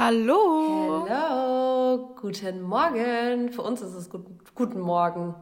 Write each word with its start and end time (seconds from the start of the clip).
Hallo. 0.00 1.06
Hallo, 1.10 2.14
guten 2.18 2.62
Morgen. 2.62 3.52
Für 3.52 3.60
uns 3.60 3.82
ist 3.82 3.92
es 3.92 4.08
gut, 4.08 4.24
guten 4.54 4.80
Morgen, 4.80 5.34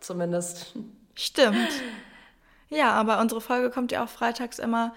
zumindest. 0.00 0.74
Stimmt. 1.14 1.68
Ja, 2.68 2.94
aber 2.94 3.20
unsere 3.20 3.40
Folge 3.40 3.70
kommt 3.70 3.92
ja 3.92 4.02
auch 4.02 4.08
freitags 4.08 4.58
immer 4.58 4.92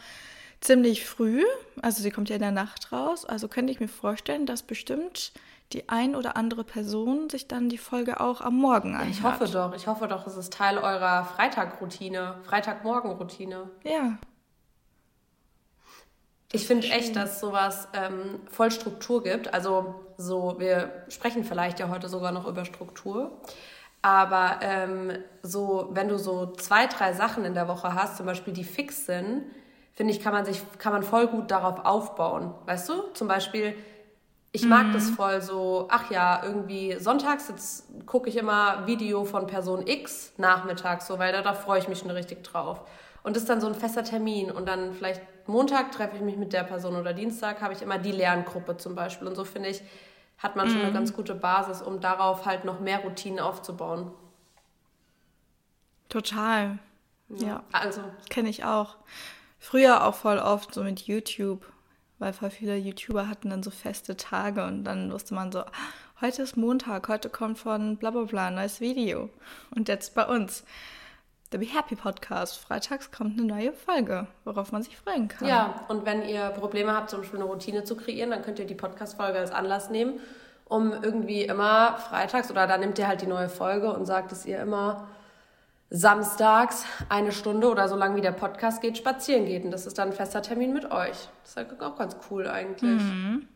ziemlich 0.60 1.06
früh. 1.06 1.44
Also 1.84 2.02
sie 2.02 2.10
kommt 2.10 2.30
ja 2.30 2.38
in 2.38 2.42
der 2.42 2.50
Nacht 2.50 2.92
raus. 2.92 3.26
Also 3.26 3.48
könnte 3.48 3.72
ich 3.72 3.80
mir 3.80 3.90
vorstellen, 3.90 4.48
dass 4.48 4.64
bestimmt 4.64 5.34
die 5.72 5.88
ein 5.88 6.16
oder 6.16 6.36
andere 6.36 6.64
Person 6.64 7.30
sich 7.30 7.48
dann 7.48 7.70
die 7.70 7.78
Folge 7.78 8.20
auch 8.20 8.42
am 8.42 8.56
Morgen 8.56 8.96
anhört. 8.96 9.12
Ich 9.12 9.22
hoffe 9.22 9.46
doch. 9.46 9.76
Ich 9.76 9.86
hoffe 9.86 10.08
doch, 10.08 10.26
es 10.26 10.36
ist 10.36 10.52
Teil 10.52 10.80
eurer 10.80 11.26
Freitag-Routine, 11.26 12.40
Freitagmorgen-Routine. 12.42 13.70
Ja. 13.84 14.18
Ich 16.56 16.68
finde 16.68 16.88
echt, 16.88 17.18
dass 17.18 17.42
sowas 17.42 17.90
ähm, 17.92 18.40
voll 18.50 18.72
Struktur 18.72 19.22
gibt. 19.22 19.54
Also 19.54 19.96
so, 20.18 20.56
wir 20.58 21.04
sprechen 21.10 21.44
vielleicht 21.44 21.82
ja 21.82 21.90
heute 21.90 22.08
sogar 22.08 22.32
noch 22.32 22.48
über 22.48 22.64
Struktur. 22.64 23.42
Aber 24.02 24.60
ähm, 24.62 25.12
so, 25.44 25.90
wenn 25.92 26.08
du 26.08 26.18
so 26.18 26.54
zwei, 26.54 26.88
drei 26.88 27.12
Sachen 27.12 27.44
in 27.44 27.56
der 27.56 27.68
Woche 27.68 27.94
hast, 27.94 28.16
zum 28.16 28.26
Beispiel 28.26 28.54
die 28.54 28.64
fix 28.64 29.06
sind, 29.06 29.44
finde 29.94 30.14
ich, 30.14 30.22
kann 30.22 30.32
man 30.32 30.46
sich, 30.46 30.62
kann 30.78 30.94
man 30.94 31.04
voll 31.04 31.28
gut 31.28 31.52
darauf 31.52 31.84
aufbauen. 31.84 32.54
Weißt 32.66 32.88
du? 32.88 33.02
Zum 33.14 33.28
Beispiel, 33.28 33.76
ich 34.54 34.66
mag 34.66 34.88
mhm. 34.88 34.94
das 34.94 35.10
voll 35.10 35.42
so, 35.42 35.90
ach 35.92 36.10
ja, 36.10 36.42
irgendwie 36.42 36.96
sonntags, 37.00 37.50
jetzt 37.50 37.84
gucke 38.06 38.30
ich 38.30 38.38
immer 38.38 38.88
Video 38.88 39.26
von 39.26 39.46
Person 39.46 39.86
X 39.86 40.32
nachmittags, 40.38 41.08
so, 41.08 41.20
weil 41.20 41.34
da, 41.34 41.42
da 41.42 41.54
freue 41.54 41.80
ich 41.80 41.90
mich 41.90 42.00
schon 42.00 42.12
richtig 42.12 42.46
drauf. 42.46 42.80
Und 43.26 43.36
das 43.36 43.42
ist 43.42 43.50
dann 43.50 43.60
so 43.60 43.66
ein 43.66 43.74
fester 43.74 44.04
Termin. 44.04 44.52
Und 44.52 44.68
dann 44.68 44.94
vielleicht 44.94 45.20
Montag 45.48 45.92
treffe 45.92 46.16
ich 46.16 46.22
mich 46.22 46.38
mit 46.38 46.54
der 46.54 46.64
Person 46.64 46.96
oder 46.96 47.12
Dienstag 47.12 47.60
habe 47.60 47.74
ich 47.74 47.82
immer 47.82 47.98
die 47.98 48.12
Lerngruppe 48.12 48.78
zum 48.78 48.94
Beispiel. 48.94 49.28
Und 49.28 49.34
so 49.34 49.44
finde 49.44 49.70
ich, 49.70 49.82
hat 50.38 50.56
man 50.56 50.70
schon 50.70 50.80
eine 50.80 50.92
mhm. 50.92 50.94
ganz 50.94 51.12
gute 51.12 51.34
Basis, 51.34 51.82
um 51.82 52.00
darauf 52.00 52.46
halt 52.46 52.66
noch 52.66 52.80
mehr 52.80 53.00
Routinen 53.00 53.40
aufzubauen. 53.40 54.12
Total. 56.08 56.78
Ja. 57.30 57.48
ja. 57.48 57.64
Also. 57.72 58.02
Kenne 58.30 58.50
ich 58.50 58.64
auch. 58.64 58.96
Früher 59.58 60.06
auch 60.06 60.14
voll 60.14 60.38
oft 60.38 60.72
so 60.72 60.84
mit 60.84 61.02
YouTube, 61.02 61.66
weil 62.20 62.32
voll 62.32 62.52
viele 62.52 62.76
YouTuber 62.76 63.28
hatten 63.28 63.50
dann 63.50 63.64
so 63.64 63.72
feste 63.72 64.18
Tage 64.18 64.64
und 64.66 64.84
dann 64.84 65.12
wusste 65.12 65.34
man 65.34 65.52
so, 65.52 65.64
heute 66.22 66.44
ist 66.44 66.58
Montag, 66.58 67.08
heute 67.08 67.32
kommt 67.32 67.58
von 67.58 67.98
bla 67.98 68.12
bla 68.12 68.26
bla 68.26 68.48
ein 68.50 68.56
neues 68.56 68.82
Video. 68.82 69.32
Und 69.76 69.90
jetzt 69.90 70.14
bei 70.14 70.28
uns. 70.28 70.64
Der 71.52 71.60
Be 71.60 71.66
Happy 71.66 71.96
Podcast. 71.96 72.58
Freitags 72.58 73.12
kommt 73.12 73.38
eine 73.38 73.48
neue 73.48 73.72
Folge, 73.72 74.28
worauf 74.46 74.72
man 74.72 74.82
sich 74.82 74.98
freuen 74.98 75.28
kann. 75.28 75.48
Ja, 75.48 75.86
und 75.90 76.06
wenn 76.06 76.28
ihr 76.28 76.50
Probleme 76.50 76.94
habt, 76.94 77.12
zum 77.12 77.22
Beispiel 77.22 77.40
eine 77.40 77.48
Routine 77.48 77.84
zu 77.84 77.96
kreieren, 77.96 78.32
dann 78.32 78.42
könnt 78.42 78.58
ihr 78.58 78.66
die 78.66 78.74
Podcast-Folge 78.76 79.38
als 79.38 79.52
Anlass 79.52 79.92
nehmen, 79.92 80.20
um 80.66 80.92
irgendwie 80.92 81.44
immer 81.44 81.98
freitags 81.98 82.50
oder 82.50 82.66
dann 82.66 82.80
nehmt 82.80 82.98
ihr 82.98 83.08
halt 83.08 83.22
die 83.22 83.28
neue 83.28 83.50
Folge 83.50 83.94
und 83.94 84.06
sagt, 84.06 84.32
dass 84.32 84.46
ihr 84.48 84.60
immer 84.60 85.08
samstags 85.92 86.86
eine 87.10 87.32
Stunde 87.32 87.70
oder 87.70 87.88
so 87.88 87.96
lange 87.96 88.16
wie 88.16 88.22
der 88.22 88.32
Podcast 88.32 88.82
geht, 88.82 88.98
spazieren 88.98 89.46
geht. 89.46 89.64
Und 89.64 89.72
das 89.72 89.86
ist 89.86 90.00
dann 90.00 90.10
ein 90.10 90.14
fester 90.14 90.42
Termin 90.42 90.74
mit 90.74 90.92
euch. 90.92 91.30
Das 91.44 91.52
ist 91.52 91.58
halt 91.58 91.82
auch 91.82 91.96
ganz 91.96 92.18
cool 92.32 92.48
eigentlich. 92.48 93.02
Mhm. 93.02 93.48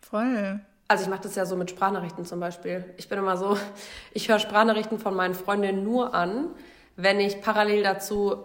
Voll. 0.00 0.60
Also 0.86 1.04
ich 1.04 1.10
mache 1.10 1.22
das 1.22 1.34
ja 1.34 1.44
so 1.44 1.56
mit 1.56 1.70
Sprachnachrichten 1.70 2.24
zum 2.24 2.40
Beispiel. 2.40 2.84
Ich 2.98 3.08
bin 3.08 3.18
immer 3.18 3.36
so, 3.36 3.58
ich 4.12 4.28
höre 4.28 4.38
Sprachnachrichten 4.38 4.98
von 5.00 5.14
meinen 5.14 5.34
Freundinnen 5.34 5.82
nur 5.82 6.14
an, 6.14 6.50
wenn 6.96 7.20
ich 7.20 7.40
parallel 7.40 7.82
dazu 7.82 8.44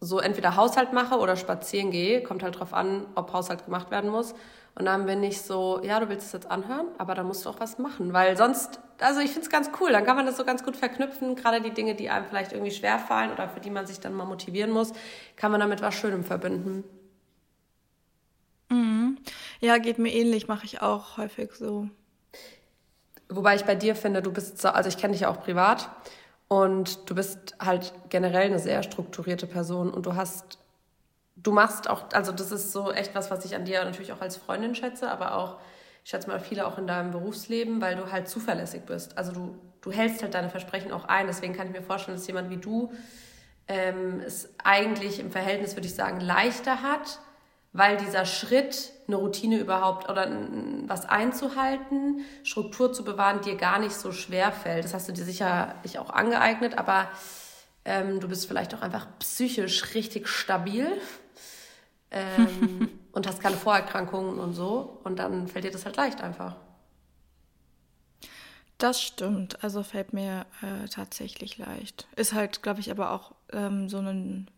so 0.00 0.20
entweder 0.20 0.56
Haushalt 0.56 0.92
mache 0.92 1.18
oder 1.18 1.36
spazieren 1.36 1.90
gehe, 1.90 2.22
kommt 2.22 2.42
halt 2.42 2.58
drauf 2.58 2.72
an, 2.72 3.06
ob 3.14 3.32
Haushalt 3.32 3.64
gemacht 3.64 3.90
werden 3.90 4.10
muss. 4.10 4.34
Und 4.74 4.84
dann 4.84 5.06
bin 5.06 5.24
ich 5.24 5.42
so, 5.42 5.80
ja, 5.82 5.98
du 5.98 6.08
willst 6.08 6.26
es 6.26 6.32
jetzt 6.32 6.50
anhören, 6.50 6.86
aber 6.98 7.16
da 7.16 7.24
musst 7.24 7.44
du 7.44 7.50
auch 7.50 7.58
was 7.58 7.78
machen, 7.78 8.12
weil 8.12 8.36
sonst, 8.36 8.78
also 9.00 9.18
ich 9.18 9.30
finde 9.30 9.42
es 9.42 9.50
ganz 9.50 9.70
cool, 9.80 9.90
dann 9.90 10.04
kann 10.04 10.14
man 10.14 10.24
das 10.24 10.36
so 10.36 10.44
ganz 10.44 10.62
gut 10.62 10.76
verknüpfen, 10.76 11.34
gerade 11.34 11.60
die 11.60 11.72
Dinge, 11.72 11.96
die 11.96 12.10
einem 12.10 12.26
vielleicht 12.26 12.52
irgendwie 12.52 12.70
schwer 12.70 13.00
fallen 13.00 13.32
oder 13.32 13.48
für 13.48 13.58
die 13.58 13.70
man 13.70 13.88
sich 13.88 13.98
dann 13.98 14.14
mal 14.14 14.24
motivieren 14.24 14.70
muss, 14.70 14.92
kann 15.34 15.50
man 15.50 15.60
damit 15.60 15.82
was 15.82 15.94
Schönem 15.94 16.22
verbinden. 16.22 16.84
Mhm. 18.68 19.18
Ja, 19.58 19.78
geht 19.78 19.98
mir 19.98 20.12
ähnlich, 20.12 20.46
mache 20.46 20.64
ich 20.64 20.80
auch 20.80 21.16
häufig 21.16 21.54
so. 21.54 21.88
Wobei 23.28 23.56
ich 23.56 23.64
bei 23.64 23.74
dir 23.74 23.96
finde, 23.96 24.22
du 24.22 24.32
bist, 24.32 24.60
so, 24.60 24.68
also 24.68 24.88
ich 24.88 24.96
kenne 24.96 25.12
dich 25.12 25.22
ja 25.22 25.30
auch 25.30 25.40
privat 25.40 25.90
und 26.48 27.08
du 27.08 27.14
bist 27.14 27.54
halt 27.60 27.92
generell 28.08 28.46
eine 28.46 28.58
sehr 28.58 28.82
strukturierte 28.82 29.46
Person 29.46 29.90
und 29.90 30.06
du 30.06 30.16
hast, 30.16 30.58
du 31.36 31.52
machst 31.52 31.88
auch, 31.88 32.04
also 32.12 32.32
das 32.32 32.50
ist 32.50 32.72
so 32.72 32.90
echt 32.90 33.14
was, 33.14 33.30
was 33.30 33.44
ich 33.44 33.54
an 33.54 33.66
dir 33.66 33.84
natürlich 33.84 34.12
auch 34.12 34.22
als 34.22 34.36
Freundin 34.36 34.74
schätze, 34.74 35.10
aber 35.10 35.36
auch, 35.36 35.58
ich 36.04 36.10
schätze 36.10 36.28
mal 36.28 36.40
viele 36.40 36.66
auch 36.66 36.78
in 36.78 36.86
deinem 36.86 37.10
Berufsleben, 37.10 37.82
weil 37.82 37.96
du 37.96 38.10
halt 38.10 38.28
zuverlässig 38.28 38.82
bist. 38.86 39.18
Also 39.18 39.32
du, 39.32 39.54
du 39.82 39.92
hältst 39.92 40.22
halt 40.22 40.32
deine 40.32 40.48
Versprechen 40.48 40.90
auch 40.90 41.04
ein. 41.04 41.26
Deswegen 41.26 41.52
kann 41.52 41.66
ich 41.66 41.72
mir 41.74 41.82
vorstellen, 41.82 42.16
dass 42.16 42.26
jemand 42.26 42.48
wie 42.48 42.56
du 42.56 42.90
ähm, 43.66 44.20
es 44.26 44.48
eigentlich 44.64 45.20
im 45.20 45.30
Verhältnis, 45.30 45.76
würde 45.76 45.86
ich 45.86 45.94
sagen, 45.94 46.20
leichter 46.20 46.82
hat, 46.82 47.20
weil 47.78 47.96
dieser 47.96 48.26
Schritt, 48.26 48.92
eine 49.06 49.16
Routine 49.16 49.58
überhaupt 49.58 50.10
oder 50.10 50.28
was 50.86 51.06
einzuhalten, 51.06 52.24
Struktur 52.42 52.92
zu 52.92 53.04
bewahren, 53.04 53.40
dir 53.40 53.54
gar 53.54 53.78
nicht 53.78 53.94
so 53.94 54.10
schwer 54.10 54.50
fällt. 54.50 54.84
Das 54.84 54.94
hast 54.94 55.08
du 55.08 55.12
dir 55.12 55.24
sicherlich 55.24 55.98
auch 55.98 56.10
angeeignet, 56.10 56.76
aber 56.76 57.08
ähm, 57.84 58.18
du 58.18 58.28
bist 58.28 58.48
vielleicht 58.48 58.74
auch 58.74 58.82
einfach 58.82 59.06
psychisch 59.20 59.94
richtig 59.94 60.26
stabil 60.28 60.90
ähm, 62.10 62.90
und 63.12 63.28
hast 63.28 63.40
keine 63.40 63.56
Vorerkrankungen 63.56 64.40
und 64.40 64.54
so. 64.54 65.00
Und 65.04 65.20
dann 65.20 65.46
fällt 65.46 65.64
dir 65.64 65.70
das 65.70 65.84
halt 65.84 65.96
leicht 65.96 66.20
einfach. 66.20 66.56
Das 68.76 69.00
stimmt. 69.00 69.62
Also 69.62 69.84
fällt 69.84 70.12
mir 70.12 70.46
äh, 70.62 70.88
tatsächlich 70.88 71.58
leicht. 71.58 72.08
Ist 72.16 72.32
halt, 72.32 72.62
glaube 72.62 72.80
ich, 72.80 72.90
aber 72.90 73.12
auch 73.12 73.32
ähm, 73.52 73.88
so 73.88 73.98
ein 73.98 74.50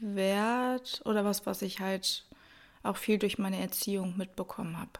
Wert 0.00 1.02
oder 1.04 1.24
was, 1.24 1.46
was 1.46 1.62
ich 1.62 1.80
halt 1.80 2.24
auch 2.82 2.96
viel 2.96 3.18
durch 3.18 3.38
meine 3.38 3.60
Erziehung 3.60 4.16
mitbekommen 4.16 4.78
habe. 4.78 4.90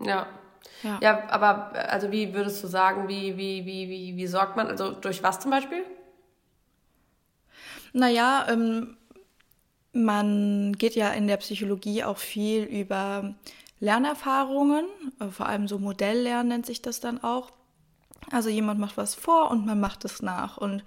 Ja. 0.00 0.26
ja. 0.82 0.98
Ja, 1.02 1.30
aber 1.30 1.72
also 1.90 2.10
wie 2.10 2.32
würdest 2.32 2.62
du 2.64 2.68
sagen, 2.68 3.08
wie, 3.08 3.36
wie, 3.36 3.66
wie, 3.66 3.88
wie, 3.88 4.16
wie 4.16 4.26
sorgt 4.26 4.56
man, 4.56 4.66
also 4.66 4.92
durch 4.92 5.22
was 5.22 5.40
zum 5.40 5.50
Beispiel? 5.50 5.84
Naja, 7.92 8.46
ähm, 8.48 8.96
man 9.92 10.74
geht 10.74 10.94
ja 10.94 11.10
in 11.10 11.26
der 11.26 11.38
Psychologie 11.38 12.04
auch 12.04 12.18
viel 12.18 12.62
über 12.64 13.34
Lernerfahrungen, 13.80 14.86
äh, 15.20 15.28
vor 15.28 15.46
allem 15.46 15.66
so 15.66 15.78
Modelllernen 15.78 16.48
nennt 16.48 16.66
sich 16.66 16.82
das 16.82 17.00
dann 17.00 17.22
auch. 17.22 17.50
Also 18.30 18.48
jemand 18.48 18.78
macht 18.78 18.96
was 18.96 19.14
vor 19.14 19.50
und 19.50 19.66
man 19.66 19.80
macht 19.80 20.04
es 20.04 20.22
nach. 20.22 20.58
Und 20.58 20.84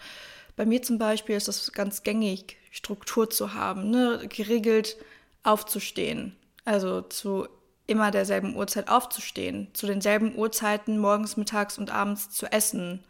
bei 0.55 0.65
mir 0.65 0.81
zum 0.81 0.97
Beispiel 0.97 1.35
ist 1.35 1.47
es 1.47 1.71
ganz 1.71 2.03
gängig, 2.03 2.57
Struktur 2.71 3.29
zu 3.29 3.53
haben, 3.53 3.89
ne? 3.89 4.27
geregelt 4.29 4.97
aufzustehen. 5.43 6.35
Also 6.65 7.01
zu 7.01 7.47
immer 7.85 8.11
derselben 8.11 8.55
Uhrzeit 8.55 8.89
aufzustehen, 8.89 9.67
zu 9.73 9.87
denselben 9.87 10.35
Uhrzeiten 10.35 10.97
morgens, 10.97 11.37
mittags 11.37 11.77
und 11.77 11.91
abends 11.91 12.29
zu 12.29 12.51
essen, 12.51 13.03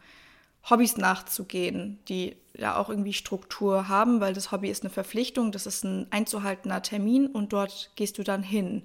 Hobbys 0.68 0.96
nachzugehen, 0.96 1.98
die 2.08 2.36
ja 2.54 2.76
auch 2.76 2.88
irgendwie 2.88 3.12
Struktur 3.12 3.88
haben, 3.88 4.20
weil 4.20 4.32
das 4.34 4.50
Hobby 4.50 4.70
ist 4.70 4.82
eine 4.82 4.90
Verpflichtung, 4.90 5.52
das 5.52 5.66
ist 5.66 5.84
ein 5.84 6.06
einzuhaltender 6.10 6.82
Termin 6.82 7.26
und 7.26 7.52
dort 7.52 7.90
gehst 7.96 8.18
du 8.18 8.22
dann 8.22 8.42
hin. 8.42 8.84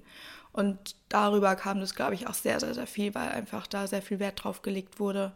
Und 0.52 0.96
darüber 1.08 1.54
kam 1.56 1.80
das, 1.80 1.94
glaube 1.94 2.14
ich, 2.14 2.26
auch 2.26 2.34
sehr, 2.34 2.60
sehr, 2.60 2.74
sehr 2.74 2.86
viel, 2.86 3.14
weil 3.14 3.28
einfach 3.30 3.66
da 3.66 3.86
sehr 3.86 4.02
viel 4.02 4.18
Wert 4.18 4.44
drauf 4.44 4.62
gelegt 4.62 5.00
wurde. 5.00 5.32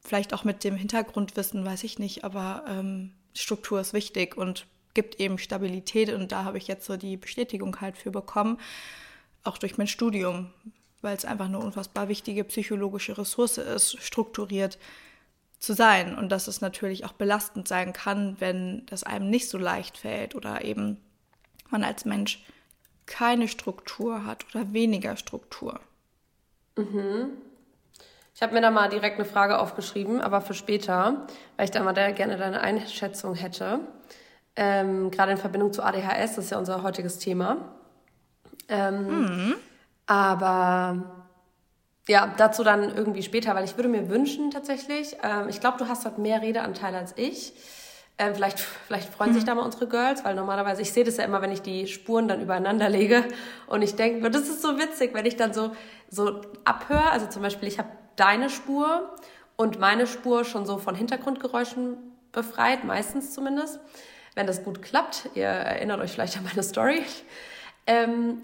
Vielleicht 0.00 0.32
auch 0.32 0.44
mit 0.44 0.64
dem 0.64 0.76
Hintergrundwissen, 0.76 1.64
weiß 1.64 1.84
ich 1.84 1.98
nicht, 1.98 2.24
aber 2.24 2.64
ähm, 2.66 3.12
Struktur 3.34 3.80
ist 3.80 3.92
wichtig 3.92 4.36
und 4.36 4.66
gibt 4.94 5.20
eben 5.20 5.38
Stabilität 5.38 6.12
und 6.12 6.32
da 6.32 6.44
habe 6.44 6.58
ich 6.58 6.66
jetzt 6.66 6.86
so 6.86 6.96
die 6.96 7.16
Bestätigung 7.16 7.80
halt 7.80 7.96
für 7.96 8.10
bekommen, 8.10 8.58
auch 9.44 9.58
durch 9.58 9.78
mein 9.78 9.86
Studium, 9.86 10.50
weil 11.00 11.16
es 11.16 11.24
einfach 11.24 11.46
eine 11.46 11.58
unfassbar 11.58 12.08
wichtige 12.08 12.44
psychologische 12.44 13.16
Ressource 13.16 13.58
ist, 13.58 14.02
strukturiert 14.02 14.78
zu 15.58 15.74
sein 15.74 16.16
und 16.16 16.30
dass 16.30 16.48
es 16.48 16.60
natürlich 16.60 17.04
auch 17.04 17.12
belastend 17.12 17.68
sein 17.68 17.92
kann, 17.92 18.36
wenn 18.40 18.84
das 18.86 19.04
einem 19.04 19.28
nicht 19.30 19.48
so 19.48 19.58
leicht 19.58 19.98
fällt 19.98 20.34
oder 20.34 20.64
eben 20.64 20.96
man 21.68 21.84
als 21.84 22.04
Mensch 22.04 22.42
keine 23.06 23.48
Struktur 23.48 24.24
hat 24.24 24.46
oder 24.50 24.72
weniger 24.72 25.16
Struktur. 25.16 25.80
Mhm. 26.76 27.30
Ich 28.40 28.42
habe 28.42 28.54
mir 28.54 28.62
da 28.62 28.70
mal 28.70 28.88
direkt 28.88 29.16
eine 29.16 29.26
Frage 29.26 29.58
aufgeschrieben, 29.58 30.22
aber 30.22 30.40
für 30.40 30.54
später, 30.54 31.26
weil 31.58 31.66
ich 31.66 31.72
da 31.72 31.82
mal 31.82 31.92
gerne 31.92 32.38
deine 32.38 32.62
Einschätzung 32.62 33.34
hätte. 33.34 33.80
Ähm, 34.56 35.10
gerade 35.10 35.32
in 35.32 35.36
Verbindung 35.36 35.74
zu 35.74 35.82
ADHS, 35.82 36.36
das 36.36 36.46
ist 36.46 36.50
ja 36.50 36.56
unser 36.56 36.82
heutiges 36.82 37.18
Thema. 37.18 37.58
Ähm, 38.66 39.24
mhm. 39.24 39.54
Aber 40.06 41.26
ja, 42.08 42.32
dazu 42.38 42.64
dann 42.64 42.96
irgendwie 42.96 43.22
später, 43.22 43.54
weil 43.54 43.66
ich 43.66 43.76
würde 43.76 43.90
mir 43.90 44.08
wünschen 44.08 44.50
tatsächlich, 44.50 45.18
ähm, 45.22 45.50
ich 45.50 45.60
glaube, 45.60 45.76
du 45.76 45.86
hast 45.86 46.06
dort 46.06 46.16
mehr 46.16 46.40
Redeanteil 46.40 46.94
als 46.94 47.12
ich. 47.18 47.52
Ähm, 48.16 48.34
vielleicht, 48.34 48.58
vielleicht 48.58 49.12
freuen 49.12 49.32
mhm. 49.32 49.34
sich 49.34 49.44
da 49.44 49.54
mal 49.54 49.66
unsere 49.66 49.86
Girls, 49.86 50.24
weil 50.24 50.34
normalerweise, 50.34 50.80
ich 50.80 50.94
sehe 50.94 51.04
das 51.04 51.18
ja 51.18 51.24
immer, 51.24 51.42
wenn 51.42 51.52
ich 51.52 51.60
die 51.60 51.86
Spuren 51.88 52.26
dann 52.26 52.40
übereinander 52.40 52.88
lege 52.88 53.22
und 53.66 53.82
ich 53.82 53.96
denke, 53.96 54.30
das 54.30 54.44
ist 54.44 54.62
so 54.62 54.78
witzig, 54.78 55.12
wenn 55.12 55.26
ich 55.26 55.36
dann 55.36 55.52
so, 55.52 55.72
so 56.08 56.40
abhöre. 56.64 57.10
Also 57.10 57.26
zum 57.26 57.42
Beispiel, 57.42 57.68
ich 57.68 57.78
habe 57.78 57.90
deine 58.16 58.50
Spur 58.50 59.14
und 59.56 59.78
meine 59.78 60.06
Spur 60.06 60.44
schon 60.44 60.66
so 60.66 60.78
von 60.78 60.94
Hintergrundgeräuschen 60.94 61.96
befreit, 62.32 62.84
meistens 62.84 63.32
zumindest. 63.32 63.80
Wenn 64.34 64.46
das 64.46 64.64
gut 64.64 64.82
klappt, 64.82 65.30
ihr 65.34 65.46
erinnert 65.46 66.00
euch 66.00 66.12
vielleicht 66.12 66.36
an 66.36 66.44
meine 66.44 66.62
Story. 66.62 67.02
Ähm, 67.86 68.42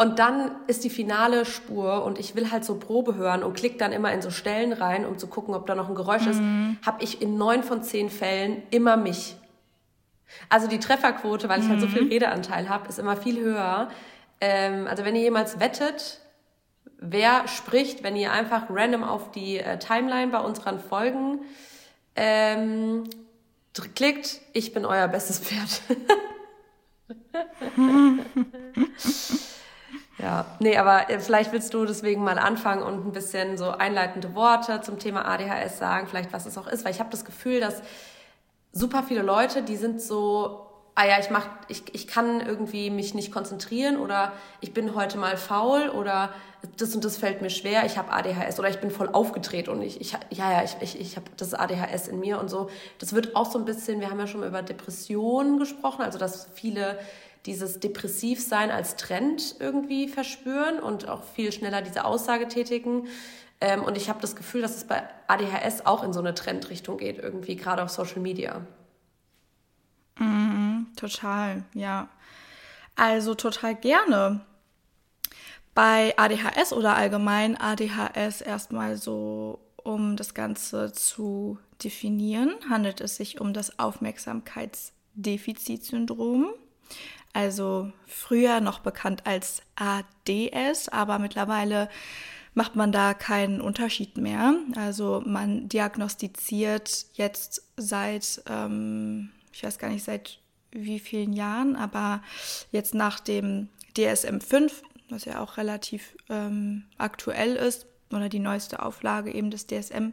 und 0.00 0.20
dann 0.20 0.52
ist 0.68 0.84
die 0.84 0.90
finale 0.90 1.44
Spur 1.44 2.04
und 2.04 2.20
ich 2.20 2.36
will 2.36 2.52
halt 2.52 2.64
so 2.64 2.76
Probe 2.76 3.16
hören 3.16 3.42
und 3.42 3.54
klick 3.54 3.78
dann 3.78 3.90
immer 3.90 4.12
in 4.12 4.22
so 4.22 4.30
Stellen 4.30 4.72
rein, 4.72 5.04
um 5.04 5.18
zu 5.18 5.26
gucken, 5.26 5.54
ob 5.54 5.66
da 5.66 5.74
noch 5.74 5.88
ein 5.88 5.96
Geräusch 5.96 6.24
mhm. 6.24 6.76
ist, 6.80 6.86
habe 6.86 7.02
ich 7.02 7.20
in 7.20 7.36
neun 7.36 7.64
von 7.64 7.82
zehn 7.82 8.08
Fällen 8.08 8.62
immer 8.70 8.96
mich. 8.96 9.36
Also 10.48 10.68
die 10.68 10.78
Trefferquote, 10.78 11.48
weil 11.48 11.58
ich 11.58 11.66
mhm. 11.66 11.70
halt 11.70 11.80
so 11.80 11.88
viel 11.88 12.02
mhm. 12.02 12.10
Redeanteil 12.10 12.68
habe, 12.68 12.88
ist 12.88 13.00
immer 13.00 13.16
viel 13.16 13.40
höher. 13.40 13.88
Ähm, 14.40 14.86
also 14.86 15.04
wenn 15.04 15.16
ihr 15.16 15.22
jemals 15.22 15.58
wettet, 15.58 16.20
wer 16.98 17.48
spricht, 17.48 18.02
wenn 18.02 18.16
ihr 18.16 18.32
einfach 18.32 18.64
random 18.68 19.04
auf 19.04 19.30
die 19.30 19.58
äh, 19.58 19.78
Timeline 19.78 20.30
bei 20.30 20.40
unseren 20.40 20.78
Folgen 20.78 21.40
ähm, 22.16 23.04
klickt, 23.94 24.40
ich 24.52 24.74
bin 24.74 24.84
euer 24.84 25.08
bestes 25.08 25.38
Pferd. 25.38 25.80
Ja, 30.20 30.46
nee, 30.58 30.76
aber 30.76 31.10
äh, 31.10 31.20
vielleicht 31.20 31.52
willst 31.52 31.72
du 31.74 31.84
deswegen 31.84 32.24
mal 32.24 32.38
anfangen 32.38 32.82
und 32.82 33.06
ein 33.06 33.12
bisschen 33.12 33.56
so 33.56 33.70
einleitende 33.70 34.34
Worte 34.34 34.80
zum 34.80 34.98
Thema 34.98 35.24
ADHS 35.24 35.78
sagen, 35.78 36.08
vielleicht 36.08 36.32
was 36.32 36.44
es 36.44 36.58
auch 36.58 36.66
ist, 36.66 36.84
weil 36.84 36.90
ich 36.90 36.98
habe 36.98 37.10
das 37.10 37.24
Gefühl, 37.24 37.60
dass 37.60 37.82
super 38.72 39.04
viele 39.04 39.22
Leute, 39.22 39.62
die 39.62 39.76
sind 39.76 40.02
so, 40.02 40.67
ah 40.98 41.06
ja, 41.06 41.20
ich 41.20 41.30
mach, 41.30 41.46
ich, 41.68 41.94
ich 41.94 42.08
kann 42.08 42.40
irgendwie 42.40 42.90
mich 42.90 43.14
nicht 43.14 43.30
konzentrieren 43.30 43.98
oder 43.98 44.32
ich 44.60 44.74
bin 44.74 44.96
heute 44.96 45.16
mal 45.16 45.36
faul 45.36 45.90
oder 45.90 46.32
das 46.76 46.92
und 46.92 47.04
das 47.04 47.16
fällt 47.16 47.40
mir 47.40 47.50
schwer, 47.50 47.86
ich 47.86 47.96
habe 47.96 48.10
ADHS 48.10 48.58
oder 48.58 48.68
ich 48.68 48.80
bin 48.80 48.90
voll 48.90 49.08
aufgedreht 49.08 49.68
und 49.68 49.80
ich, 49.80 50.00
ich 50.00 50.10
ja, 50.30 50.50
ja, 50.50 50.64
ich, 50.64 50.74
ich, 50.80 51.00
ich 51.00 51.14
habe 51.14 51.26
das 51.36 51.54
ADHS 51.54 52.08
in 52.08 52.18
mir 52.18 52.40
und 52.40 52.48
so. 52.48 52.68
Das 52.98 53.12
wird 53.12 53.36
auch 53.36 53.48
so 53.48 53.60
ein 53.60 53.64
bisschen, 53.64 54.00
wir 54.00 54.10
haben 54.10 54.18
ja 54.18 54.26
schon 54.26 54.40
mal 54.40 54.48
über 54.48 54.62
Depressionen 54.62 55.60
gesprochen, 55.60 56.02
also 56.02 56.18
dass 56.18 56.48
viele 56.52 56.98
dieses 57.46 57.78
Depressivsein 57.78 58.72
als 58.72 58.96
Trend 58.96 59.54
irgendwie 59.60 60.08
verspüren 60.08 60.80
und 60.80 61.08
auch 61.08 61.22
viel 61.22 61.52
schneller 61.52 61.80
diese 61.80 62.06
Aussage 62.06 62.48
tätigen. 62.48 63.06
Ähm, 63.60 63.84
und 63.84 63.96
ich 63.96 64.08
habe 64.08 64.20
das 64.20 64.34
Gefühl, 64.34 64.62
dass 64.62 64.74
es 64.74 64.82
bei 64.82 65.04
ADHS 65.28 65.86
auch 65.86 66.02
in 66.02 66.12
so 66.12 66.18
eine 66.18 66.34
Trendrichtung 66.34 66.96
geht, 66.96 67.18
irgendwie, 67.18 67.54
gerade 67.54 67.84
auf 67.84 67.90
Social 67.90 68.20
Media. 68.20 68.62
Total, 70.98 71.64
ja. 71.74 72.08
Also 72.96 73.34
total 73.34 73.74
gerne. 73.74 74.40
Bei 75.74 76.14
ADHS 76.18 76.72
oder 76.72 76.96
allgemein 76.96 77.56
ADHS 77.56 78.40
erstmal 78.40 78.96
so, 78.96 79.60
um 79.76 80.16
das 80.16 80.34
Ganze 80.34 80.92
zu 80.92 81.58
definieren, 81.84 82.54
handelt 82.68 83.00
es 83.00 83.14
sich 83.16 83.40
um 83.40 83.52
das 83.52 83.78
Aufmerksamkeitsdefizitsyndrom 83.78 86.52
also 87.32 87.92
früher 88.06 88.60
noch 88.60 88.80
bekannt 88.80 89.26
als 89.26 89.62
ADS, 89.76 90.88
aber 90.88 91.18
mittlerweile 91.18 91.88
macht 92.54 92.74
man 92.74 92.90
da 92.90 93.14
keinen 93.14 93.60
Unterschied 93.60 94.16
mehr. 94.16 94.54
Also 94.74 95.22
man 95.24 95.68
diagnostiziert 95.68 97.06
jetzt 97.12 97.62
seit, 97.76 98.42
ähm, 98.48 99.30
ich 99.52 99.62
weiß 99.62 99.78
gar 99.78 99.90
nicht 99.90 100.04
seit 100.04 100.40
wie 100.70 100.98
vielen 100.98 101.32
Jahren, 101.32 101.76
aber 101.76 102.22
jetzt 102.72 102.94
nach 102.94 103.20
dem 103.20 103.68
DSM-5, 103.96 104.72
was 105.08 105.24
ja 105.24 105.40
auch 105.40 105.56
relativ 105.56 106.16
ähm, 106.28 106.84
aktuell 106.98 107.56
ist, 107.56 107.86
oder 108.10 108.28
die 108.28 108.38
neueste 108.38 108.82
Auflage 108.82 109.32
eben 109.32 109.50
des 109.50 109.66
DSM, 109.66 110.12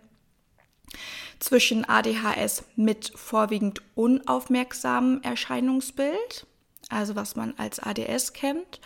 zwischen 1.39 1.85
ADHS 1.85 2.63
mit 2.75 3.11
vorwiegend 3.15 3.81
unaufmerksamem 3.95 5.21
Erscheinungsbild 5.21 6.45
also 6.89 7.15
was 7.15 7.35
man 7.35 7.53
als 7.57 7.79
ADS 7.79 8.33
kennt, 8.33 8.79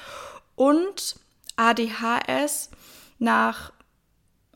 und 0.56 1.16
ADHS 1.56 2.70
nach 3.18 3.72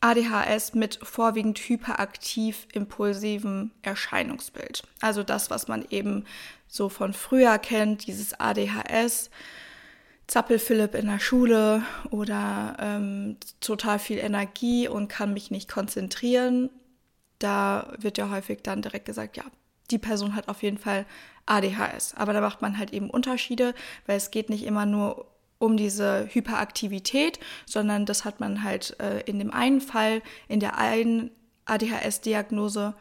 ADHS 0.01 0.74
mit 0.74 1.00
vorwiegend 1.01 1.60
hyperaktiv 1.60 2.68
impulsivem 2.74 3.71
Erscheinungsbild. 3.81 4.83
Also 5.00 5.24
das, 5.24 5.50
was 5.50 5.69
man 5.69 5.86
eben 5.89 6.25
so 6.74 6.90
von 6.90 7.14
früher 7.14 7.60
kennt, 7.60 8.08
dieses 8.08 8.40
ADHS, 8.40 9.30
Zappel-Philipp 10.25 10.96
in 10.96 11.06
der 11.06 11.20
Schule 11.20 11.84
oder 12.10 12.75
ähm, 12.80 13.38
total 13.62 14.00
viel 14.00 14.18
Energie 14.18 14.88
und 14.88 15.08
kann 15.08 15.34
mich 15.34 15.52
nicht 15.52 15.70
konzentrieren. 15.70 16.72
Da 17.38 17.94
wird 18.00 18.18
ja 18.18 18.31
häufig 18.31 18.64
dann 18.64 18.81
direkt 18.81 19.06
gesagt, 19.06 19.38
ja, 19.38 19.44
die 19.92 20.00
Person 20.00 20.36
hat 20.36 20.48
auf 20.48 20.64
jeden 20.64 20.80
Fall 20.80 21.06
ADHS. 21.46 22.16
Aber 22.16 22.34
da 22.34 22.42
macht 22.42 22.64
man 22.64 22.80
halt 22.80 22.92
eben 22.92 23.12
Unterschiede, 23.12 23.75
weil 24.08 24.18
es 24.18 24.31
geht 24.31 24.50
nicht 24.50 24.66
immer 24.66 24.88
nur 24.88 25.28
um 25.60 25.78
diese 25.78 26.28
Hyperaktivität, 26.31 27.40
sondern 27.68 28.08
das 28.08 28.25
hat 28.25 28.40
man 28.40 28.64
halt 28.64 29.00
äh, 29.00 29.20
in 29.28 29.38
dem 29.38 29.54
einen 29.54 29.80
Fall, 29.80 30.24
in 30.48 30.60
der 30.60 30.80
einen 30.80 31.30
ADHS-Diagnose, 31.66 32.96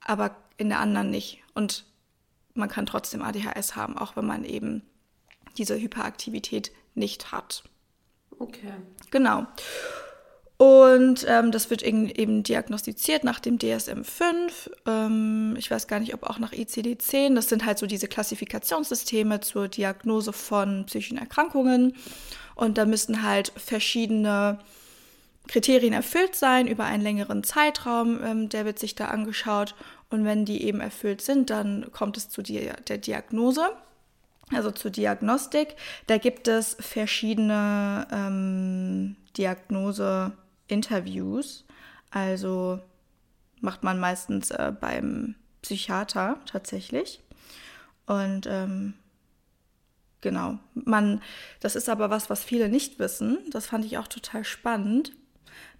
aber 0.00 0.36
in 0.58 0.68
der 0.68 0.78
anderen 0.78 1.10
nicht. 1.10 1.42
Und 1.54 1.87
man 2.58 2.68
kann 2.68 2.86
trotzdem 2.86 3.22
ADHS 3.22 3.76
haben, 3.76 3.96
auch 3.96 4.16
wenn 4.16 4.26
man 4.26 4.44
eben 4.44 4.82
diese 5.56 5.78
Hyperaktivität 5.80 6.70
nicht 6.94 7.32
hat. 7.32 7.64
Okay. 8.38 8.72
Genau. 9.10 9.46
Und 10.58 11.24
ähm, 11.28 11.52
das 11.52 11.70
wird 11.70 11.82
eben 11.82 12.42
diagnostiziert 12.42 13.22
nach 13.22 13.38
dem 13.38 13.58
DSM-5. 13.58 14.70
Ähm, 14.86 15.54
ich 15.56 15.70
weiß 15.70 15.86
gar 15.86 16.00
nicht, 16.00 16.14
ob 16.14 16.24
auch 16.24 16.40
nach 16.40 16.52
ICD-10. 16.52 17.36
Das 17.36 17.48
sind 17.48 17.64
halt 17.64 17.78
so 17.78 17.86
diese 17.86 18.08
Klassifikationssysteme 18.08 19.40
zur 19.40 19.68
Diagnose 19.68 20.32
von 20.32 20.84
psychischen 20.86 21.16
Erkrankungen. 21.16 21.94
Und 22.56 22.76
da 22.76 22.86
müssten 22.86 23.22
halt 23.22 23.52
verschiedene 23.56 24.58
Kriterien 25.46 25.92
erfüllt 25.92 26.34
sein 26.34 26.66
über 26.66 26.84
einen 26.84 27.04
längeren 27.04 27.44
Zeitraum. 27.44 28.20
Ähm, 28.24 28.48
der 28.48 28.64
wird 28.64 28.80
sich 28.80 28.96
da 28.96 29.06
angeschaut. 29.06 29.76
Und 30.10 30.24
wenn 30.24 30.44
die 30.44 30.62
eben 30.64 30.80
erfüllt 30.80 31.20
sind, 31.20 31.50
dann 31.50 31.92
kommt 31.92 32.16
es 32.16 32.28
zu 32.28 32.42
der 32.42 32.98
Diagnose 32.98 33.70
also 34.52 34.70
zur 34.70 34.90
Diagnostik. 34.90 35.76
Da 36.06 36.18
gibt 36.18 36.48
es 36.48 36.76
verschiedene 36.80 38.06
ähm, 38.10 39.16
Diagnose 39.36 40.32
Interviews. 40.66 41.64
Also 42.10 42.80
macht 43.60 43.82
man 43.82 43.98
meistens 43.98 44.50
äh, 44.50 44.72
beim 44.78 45.34
Psychiater 45.62 46.40
tatsächlich. 46.46 47.20
Und 48.06 48.46
ähm, 48.46 48.94
genau, 50.20 50.58
man, 50.74 51.20
das 51.60 51.76
ist 51.76 51.88
aber 51.88 52.10
was, 52.10 52.30
was 52.30 52.44
viele 52.44 52.68
nicht 52.68 52.98
wissen. 52.98 53.38
Das 53.50 53.66
fand 53.66 53.84
ich 53.84 53.98
auch 53.98 54.08
total 54.08 54.44
spannend. 54.44 55.12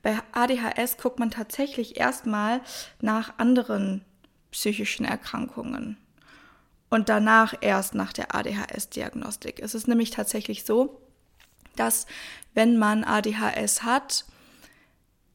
Bei 0.03 0.19
ADHS 0.33 0.99
guckt 0.99 1.19
man 1.19 1.31
tatsächlich 1.31 1.99
erstmal 1.99 2.61
nach 3.01 3.39
anderen 3.39 4.05
psychischen 4.51 5.05
Erkrankungen 5.05 5.97
und 6.91 7.09
danach 7.09 7.55
erst 7.61 7.95
nach 7.95 8.13
der 8.13 8.35
ADHS-Diagnostik. 8.35 9.61
Es 9.61 9.75
ist 9.75 9.89
nämlich 9.89 10.11
tatsächlich 10.11 10.65
so, 10.65 11.01
dass 11.77 12.07
wenn 12.55 12.79
man 12.79 13.05
ADHS 13.05 13.83
hat, 13.83 14.25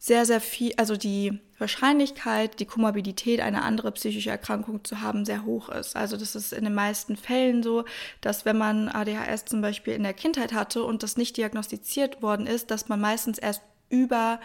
sehr, 0.03 0.25
sehr 0.25 0.41
viel, 0.41 0.73
also 0.75 0.97
die 0.97 1.39
Wahrscheinlichkeit, 1.59 2.59
die 2.59 2.65
Komorbidität, 2.65 3.39
eine 3.39 3.61
andere 3.61 3.93
psychische 3.93 4.31
Erkrankung 4.31 4.83
zu 4.83 4.99
haben, 4.99 5.23
sehr 5.23 5.45
hoch 5.45 5.69
ist. 5.69 5.95
Also 5.95 6.17
das 6.17 6.35
ist 6.35 6.51
in 6.51 6.65
den 6.65 6.73
meisten 6.73 7.15
Fällen 7.15 7.63
so, 7.63 7.85
dass 8.19 8.43
wenn 8.43 8.57
man 8.57 8.89
ADHS 8.89 9.45
zum 9.45 9.61
Beispiel 9.61 9.93
in 9.93 10.03
der 10.03 10.13
Kindheit 10.13 10.51
hatte 10.51 10.83
und 10.83 11.03
das 11.03 11.15
nicht 11.15 11.37
diagnostiziert 11.37 12.21
worden 12.21 12.47
ist, 12.47 12.69
dass 12.69 12.89
man 12.89 12.99
meistens 12.99 13.37
erst 13.37 13.61
über 13.87 14.41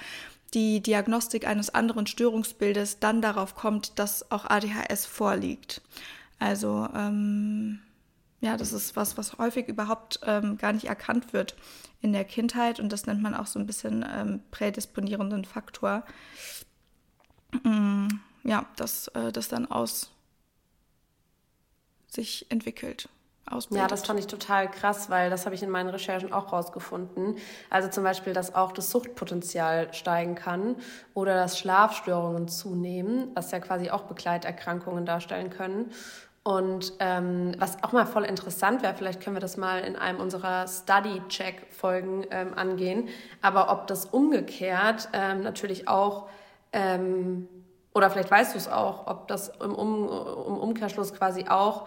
die 0.55 0.81
Diagnostik 0.81 1.47
eines 1.47 1.71
anderen 1.71 2.07
Störungsbildes 2.07 3.01
dann 3.01 3.21
darauf 3.21 3.55
kommt, 3.55 3.99
dass 3.99 4.31
auch 4.31 4.47
ADHS 4.47 5.07
vorliegt. 5.07 5.83
Also 6.39 6.89
ähm, 6.95 7.81
ja, 8.41 8.57
das 8.57 8.73
ist 8.73 8.97
was, 8.97 9.19
was 9.19 9.39
häufig 9.39 9.69
überhaupt 9.69 10.21
ähm, 10.23 10.57
gar 10.57 10.73
nicht 10.73 10.87
erkannt 10.87 11.33
wird 11.33 11.57
in 12.01 12.13
der 12.13 12.25
Kindheit 12.25 12.79
und 12.79 12.93
das 12.93 13.07
nennt 13.07 13.23
man 13.23 13.35
auch 13.35 13.47
so 13.47 13.59
ein 13.59 13.67
bisschen 13.67 14.05
ähm, 14.09 14.41
prädisponierenden 14.51 15.45
Faktor. 15.45 16.05
Mm, 17.65 18.07
ja, 18.45 18.67
dass 18.77 19.09
äh, 19.09 19.33
das 19.33 19.49
dann 19.49 19.71
aus 19.71 20.11
sich 22.07 22.47
entwickelt. 22.51 23.09
Ausbildet. 23.53 23.83
Ja, 23.83 23.89
das 23.89 24.07
fand 24.07 24.19
ich 24.21 24.27
total 24.27 24.71
krass, 24.71 25.11
weil 25.11 25.31
das 25.31 25.45
habe 25.47 25.55
ich 25.55 25.63
in 25.63 25.71
meinen 25.71 25.89
Recherchen 25.89 26.33
auch 26.33 26.53
rausgefunden. 26.53 27.37
Also 27.71 27.89
zum 27.89 28.05
Beispiel, 28.05 28.33
dass 28.33 28.55
auch 28.55 28.73
das 28.73 28.91
Suchtpotenzial 28.91 29.93
steigen 29.93 30.35
kann 30.35 30.77
oder 31.15 31.35
dass 31.35 31.59
Schlafstörungen 31.59 32.49
zunehmen, 32.49 33.31
was 33.35 33.51
ja 33.51 33.61
quasi 33.61 33.91
auch 33.91 34.03
Begleiterkrankungen 34.03 35.07
darstellen 35.07 35.51
können. 35.51 35.91
Und 36.49 36.95
ähm, 37.01 37.55
was 37.59 37.83
auch 37.83 37.93
mal 37.93 38.07
voll 38.07 38.25
interessant 38.25 38.83
wäre, 38.83 38.95
vielleicht 38.95 39.21
können 39.21 39.37
wir 39.37 39.41
das 39.41 39.59
mal 39.59 39.81
in 39.81 39.97
einem 39.97 40.19
unserer 40.19 40.67
Study-Check-Folgen 40.67 42.27
ähm, 42.31 42.55
angehen, 42.57 43.09
aber 43.43 43.71
ob 43.71 43.87
das 43.87 44.07
umgekehrt 44.07 45.11
ähm, 45.13 45.43
natürlich 45.43 45.89
auch, 45.89 46.29
ähm, 46.73 47.49
oder 47.93 48.09
vielleicht 48.09 48.31
weißt 48.31 48.55
du 48.55 48.59
es 48.59 48.67
auch, 48.67 49.07
ob 49.09 49.29
das 49.29 49.49
im, 49.61 49.75
um, 49.75 50.05
im 50.07 50.57
Umkehrschluss 50.57 51.13
quasi 51.13 51.45
auch 51.49 51.87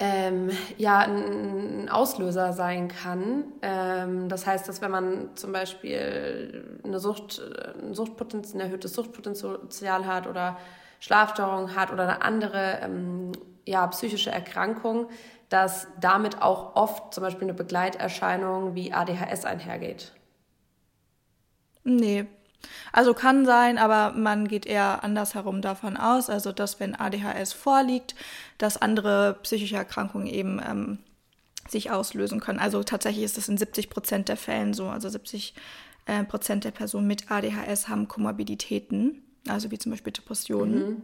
ähm, 0.00 0.50
ja, 0.76 0.98
ein 1.00 1.88
Auslöser 1.88 2.52
sein 2.52 2.88
kann. 2.88 3.44
Ähm, 3.62 4.28
das 4.28 4.46
heißt, 4.46 4.68
dass 4.68 4.80
wenn 4.80 4.90
man 4.90 5.36
zum 5.36 5.52
Beispiel 5.52 6.80
eine 6.82 6.98
Sucht, 6.98 7.40
ein, 7.80 7.94
Suchtpotenzial, 7.94 8.60
ein 8.60 8.66
erhöhtes 8.66 8.92
Suchtpotenzial 8.94 10.06
hat 10.06 10.26
oder 10.26 10.58
Schlafstörungen 11.00 11.76
hat 11.76 11.92
oder 11.92 12.04
eine 12.04 12.22
andere 12.22 12.80
ähm, 12.82 13.32
ja, 13.66 13.86
psychische 13.88 14.30
Erkrankung, 14.30 15.08
dass 15.48 15.86
damit 16.00 16.42
auch 16.42 16.74
oft 16.74 17.14
zum 17.14 17.22
Beispiel 17.22 17.44
eine 17.44 17.54
Begleiterscheinung 17.54 18.74
wie 18.74 18.92
ADHS 18.92 19.44
einhergeht. 19.44 20.12
Nee, 21.84 22.26
also 22.92 23.14
kann 23.14 23.44
sein, 23.46 23.78
aber 23.78 24.12
man 24.16 24.48
geht 24.48 24.66
eher 24.66 25.04
andersherum 25.04 25.62
davon 25.62 25.96
aus, 25.96 26.30
also 26.30 26.52
dass 26.52 26.80
wenn 26.80 26.94
ADHS 26.94 27.52
vorliegt, 27.52 28.14
dass 28.58 28.80
andere 28.80 29.38
psychische 29.42 29.76
Erkrankungen 29.76 30.26
eben 30.26 30.60
ähm, 30.66 30.98
sich 31.68 31.90
auslösen 31.90 32.40
können. 32.40 32.58
Also 32.58 32.82
tatsächlich 32.82 33.24
ist 33.24 33.36
das 33.36 33.48
in 33.48 33.56
70 33.56 33.90
Prozent 33.90 34.28
der 34.28 34.36
Fällen 34.36 34.74
so. 34.74 34.88
Also 34.88 35.08
70 35.08 35.54
äh, 36.06 36.24
Prozent 36.24 36.64
der 36.64 36.70
Personen 36.70 37.06
mit 37.06 37.30
ADHS 37.30 37.88
haben 37.88 38.08
Komorbiditäten, 38.08 39.22
also 39.48 39.70
wie 39.70 39.78
zum 39.78 39.92
Beispiel 39.92 40.12
Depressionen. 40.12 40.88
Mhm. 40.88 41.02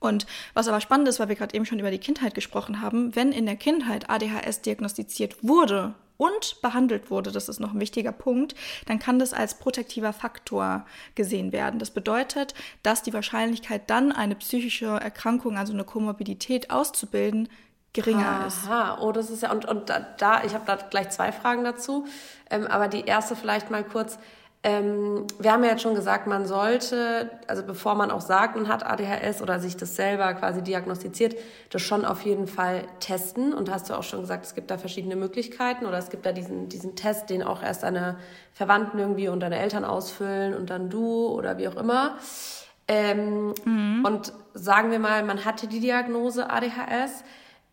Und 0.00 0.26
was 0.52 0.68
aber 0.68 0.80
spannend 0.80 1.08
ist, 1.08 1.18
weil 1.18 1.28
wir 1.28 1.36
gerade 1.36 1.54
eben 1.54 1.64
schon 1.64 1.78
über 1.78 1.90
die 1.90 1.98
Kindheit 1.98 2.34
gesprochen 2.34 2.82
haben, 2.82 3.16
wenn 3.16 3.32
in 3.32 3.46
der 3.46 3.56
Kindheit 3.56 4.10
ADHS 4.10 4.60
diagnostiziert 4.60 5.42
wurde 5.42 5.94
und 6.16 6.60
behandelt 6.62 7.10
wurde, 7.10 7.32
das 7.32 7.48
ist 7.48 7.60
noch 7.60 7.72
ein 7.72 7.80
wichtiger 7.80 8.12
Punkt, 8.12 8.54
dann 8.86 8.98
kann 8.98 9.18
das 9.18 9.32
als 9.32 9.58
protektiver 9.58 10.12
Faktor 10.12 10.86
gesehen 11.14 11.52
werden. 11.52 11.78
Das 11.78 11.90
bedeutet, 11.90 12.54
dass 12.82 13.02
die 13.02 13.12
Wahrscheinlichkeit 13.12 13.90
dann 13.90 14.12
eine 14.12 14.36
psychische 14.36 14.86
Erkrankung, 14.86 15.58
also 15.58 15.72
eine 15.72 15.84
Komorbidität 15.84 16.70
auszubilden, 16.70 17.48
geringer 17.92 18.26
Aha. 18.26 18.46
ist. 18.46 18.66
Aha, 18.66 18.98
oh, 19.00 19.12
das 19.12 19.30
ist 19.30 19.42
ja, 19.42 19.52
und, 19.52 19.64
und 19.64 19.88
da, 19.88 20.44
ich 20.44 20.54
habe 20.54 20.64
da 20.66 20.76
gleich 20.76 21.10
zwei 21.10 21.32
Fragen 21.32 21.64
dazu, 21.64 22.06
ähm, 22.50 22.66
aber 22.66 22.88
die 22.88 23.04
erste 23.04 23.36
vielleicht 23.36 23.70
mal 23.70 23.84
kurz, 23.84 24.18
ähm, 24.66 25.26
wir 25.38 25.52
haben 25.52 25.62
ja 25.62 25.72
jetzt 25.72 25.82
schon 25.82 25.94
gesagt, 25.94 26.26
man 26.26 26.46
sollte, 26.46 27.30
also 27.46 27.62
bevor 27.62 27.94
man 27.96 28.10
auch 28.10 28.22
sagt, 28.22 28.56
man 28.56 28.66
hat 28.66 28.84
ADHS 28.84 29.42
oder 29.42 29.60
sich 29.60 29.76
das 29.76 29.94
selber 29.94 30.32
quasi 30.32 30.62
diagnostiziert, 30.62 31.36
das 31.68 31.82
schon 31.82 32.06
auf 32.06 32.22
jeden 32.22 32.46
Fall 32.46 32.84
testen. 32.98 33.52
Und 33.52 33.70
hast 33.70 33.90
du 33.90 33.94
auch 33.94 34.02
schon 34.02 34.22
gesagt, 34.22 34.46
es 34.46 34.54
gibt 34.54 34.70
da 34.70 34.78
verschiedene 34.78 35.16
Möglichkeiten 35.16 35.84
oder 35.84 35.98
es 35.98 36.08
gibt 36.08 36.24
da 36.24 36.32
diesen, 36.32 36.70
diesen 36.70 36.96
Test, 36.96 37.28
den 37.28 37.42
auch 37.42 37.62
erst 37.62 37.82
deine 37.82 38.16
Verwandten 38.54 38.98
irgendwie 38.98 39.28
und 39.28 39.40
deine 39.40 39.58
Eltern 39.58 39.84
ausfüllen 39.84 40.54
und 40.54 40.70
dann 40.70 40.88
du 40.88 41.26
oder 41.26 41.58
wie 41.58 41.68
auch 41.68 41.76
immer. 41.76 42.16
Ähm, 42.88 43.52
mhm. 43.66 44.02
Und 44.02 44.32
sagen 44.54 44.90
wir 44.90 44.98
mal, 44.98 45.24
man 45.24 45.44
hatte 45.44 45.66
die 45.66 45.80
Diagnose 45.80 46.48
ADHS. 46.48 47.22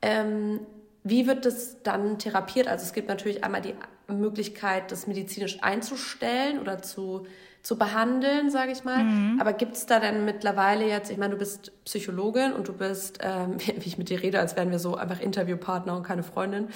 Ähm, 0.02 0.60
wie 1.06 1.26
wird 1.26 1.46
das 1.46 1.84
dann 1.84 2.20
therapiert? 2.20 2.68
Also 2.68 2.84
es 2.84 2.92
gibt 2.92 3.08
natürlich 3.08 3.46
einmal 3.46 3.62
die 3.62 3.76
Möglichkeit, 4.14 4.92
das 4.92 5.08
medizinisch 5.08 5.62
einzustellen 5.62 6.60
oder 6.60 6.82
zu, 6.82 7.26
zu 7.64 7.78
behandeln, 7.78 8.50
sage 8.50 8.72
ich 8.72 8.84
mal. 8.84 9.04
Mhm. 9.04 9.40
Aber 9.40 9.54
gibt 9.54 9.76
es 9.76 9.86
da 9.86 10.00
denn 10.00 10.26
mittlerweile 10.26 10.88
jetzt, 10.88 11.12
ich 11.12 11.18
meine, 11.18 11.34
du 11.34 11.40
bist 11.40 11.72
Psychologin 11.86 12.54
und 12.54 12.68
du 12.68 12.74
bist, 12.74 13.20
ähm, 13.22 13.58
wie 13.60 13.88
ich 13.88 13.98
mit 13.98 14.10
dir 14.10 14.22
rede, 14.22 14.40
als 14.40 14.56
wären 14.56 14.72
wir 14.72 14.80
so 14.80 14.96
einfach 14.96 15.20
Interviewpartner 15.20 15.96
und 15.96 16.04
keine 16.04 16.24
Freundin. 16.24 16.68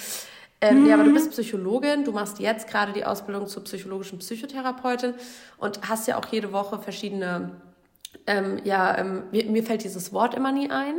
Ähm, 0.61 0.81
mhm. 0.81 0.87
Ja, 0.87 0.95
aber 0.95 1.03
du 1.03 1.13
bist 1.13 1.31
Psychologin, 1.31 2.05
du 2.05 2.11
machst 2.11 2.39
jetzt 2.39 2.67
gerade 2.67 2.93
die 2.93 3.05
Ausbildung 3.05 3.47
zur 3.47 3.63
psychologischen 3.65 4.19
Psychotherapeutin 4.19 5.13
und 5.57 5.87
hast 5.87 6.07
ja 6.07 6.17
auch 6.17 6.25
jede 6.27 6.53
Woche 6.53 6.79
verschiedene, 6.79 7.51
ähm, 8.25 8.59
ja, 8.63 8.97
ähm, 8.97 9.23
mir, 9.31 9.45
mir, 9.45 9.63
fällt 9.63 9.83
dieses 9.83 10.13
Wort 10.13 10.33
immer 10.33 10.51
nie 10.51 10.69
ein. 10.69 10.95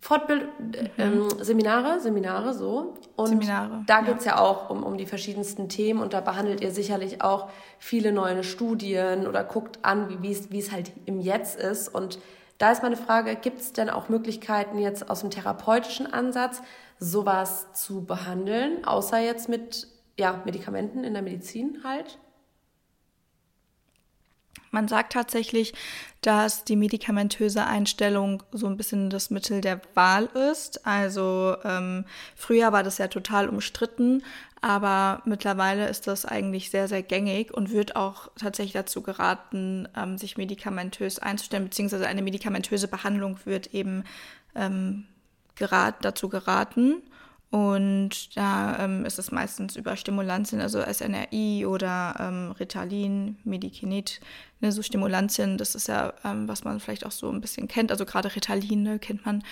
Fortbild 0.00 0.48
mhm. 0.58 0.88
ähm, 0.98 1.28
Seminare, 1.40 2.00
Seminare 2.00 2.54
so. 2.54 2.94
Und 3.16 3.28
Seminare, 3.28 3.84
da 3.86 4.00
geht's 4.00 4.24
ja. 4.24 4.32
ja 4.32 4.40
auch 4.40 4.70
um, 4.70 4.82
um 4.82 4.96
die 4.96 5.06
verschiedensten 5.06 5.68
Themen 5.68 6.00
und 6.00 6.12
da 6.12 6.20
behandelt 6.20 6.60
ihr 6.62 6.70
sicherlich 6.70 7.22
auch 7.22 7.50
viele 7.78 8.12
neue 8.12 8.42
Studien 8.42 9.26
oder 9.26 9.44
guckt 9.44 9.78
an, 9.82 10.22
wie 10.22 10.32
es 10.32 10.50
wie 10.50 10.58
es 10.58 10.72
halt 10.72 10.92
im 11.04 11.20
Jetzt 11.20 11.60
ist. 11.60 11.94
Und 11.94 12.18
da 12.58 12.72
ist 12.72 12.82
meine 12.82 12.96
Frage, 12.96 13.36
gibt 13.36 13.60
es 13.60 13.72
denn 13.72 13.90
auch 13.90 14.08
Möglichkeiten 14.08 14.78
jetzt 14.78 15.10
aus 15.10 15.20
dem 15.20 15.30
therapeutischen 15.30 16.12
Ansatz, 16.12 16.62
sowas 16.98 17.72
zu 17.72 18.04
behandeln, 18.04 18.84
außer 18.84 19.18
jetzt 19.18 19.48
mit 19.48 19.86
ja, 20.18 20.42
Medikamenten 20.44 21.04
in 21.04 21.14
der 21.14 21.22
Medizin 21.22 21.80
halt? 21.84 22.18
Man 24.70 24.86
sagt 24.86 25.12
tatsächlich, 25.12 25.74
dass 26.20 26.64
die 26.64 26.76
medikamentöse 26.76 27.66
Einstellung 27.66 28.42
so 28.52 28.66
ein 28.66 28.76
bisschen 28.76 29.10
das 29.10 29.30
Mittel 29.30 29.60
der 29.60 29.80
Wahl 29.94 30.26
ist. 30.52 30.86
Also 30.86 31.56
ähm, 31.64 32.04
früher 32.36 32.72
war 32.72 32.82
das 32.82 32.98
ja 32.98 33.08
total 33.08 33.48
umstritten, 33.48 34.22
aber 34.60 35.22
mittlerweile 35.24 35.88
ist 35.88 36.06
das 36.06 36.24
eigentlich 36.24 36.70
sehr, 36.70 36.86
sehr 36.86 37.02
gängig 37.02 37.52
und 37.52 37.70
wird 37.70 37.96
auch 37.96 38.30
tatsächlich 38.38 38.74
dazu 38.74 39.02
geraten, 39.02 39.88
ähm, 39.96 40.18
sich 40.18 40.36
medikamentös 40.36 41.18
einzustellen, 41.18 41.64
beziehungsweise 41.64 42.06
eine 42.06 42.22
medikamentöse 42.22 42.86
Behandlung 42.86 43.38
wird 43.44 43.74
eben 43.74 44.04
ähm, 44.54 45.06
gerat, 45.56 45.96
dazu 46.02 46.28
geraten. 46.28 47.02
Und 47.50 48.36
da 48.36 48.78
ähm, 48.84 49.04
ist 49.04 49.18
es 49.18 49.32
meistens 49.32 49.74
über 49.74 49.96
Stimulantien, 49.96 50.60
also 50.60 50.80
SNRI 50.80 51.66
oder 51.66 52.14
ähm, 52.20 52.52
Ritalin, 52.52 53.38
Medikinet, 53.42 54.20
ne, 54.60 54.70
so 54.70 54.82
Stimulantien. 54.82 55.58
Das 55.58 55.74
ist 55.74 55.88
ja, 55.88 56.12
ähm, 56.24 56.46
was 56.46 56.62
man 56.62 56.78
vielleicht 56.78 57.04
auch 57.04 57.10
so 57.10 57.28
ein 57.28 57.40
bisschen 57.40 57.66
kennt. 57.66 57.90
Also 57.90 58.06
gerade 58.06 58.34
Ritalin 58.34 58.84
ne, 58.84 58.98
kennt 59.00 59.26
man 59.26 59.42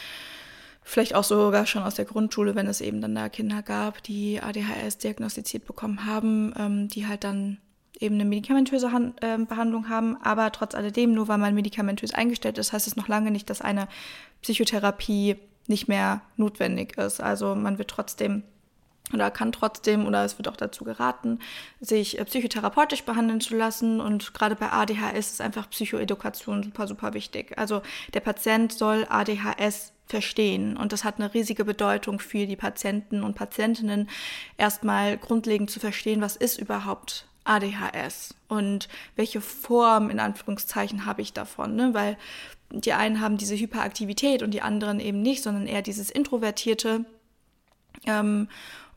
vielleicht 0.85 1.17
auch 1.17 1.25
sogar 1.25 1.67
schon 1.67 1.83
aus 1.83 1.97
der 1.97 2.05
Grundschule, 2.05 2.55
wenn 2.55 2.69
es 2.69 2.81
eben 2.81 3.01
dann 3.01 3.17
da 3.17 3.29
Kinder 3.29 3.63
gab, 3.63 4.01
die 4.05 4.41
ADHS 4.41 4.99
diagnostiziert 4.99 5.67
bekommen 5.67 6.07
haben, 6.07 6.55
ähm, 6.57 6.89
die 6.89 7.09
halt 7.09 7.25
dann 7.25 7.59
eben 7.99 8.15
eine 8.15 8.25
medikamentöse 8.25 8.93
Han 8.93 9.15
äh, 9.21 9.39
Behandlung 9.39 9.89
haben. 9.89 10.17
Aber 10.23 10.53
trotz 10.53 10.77
alledem, 10.77 11.15
nur 11.15 11.27
weil 11.27 11.39
man 11.39 11.53
medikamentös 11.53 12.15
eingestellt 12.15 12.59
ist, 12.59 12.73
heißt 12.73 12.87
es 12.87 12.95
noch 12.95 13.09
lange 13.09 13.33
nicht, 13.33 13.51
dass 13.51 13.61
eine 13.61 13.89
Psychotherapie 14.43 15.37
nicht 15.69 15.89
mehr 15.89 16.23
notwendig 16.37 16.99
ist. 16.99 17.21
Also 17.21 17.55
man 17.55 17.79
wird 17.79 17.91
trotzdem 17.91 18.43
oder 19.13 19.31
kann 19.31 19.53
trotzdem 19.53 20.07
oder 20.07 20.25
es 20.25 20.39
wird 20.39 20.49
auch 20.49 20.57
dazu 20.57 20.85
geraten, 20.85 21.39
sich 21.81 22.19
äh, 22.19 22.25
psychotherapeutisch 22.25 23.05
behandeln 23.05 23.41
zu 23.41 23.57
lassen. 23.57 24.01
Und 24.01 24.35
gerade 24.35 24.55
bei 24.55 24.71
ADHS 24.71 25.33
ist 25.33 25.41
einfach 25.41 25.71
Psychoedukation 25.71 26.63
super, 26.63 26.87
super 26.87 27.15
wichtig. 27.15 27.57
Also 27.57 27.83
der 28.15 28.21
Patient 28.21 28.73
soll 28.73 29.07
ADHS 29.09 29.93
verstehen. 30.07 30.77
Und 30.77 30.93
das 30.93 31.05
hat 31.05 31.17
eine 31.17 31.33
riesige 31.33 31.65
Bedeutung 31.65 32.19
für 32.19 32.47
die 32.47 32.57
Patienten 32.57 33.23
und 33.23 33.35
Patientinnen, 33.35 34.09
erstmal 34.57 35.19
grundlegend 35.19 35.71
zu 35.71 35.81
verstehen, 35.81 36.21
was 36.21 36.37
ist 36.37 36.59
überhaupt 36.59 37.28
ADHS 37.45 38.35
und 38.49 38.89
welche 39.17 39.41
Form 39.41 40.11
in 40.11 40.21
Anführungszeichen 40.21 41.07
habe 41.07 41.23
ich 41.23 41.33
davon. 41.33 41.77
Ne? 41.77 41.95
Weil 41.95 42.17
die 42.71 42.93
einen 42.93 43.21
haben 43.21 43.39
diese 43.39 43.57
Hyperaktivität 43.57 44.43
und 44.43 44.53
die 44.53 44.63
anderen 44.63 45.01
eben 45.01 45.23
nicht, 45.23 45.43
sondern 45.43 45.67
eher 45.67 45.83
dieses 45.83 46.11
Introvertierte. 46.11 47.05
Ähm, 48.05 48.49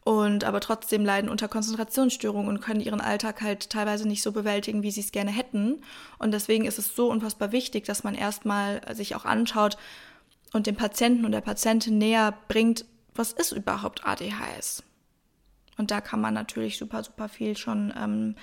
und 0.03 0.43
aber 0.43 0.61
trotzdem 0.61 1.05
leiden 1.05 1.29
unter 1.29 1.47
Konzentrationsstörungen 1.47 2.49
und 2.49 2.59
können 2.59 2.81
ihren 2.81 3.01
Alltag 3.01 3.41
halt 3.41 3.69
teilweise 3.69 4.07
nicht 4.07 4.23
so 4.23 4.31
bewältigen, 4.31 4.81
wie 4.81 4.91
sie 4.91 5.01
es 5.01 5.11
gerne 5.11 5.31
hätten. 5.31 5.83
Und 6.17 6.31
deswegen 6.31 6.65
ist 6.65 6.79
es 6.79 6.95
so 6.95 7.09
unfassbar 7.09 7.51
wichtig, 7.51 7.85
dass 7.85 8.03
man 8.03 8.15
erstmal 8.15 8.81
sich 8.95 9.15
auch 9.15 9.25
anschaut 9.25 9.77
und 10.53 10.65
dem 10.65 10.75
Patienten 10.75 11.23
und 11.23 11.31
der 11.31 11.41
Patientin 11.41 11.99
näher 11.99 12.33
bringt, 12.47 12.85
was 13.13 13.31
ist 13.31 13.51
überhaupt 13.51 14.05
ADHS? 14.05 14.83
Und 15.77 15.91
da 15.91 16.01
kann 16.01 16.21
man 16.21 16.33
natürlich 16.33 16.77
super, 16.77 17.03
super 17.03 17.29
viel 17.29 17.57
schon 17.57 17.93
ähm, 17.97 18.35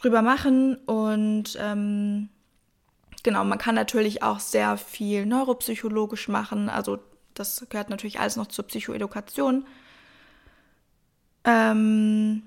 drüber 0.00 0.22
machen 0.22 0.76
und 0.86 1.56
ähm, 1.60 2.28
genau, 3.22 3.44
man 3.44 3.58
kann 3.58 3.74
natürlich 3.74 4.22
auch 4.22 4.40
sehr 4.40 4.76
viel 4.76 5.26
neuropsychologisch 5.26 6.28
machen. 6.28 6.68
Also 6.68 6.98
das 7.34 7.66
gehört 7.68 7.90
natürlich 7.90 8.20
alles 8.20 8.36
noch 8.36 8.46
zur 8.46 8.66
Psychoedukation. 8.66 9.66
Ähm, 11.44 12.42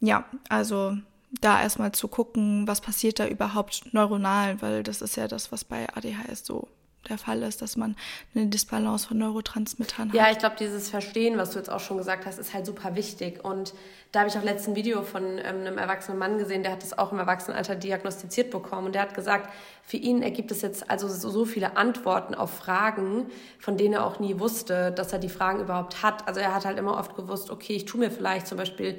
ja, 0.00 0.24
also 0.48 0.96
da 1.40 1.62
erstmal 1.62 1.92
zu 1.92 2.08
gucken, 2.08 2.66
was 2.66 2.80
passiert 2.80 3.18
da 3.18 3.26
überhaupt 3.26 3.92
neuronal, 3.92 4.60
weil 4.62 4.82
das 4.82 5.02
ist 5.02 5.16
ja 5.16 5.28
das, 5.28 5.52
was 5.52 5.64
bei 5.64 5.88
ADHS 5.94 6.44
so 6.44 6.68
der 7.08 7.18
Fall 7.18 7.42
ist, 7.42 7.62
dass 7.62 7.76
man 7.76 7.96
eine 8.34 8.46
Disbalance 8.46 9.08
von 9.08 9.18
Neurotransmittern 9.18 10.08
hat. 10.08 10.14
Ja, 10.14 10.30
ich 10.30 10.38
glaube, 10.38 10.56
dieses 10.58 10.88
Verstehen, 10.88 11.36
was 11.36 11.50
du 11.50 11.58
jetzt 11.58 11.70
auch 11.70 11.80
schon 11.80 11.96
gesagt 11.96 12.26
hast, 12.26 12.38
ist 12.38 12.54
halt 12.54 12.66
super 12.66 12.94
wichtig. 12.94 13.44
Und 13.44 13.74
da 14.12 14.20
habe 14.20 14.28
ich 14.28 14.36
auch 14.36 14.42
letzten 14.42 14.76
Video 14.76 15.02
von 15.02 15.38
ähm, 15.38 15.60
einem 15.60 15.78
erwachsenen 15.78 16.18
Mann 16.18 16.38
gesehen, 16.38 16.62
der 16.62 16.72
hat 16.72 16.82
das 16.82 16.96
auch 16.96 17.12
im 17.12 17.18
Erwachsenenalter 17.18 17.74
diagnostiziert 17.74 18.50
bekommen. 18.50 18.86
Und 18.86 18.94
der 18.94 19.02
hat 19.02 19.14
gesagt, 19.14 19.52
für 19.82 19.96
ihn 19.96 20.22
ergibt 20.22 20.50
es 20.50 20.62
jetzt 20.62 20.90
also 20.90 21.08
so, 21.08 21.30
so 21.30 21.44
viele 21.44 21.76
Antworten 21.76 22.34
auf 22.34 22.50
Fragen, 22.50 23.26
von 23.58 23.76
denen 23.76 23.94
er 23.94 24.06
auch 24.06 24.20
nie 24.20 24.38
wusste, 24.38 24.92
dass 24.92 25.12
er 25.12 25.18
die 25.18 25.28
Fragen 25.28 25.60
überhaupt 25.60 26.02
hat. 26.02 26.28
Also 26.28 26.40
er 26.40 26.54
hat 26.54 26.64
halt 26.64 26.78
immer 26.78 26.98
oft 26.98 27.16
gewusst, 27.16 27.50
okay, 27.50 27.74
ich 27.74 27.84
tue 27.84 28.00
mir 28.00 28.10
vielleicht 28.10 28.46
zum 28.46 28.58
Beispiel 28.58 28.98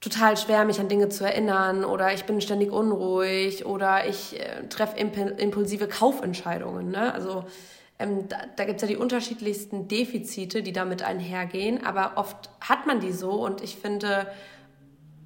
total 0.00 0.36
schwer, 0.36 0.64
mich 0.64 0.80
an 0.80 0.88
Dinge 0.88 1.08
zu 1.08 1.24
erinnern 1.24 1.84
oder 1.84 2.12
ich 2.12 2.24
bin 2.24 2.40
ständig 2.40 2.72
unruhig 2.72 3.66
oder 3.66 4.08
ich 4.08 4.40
äh, 4.40 4.66
treffe 4.68 4.96
impulsive 4.98 5.88
Kaufentscheidungen. 5.88 6.90
Ne? 6.90 7.12
Also 7.12 7.44
ähm, 7.98 8.28
da, 8.28 8.38
da 8.56 8.64
gibt 8.64 8.76
es 8.76 8.82
ja 8.82 8.88
die 8.88 8.96
unterschiedlichsten 8.96 9.88
Defizite, 9.88 10.62
die 10.62 10.72
damit 10.72 11.02
einhergehen, 11.02 11.84
aber 11.84 12.12
oft 12.16 12.50
hat 12.60 12.86
man 12.86 13.00
die 13.00 13.12
so 13.12 13.32
und 13.44 13.62
ich 13.62 13.76
finde, 13.76 14.26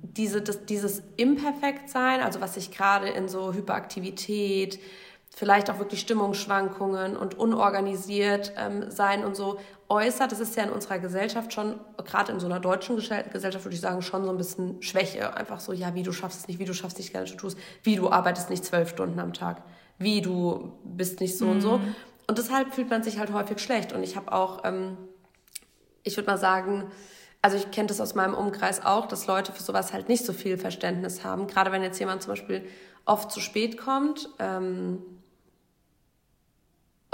diese, 0.02 0.42
das, 0.42 0.66
dieses 0.66 1.02
Imperfektsein, 1.16 2.20
also 2.20 2.40
was 2.40 2.54
sich 2.54 2.70
gerade 2.70 3.08
in 3.08 3.28
so 3.28 3.54
Hyperaktivität, 3.54 4.80
vielleicht 5.36 5.68
auch 5.68 5.78
wirklich 5.78 6.00
Stimmungsschwankungen 6.00 7.16
und 7.16 7.36
unorganisiert 7.36 8.52
ähm, 8.56 8.90
sein 8.90 9.24
und 9.24 9.34
so 9.34 9.58
äußert. 9.88 10.30
Das 10.30 10.38
ist 10.38 10.56
ja 10.56 10.62
in 10.62 10.70
unserer 10.70 11.00
Gesellschaft 11.00 11.52
schon, 11.52 11.80
gerade 12.04 12.32
in 12.32 12.38
so 12.38 12.46
einer 12.46 12.60
deutschen 12.60 12.96
Gesellschaft 12.96 13.64
würde 13.64 13.74
ich 13.74 13.80
sagen, 13.80 14.00
schon 14.00 14.24
so 14.24 14.30
ein 14.30 14.36
bisschen 14.36 14.80
Schwäche. 14.80 15.36
Einfach 15.36 15.58
so, 15.58 15.72
ja, 15.72 15.94
wie 15.94 16.04
du 16.04 16.12
schaffst 16.12 16.40
es 16.40 16.48
nicht, 16.48 16.60
wie 16.60 16.64
du 16.64 16.72
schaffst 16.72 16.98
nicht 16.98 17.12
gerne, 17.12 17.28
du 17.28 17.36
tust, 17.36 17.58
wie 17.82 17.96
du 17.96 18.10
arbeitest 18.10 18.48
nicht 18.48 18.64
zwölf 18.64 18.88
Stunden 18.88 19.18
am 19.18 19.32
Tag, 19.32 19.62
wie 19.98 20.22
du 20.22 20.78
bist 20.84 21.20
nicht 21.20 21.36
so 21.36 21.46
mhm. 21.46 21.50
und 21.50 21.60
so. 21.60 21.78
Mhm. 21.78 21.94
Und 22.28 22.38
deshalb 22.38 22.72
fühlt 22.72 22.88
man 22.88 23.02
sich 23.02 23.18
halt 23.18 23.32
häufig 23.32 23.58
schlecht. 23.58 23.92
Und 23.92 24.04
ich 24.04 24.16
habe 24.16 24.32
auch, 24.32 24.62
ähm, 24.64 24.96
ich 26.04 26.16
würde 26.16 26.30
mal 26.30 26.38
sagen, 26.38 26.84
also 27.42 27.56
ich 27.56 27.72
kenne 27.72 27.88
das 27.88 28.00
aus 28.00 28.14
meinem 28.14 28.34
Umkreis 28.34 28.84
auch, 28.84 29.06
dass 29.06 29.26
Leute 29.26 29.52
für 29.52 29.62
sowas 29.62 29.92
halt 29.92 30.08
nicht 30.08 30.24
so 30.24 30.32
viel 30.32 30.58
Verständnis 30.58 31.24
haben. 31.24 31.48
Gerade 31.48 31.72
wenn 31.72 31.82
jetzt 31.82 31.98
jemand 31.98 32.22
zum 32.22 32.32
Beispiel 32.32 32.64
oft 33.04 33.30
zu 33.32 33.40
spät 33.40 33.76
kommt. 33.76 34.30
Ähm, 34.38 35.02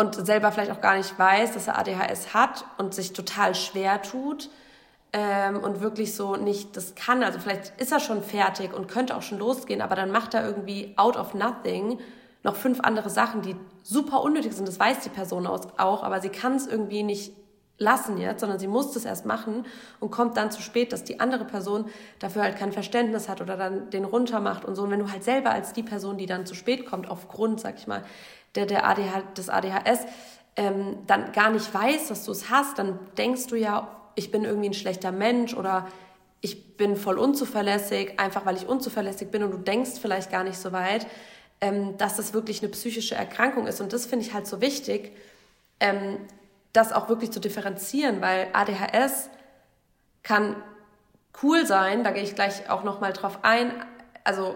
und 0.00 0.14
selber 0.14 0.50
vielleicht 0.50 0.70
auch 0.70 0.80
gar 0.80 0.96
nicht 0.96 1.18
weiß, 1.18 1.52
dass 1.52 1.66
er 1.68 1.78
ADHS 1.78 2.32
hat 2.32 2.64
und 2.78 2.94
sich 2.94 3.12
total 3.12 3.54
schwer 3.54 4.00
tut 4.00 4.48
ähm, 5.12 5.58
und 5.58 5.82
wirklich 5.82 6.14
so 6.14 6.36
nicht 6.36 6.74
das 6.74 6.94
kann. 6.94 7.22
Also 7.22 7.38
vielleicht 7.38 7.78
ist 7.78 7.92
er 7.92 8.00
schon 8.00 8.22
fertig 8.22 8.72
und 8.72 8.88
könnte 8.88 9.14
auch 9.14 9.20
schon 9.20 9.38
losgehen, 9.38 9.82
aber 9.82 9.96
dann 9.96 10.10
macht 10.10 10.32
er 10.32 10.42
irgendwie 10.42 10.94
out 10.96 11.18
of 11.18 11.34
nothing 11.34 11.98
noch 12.42 12.56
fünf 12.56 12.80
andere 12.80 13.10
Sachen, 13.10 13.42
die 13.42 13.54
super 13.82 14.22
unnötig 14.22 14.54
sind. 14.54 14.66
Das 14.66 14.80
weiß 14.80 15.00
die 15.00 15.10
Person 15.10 15.46
auch, 15.46 16.02
aber 16.02 16.22
sie 16.22 16.30
kann 16.30 16.56
es 16.56 16.66
irgendwie 16.66 17.02
nicht 17.02 17.34
lassen 17.76 18.18
jetzt, 18.18 18.40
sondern 18.40 18.58
sie 18.58 18.68
muss 18.68 18.92
das 18.92 19.04
erst 19.04 19.26
machen 19.26 19.66
und 20.00 20.10
kommt 20.10 20.36
dann 20.36 20.50
zu 20.50 20.62
spät, 20.62 20.92
dass 20.92 21.02
die 21.02 21.18
andere 21.18 21.44
Person 21.46 21.86
dafür 22.18 22.42
halt 22.42 22.56
kein 22.56 22.72
Verständnis 22.72 23.28
hat 23.28 23.40
oder 23.40 23.56
dann 23.56 23.90
den 23.90 24.04
runter 24.04 24.38
macht 24.38 24.64
und 24.64 24.76
so. 24.76 24.82
Und 24.82 24.90
wenn 24.90 25.00
du 25.00 25.10
halt 25.10 25.24
selber 25.24 25.50
als 25.50 25.72
die 25.72 25.82
Person, 25.82 26.18
die 26.18 26.26
dann 26.26 26.46
zu 26.46 26.54
spät 26.54 26.86
kommt, 26.86 27.10
aufgrund, 27.10 27.60
sag 27.60 27.78
ich 27.78 27.86
mal, 27.86 28.04
der, 28.54 28.66
der 28.66 28.86
ADH, 28.86 29.22
des 29.36 29.48
ADHS 29.48 30.06
ähm, 30.56 30.98
dann 31.06 31.32
gar 31.32 31.50
nicht 31.50 31.72
weiß, 31.72 32.08
dass 32.08 32.24
du 32.24 32.32
es 32.32 32.50
hast, 32.50 32.78
dann 32.78 32.98
denkst 33.16 33.46
du 33.46 33.56
ja, 33.56 33.96
ich 34.14 34.30
bin 34.30 34.44
irgendwie 34.44 34.68
ein 34.68 34.74
schlechter 34.74 35.12
Mensch 35.12 35.54
oder 35.54 35.88
ich 36.40 36.76
bin 36.76 36.96
voll 36.96 37.18
unzuverlässig, 37.18 38.18
einfach 38.18 38.46
weil 38.46 38.56
ich 38.56 38.66
unzuverlässig 38.66 39.30
bin 39.30 39.42
und 39.42 39.50
du 39.52 39.58
denkst 39.58 39.92
vielleicht 40.00 40.30
gar 40.30 40.44
nicht 40.44 40.58
so 40.58 40.72
weit, 40.72 41.06
ähm, 41.60 41.96
dass 41.98 42.16
das 42.16 42.32
wirklich 42.32 42.62
eine 42.62 42.70
psychische 42.70 43.14
Erkrankung 43.14 43.66
ist. 43.66 43.80
Und 43.80 43.92
das 43.92 44.06
finde 44.06 44.24
ich 44.24 44.34
halt 44.34 44.46
so 44.46 44.60
wichtig, 44.60 45.12
ähm, 45.78 46.18
das 46.72 46.92
auch 46.92 47.08
wirklich 47.08 47.30
zu 47.30 47.40
differenzieren, 47.40 48.20
weil 48.20 48.48
ADHS 48.52 49.30
kann 50.22 50.56
cool 51.42 51.66
sein, 51.66 52.04
da 52.04 52.10
gehe 52.10 52.22
ich 52.22 52.34
gleich 52.34 52.68
auch 52.70 52.84
nochmal 52.84 53.12
drauf 53.12 53.40
ein. 53.42 53.72
Also 54.24 54.54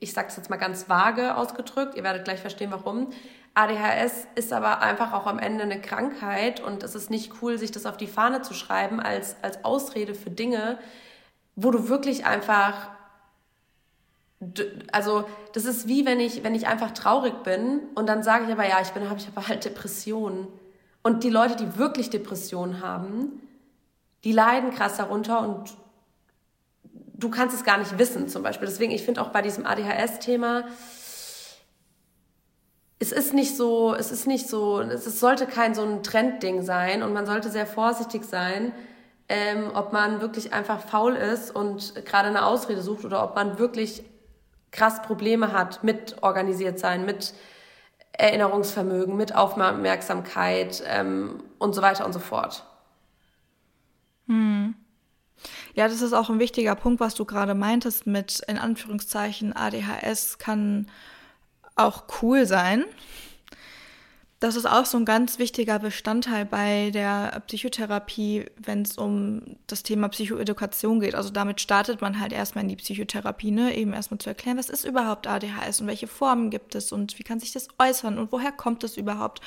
ich 0.00 0.12
sage 0.12 0.28
es 0.28 0.36
jetzt 0.36 0.50
mal 0.50 0.56
ganz 0.56 0.88
vage 0.88 1.36
ausgedrückt, 1.36 1.94
ihr 1.94 2.04
werdet 2.04 2.24
gleich 2.24 2.40
verstehen, 2.40 2.70
warum. 2.70 3.10
ADHS 3.54 4.26
ist 4.34 4.52
aber 4.52 4.82
einfach 4.82 5.12
auch 5.12 5.26
am 5.26 5.38
Ende 5.38 5.64
eine 5.64 5.80
Krankheit 5.80 6.60
und 6.60 6.82
es 6.82 6.94
ist 6.94 7.10
nicht 7.10 7.32
cool, 7.40 7.58
sich 7.58 7.70
das 7.70 7.86
auf 7.86 7.96
die 7.96 8.06
Fahne 8.06 8.42
zu 8.42 8.52
schreiben 8.52 9.00
als, 9.00 9.36
als 9.42 9.64
Ausrede 9.64 10.14
für 10.14 10.30
Dinge, 10.30 10.78
wo 11.54 11.70
du 11.70 11.88
wirklich 11.88 12.26
einfach, 12.26 12.90
also 14.92 15.24
das 15.54 15.64
ist 15.64 15.88
wie 15.88 16.04
wenn 16.04 16.20
ich, 16.20 16.44
wenn 16.44 16.54
ich 16.54 16.66
einfach 16.66 16.90
traurig 16.90 17.42
bin 17.44 17.80
und 17.94 18.06
dann 18.08 18.22
sage 18.22 18.44
ich 18.44 18.52
aber, 18.52 18.68
ja, 18.68 18.80
ich 18.82 18.90
bin, 18.90 19.08
habe 19.08 19.18
ich 19.18 19.28
aber 19.28 19.48
halt 19.48 19.64
Depressionen. 19.64 20.48
Und 21.02 21.24
die 21.24 21.30
Leute, 21.30 21.56
die 21.56 21.78
wirklich 21.78 22.10
Depressionen 22.10 22.82
haben, 22.82 23.40
die 24.24 24.32
leiden 24.32 24.70
krass 24.70 24.96
darunter 24.96 25.40
und 25.40 25.74
du 27.18 27.30
kannst 27.30 27.56
es 27.56 27.64
gar 27.64 27.78
nicht 27.78 27.98
wissen 27.98 28.28
zum 28.28 28.42
Beispiel. 28.42 28.68
Deswegen, 28.68 28.92
ich 28.92 29.04
finde 29.04 29.22
auch 29.22 29.28
bei 29.28 29.42
diesem 29.42 29.66
ADHS-Thema, 29.66 30.64
es 32.98 33.12
ist 33.12 33.34
nicht 33.34 33.56
so, 33.56 33.94
es 33.94 34.10
ist 34.10 34.26
nicht 34.26 34.48
so, 34.48 34.80
es 34.80 35.20
sollte 35.20 35.46
kein 35.46 35.74
so 35.74 35.82
ein 35.82 36.02
Trendding 36.02 36.62
sein 36.62 37.02
und 37.02 37.12
man 37.12 37.26
sollte 37.26 37.50
sehr 37.50 37.66
vorsichtig 37.66 38.24
sein, 38.24 38.72
ähm, 39.28 39.70
ob 39.74 39.92
man 39.92 40.20
wirklich 40.20 40.52
einfach 40.52 40.80
faul 40.80 41.14
ist 41.14 41.54
und 41.54 41.94
gerade 42.06 42.28
eine 42.28 42.46
Ausrede 42.46 42.80
sucht 42.80 43.04
oder 43.04 43.22
ob 43.22 43.34
man 43.34 43.58
wirklich 43.58 44.02
krass 44.70 45.02
Probleme 45.02 45.52
hat 45.52 45.84
mit 45.84 46.22
organisiert 46.22 46.78
sein, 46.78 47.04
mit 47.04 47.34
Erinnerungsvermögen, 48.12 49.16
mit 49.16 49.34
Aufmerksamkeit 49.34 50.82
ähm, 50.86 51.42
und 51.58 51.74
so 51.74 51.82
weiter 51.82 52.06
und 52.06 52.12
so 52.12 52.18
fort. 52.18 52.64
Hm. 54.26 54.74
Ja, 55.76 55.88
das 55.88 56.00
ist 56.00 56.14
auch 56.14 56.30
ein 56.30 56.38
wichtiger 56.38 56.74
Punkt, 56.74 57.00
was 57.00 57.14
du 57.14 57.26
gerade 57.26 57.54
meintest 57.54 58.06
mit 58.06 58.40
in 58.48 58.56
Anführungszeichen 58.56 59.54
ADHS 59.54 60.38
kann 60.38 60.86
auch 61.74 62.04
cool 62.22 62.46
sein. 62.46 62.86
Das 64.40 64.56
ist 64.56 64.64
auch 64.64 64.86
so 64.86 64.96
ein 64.96 65.04
ganz 65.04 65.38
wichtiger 65.38 65.78
Bestandteil 65.78 66.46
bei 66.46 66.90
der 66.92 67.42
Psychotherapie, 67.46 68.46
wenn 68.56 68.82
es 68.82 68.96
um 68.96 69.42
das 69.66 69.82
Thema 69.82 70.08
Psychoedukation 70.08 71.00
geht. 71.00 71.14
Also 71.14 71.28
damit 71.28 71.60
startet 71.60 72.00
man 72.00 72.20
halt 72.20 72.32
erstmal 72.32 72.64
in 72.64 72.70
die 72.70 72.76
Psychotherapie, 72.76 73.50
ne? 73.50 73.76
eben 73.76 73.92
erstmal 73.92 74.18
zu 74.18 74.30
erklären, 74.30 74.56
was 74.56 74.70
ist 74.70 74.86
überhaupt 74.86 75.26
ADHS 75.26 75.82
und 75.82 75.88
welche 75.88 76.06
Formen 76.06 76.48
gibt 76.48 76.74
es 76.74 76.90
und 76.90 77.18
wie 77.18 77.22
kann 77.22 77.38
sich 77.38 77.52
das 77.52 77.68
äußern 77.78 78.18
und 78.18 78.32
woher 78.32 78.52
kommt 78.52 78.82
es 78.82 78.96
überhaupt. 78.96 79.42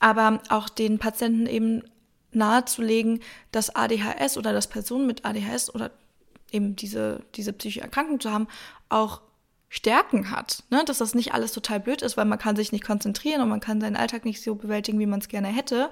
Aber 0.00 0.40
auch 0.50 0.68
den 0.68 0.98
Patienten 0.98 1.46
eben 1.46 1.82
nahezulegen, 2.32 3.20
dass 3.50 3.74
ADHS 3.74 4.36
oder 4.36 4.52
dass 4.52 4.66
Personen 4.66 5.06
mit 5.06 5.24
ADHS 5.24 5.74
oder 5.74 5.90
eben 6.50 6.76
diese, 6.76 7.24
diese 7.34 7.52
psychische 7.52 7.80
Erkrankung 7.80 8.20
zu 8.20 8.30
haben, 8.30 8.48
auch 8.88 9.20
Stärken 9.68 10.30
hat. 10.30 10.64
Ne? 10.68 10.82
Dass 10.84 10.98
das 10.98 11.14
nicht 11.14 11.32
alles 11.32 11.52
total 11.52 11.80
blöd 11.80 12.02
ist, 12.02 12.18
weil 12.18 12.26
man 12.26 12.38
kann 12.38 12.56
sich 12.56 12.72
nicht 12.72 12.84
konzentrieren 12.84 13.40
und 13.40 13.48
man 13.48 13.60
kann 13.60 13.80
seinen 13.80 13.96
Alltag 13.96 14.26
nicht 14.26 14.42
so 14.42 14.54
bewältigen, 14.54 14.98
wie 14.98 15.06
man 15.06 15.20
es 15.20 15.28
gerne 15.28 15.48
hätte 15.48 15.90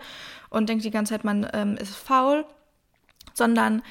und 0.51 0.69
denkt 0.69 0.85
die 0.85 0.91
ganze 0.91 1.15
Zeit, 1.15 1.25
man 1.25 1.49
ähm, 1.55 1.79
ist 1.79 1.95
faul, 1.95 2.45
sondern 3.33 3.83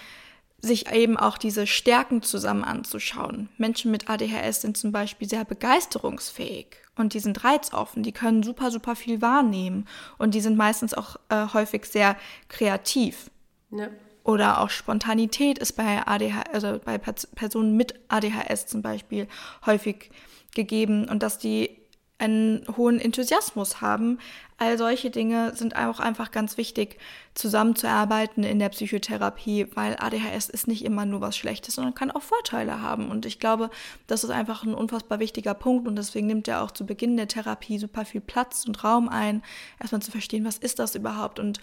sich 0.62 0.92
eben 0.92 1.18
auch 1.18 1.38
diese 1.38 1.68
Stärken 1.68 2.22
zusammen 2.22 2.64
anzuschauen. 2.64 3.50
Menschen 3.58 3.92
mit 3.92 4.10
ADHS 4.10 4.62
sind 4.62 4.78
zum 4.78 4.92
Beispiel 4.92 5.28
sehr 5.28 5.46
begeisterungsfähig 5.46 6.68
und 6.96 7.14
die 7.14 7.20
sind 7.20 7.44
reizoffen, 7.44 8.04
die 8.04 8.12
können 8.12 8.44
super, 8.44 8.72
super 8.72 8.96
viel 8.96 9.22
wahrnehmen 9.22 9.88
und 10.18 10.34
die 10.34 10.42
sind 10.42 10.58
meistens 10.58 10.94
auch 10.94 11.16
äh, 11.30 11.48
häufig 11.54 11.86
sehr 11.86 12.18
kreativ. 12.50 13.32
Ja. 13.72 13.90
Oder 14.24 14.62
auch 14.62 14.70
Spontanität 14.70 15.58
ist 15.58 15.74
bei 15.74 16.06
ADHS, 16.06 16.54
also 16.54 16.80
bei 16.84 16.98
Personen 16.98 17.78
mit 17.78 17.96
ADHS 18.10 18.68
zum 18.68 18.82
Beispiel 18.82 19.28
häufig 19.66 20.12
gegeben 20.54 21.08
und 21.08 21.24
dass 21.24 21.38
die 21.38 21.79
einen 22.20 22.66
hohen 22.76 23.00
Enthusiasmus 23.00 23.82
haben. 23.82 24.20
All 24.58 24.78
solche 24.78 25.10
Dinge 25.10 25.56
sind 25.56 25.78
auch 25.78 26.02
einfach 26.02 26.32
ganz 26.32 26.58
wichtig, 26.58 27.00
zusammenzuarbeiten 27.34 28.44
in 28.44 28.60
der 28.60 28.70
Psychotherapie, 28.70 29.68
weil 29.74 29.96
ADHS 29.98 30.50
ist 30.50 30.68
nicht 30.68 30.84
immer 30.84 31.06
nur 31.06 31.22
was 31.22 31.38
Schlechtes, 31.38 31.76
sondern 31.76 31.96
kann 31.96 32.12
auch 32.12 32.22
Vorteile 32.22 32.82
haben. 32.82 33.10
Und 33.10 33.26
ich 33.26 33.40
glaube, 33.40 33.70
das 34.08 34.26
ist 34.26 34.32
einfach 34.32 34.64
ein 34.64 34.74
unfassbar 34.74 35.20
wichtiger 35.20 35.54
Punkt 35.54 35.88
und 35.88 35.96
deswegen 35.96 36.28
nimmt 36.28 36.50
er 36.50 36.62
auch 36.62 36.72
zu 36.72 36.86
Beginn 36.86 37.16
der 37.16 37.30
Therapie 37.30 37.80
super 37.80 38.04
viel 38.04 38.22
Platz 38.22 38.66
und 38.68 38.84
Raum 38.84 39.08
ein, 39.08 39.42
erstmal 39.80 40.02
zu 40.02 40.12
verstehen, 40.12 40.44
was 40.44 40.58
ist 40.58 40.80
das 40.80 40.96
überhaupt 40.96 41.40
und 41.40 41.62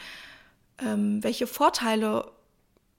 ähm, 0.78 1.22
welche 1.22 1.46
Vorteile 1.46 2.30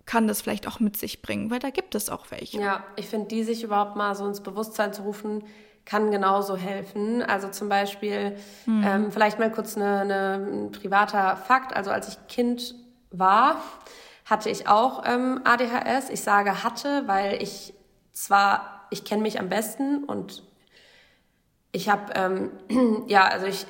kann 0.05 0.27
das 0.27 0.41
vielleicht 0.41 0.67
auch 0.67 0.79
mit 0.79 0.95
sich 0.95 1.21
bringen, 1.21 1.49
weil 1.49 1.59
da 1.59 1.71
gibt 1.71 1.95
es 1.95 2.09
auch 2.09 2.29
welche. 2.29 2.59
Ja, 2.61 2.83
ich 2.95 3.07
finde, 3.07 3.27
die 3.27 3.43
sich 3.43 3.63
überhaupt 3.63 3.95
mal 3.95 4.15
so 4.15 4.25
ins 4.27 4.41
Bewusstsein 4.41 4.93
zu 4.93 5.01
rufen, 5.01 5.43
kann 5.87 6.11
genauso 6.11 6.57
helfen. 6.57 7.23
Also 7.23 7.47
zum 7.47 7.69
Beispiel, 7.69 8.35
mhm. 8.65 8.83
ähm, 8.85 9.11
vielleicht 9.11 9.39
mal 9.39 9.51
kurz 9.51 9.77
eine, 9.77 10.01
eine, 10.01 10.33
ein 10.35 10.71
privater 10.71 11.37
Fakt. 11.37 11.75
Also 11.75 11.91
als 11.91 12.09
ich 12.09 12.27
Kind 12.27 12.75
war, 13.09 13.61
hatte 14.25 14.49
ich 14.49 14.67
auch 14.67 15.03
ähm, 15.05 15.41
ADHS. 15.45 16.09
Ich 16.09 16.21
sage 16.21 16.63
hatte, 16.63 17.03
weil 17.07 17.41
ich 17.41 17.73
zwar, 18.11 18.85
ich 18.89 19.05
kenne 19.05 19.21
mich 19.21 19.39
am 19.39 19.47
besten 19.47 20.03
und 20.03 20.43
ich 21.71 21.89
habe, 21.89 22.13
ähm, 22.15 22.51
ja, 23.07 23.25
also 23.25 23.45
ich 23.45 23.65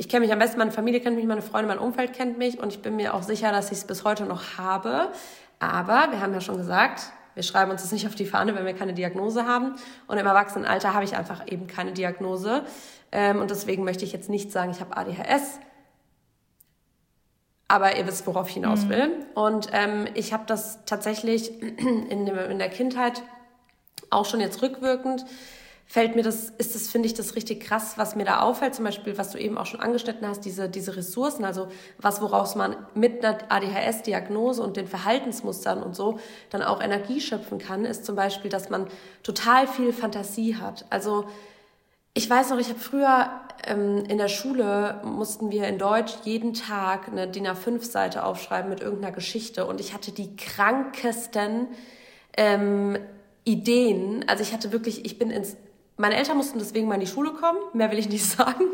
ich 0.00 0.08
kenne 0.08 0.24
mich 0.24 0.32
am 0.32 0.38
besten, 0.38 0.58
meine 0.58 0.70
Familie 0.70 1.00
kennt 1.00 1.16
mich, 1.16 1.26
meine 1.26 1.42
Freunde, 1.42 1.66
mein 1.66 1.80
Umfeld 1.80 2.12
kennt 2.12 2.38
mich 2.38 2.60
und 2.60 2.72
ich 2.72 2.82
bin 2.82 2.94
mir 2.94 3.14
auch 3.14 3.24
sicher, 3.24 3.50
dass 3.50 3.72
ich 3.72 3.78
es 3.78 3.84
bis 3.84 4.04
heute 4.04 4.26
noch 4.26 4.56
habe. 4.56 5.10
Aber 5.58 6.12
wir 6.12 6.20
haben 6.20 6.32
ja 6.32 6.40
schon 6.40 6.56
gesagt, 6.56 7.10
wir 7.38 7.44
schreiben 7.44 7.70
uns 7.70 7.82
das 7.82 7.92
nicht 7.92 8.04
auf 8.08 8.16
die 8.16 8.26
Fahne, 8.26 8.56
wenn 8.56 8.66
wir 8.66 8.74
keine 8.74 8.94
Diagnose 8.94 9.46
haben. 9.46 9.76
Und 10.08 10.18
im 10.18 10.26
Erwachsenenalter 10.26 10.92
habe 10.92 11.04
ich 11.04 11.16
einfach 11.16 11.46
eben 11.46 11.68
keine 11.68 11.92
Diagnose. 11.92 12.64
Ähm, 13.12 13.40
und 13.40 13.52
deswegen 13.52 13.84
möchte 13.84 14.04
ich 14.04 14.12
jetzt 14.12 14.28
nicht 14.28 14.50
sagen, 14.50 14.72
ich 14.72 14.80
habe 14.80 14.96
ADHS. 14.96 15.60
Aber 17.68 17.96
ihr 17.96 18.08
wisst, 18.08 18.26
worauf 18.26 18.48
ich 18.48 18.54
hinaus 18.54 18.86
mhm. 18.86 18.88
will. 18.88 19.26
Und 19.36 19.68
ähm, 19.72 20.08
ich 20.14 20.32
habe 20.32 20.42
das 20.48 20.84
tatsächlich 20.84 21.62
in, 21.62 22.26
in 22.26 22.58
der 22.58 22.70
Kindheit 22.70 23.22
auch 24.10 24.24
schon 24.24 24.40
jetzt 24.40 24.60
rückwirkend 24.60 25.24
fällt 25.88 26.16
mir 26.16 26.22
das, 26.22 26.50
ist 26.58 26.74
das, 26.74 26.90
finde 26.90 27.06
ich, 27.06 27.14
das 27.14 27.34
richtig 27.34 27.60
krass, 27.60 27.94
was 27.96 28.14
mir 28.14 28.26
da 28.26 28.40
auffällt, 28.40 28.74
zum 28.74 28.84
Beispiel, 28.84 29.16
was 29.16 29.30
du 29.30 29.38
eben 29.38 29.56
auch 29.56 29.64
schon 29.64 29.80
angeschnitten 29.80 30.28
hast, 30.28 30.44
diese, 30.44 30.68
diese 30.68 30.96
Ressourcen, 30.96 31.46
also 31.46 31.68
was, 31.96 32.20
woraus 32.20 32.56
man 32.56 32.76
mit 32.94 33.24
einer 33.24 33.38
ADHS-Diagnose 33.48 34.62
und 34.62 34.76
den 34.76 34.86
Verhaltensmustern 34.86 35.82
und 35.82 35.96
so 35.96 36.20
dann 36.50 36.62
auch 36.62 36.82
Energie 36.82 37.22
schöpfen 37.22 37.58
kann, 37.58 37.86
ist 37.86 38.04
zum 38.04 38.16
Beispiel, 38.16 38.50
dass 38.50 38.68
man 38.68 38.86
total 39.22 39.66
viel 39.66 39.94
Fantasie 39.94 40.56
hat. 40.56 40.84
Also 40.90 41.24
ich 42.12 42.28
weiß 42.28 42.50
noch, 42.50 42.58
ich 42.58 42.68
habe 42.68 42.80
früher 42.80 43.30
ähm, 43.66 44.04
in 44.08 44.18
der 44.18 44.28
Schule 44.28 45.00
mussten 45.04 45.50
wir 45.50 45.68
in 45.68 45.78
Deutsch 45.78 46.12
jeden 46.24 46.52
Tag 46.52 47.08
eine 47.08 47.28
DIN 47.28 47.46
A5-Seite 47.46 48.24
aufschreiben 48.24 48.68
mit 48.68 48.82
irgendeiner 48.82 49.14
Geschichte 49.14 49.64
und 49.64 49.80
ich 49.80 49.94
hatte 49.94 50.12
die 50.12 50.36
krankesten 50.36 51.68
ähm, 52.36 52.98
Ideen. 53.44 54.26
Also 54.28 54.42
ich 54.42 54.52
hatte 54.52 54.70
wirklich, 54.72 55.06
ich 55.06 55.18
bin 55.18 55.30
ins 55.30 55.56
meine 55.98 56.16
Eltern 56.16 56.36
mussten 56.36 56.58
deswegen 56.58 56.88
mal 56.88 56.94
in 56.94 57.00
die 57.00 57.06
Schule 57.06 57.32
kommen, 57.32 57.58
mehr 57.74 57.90
will 57.90 57.98
ich 57.98 58.08
nicht 58.08 58.24
sagen. 58.36 58.64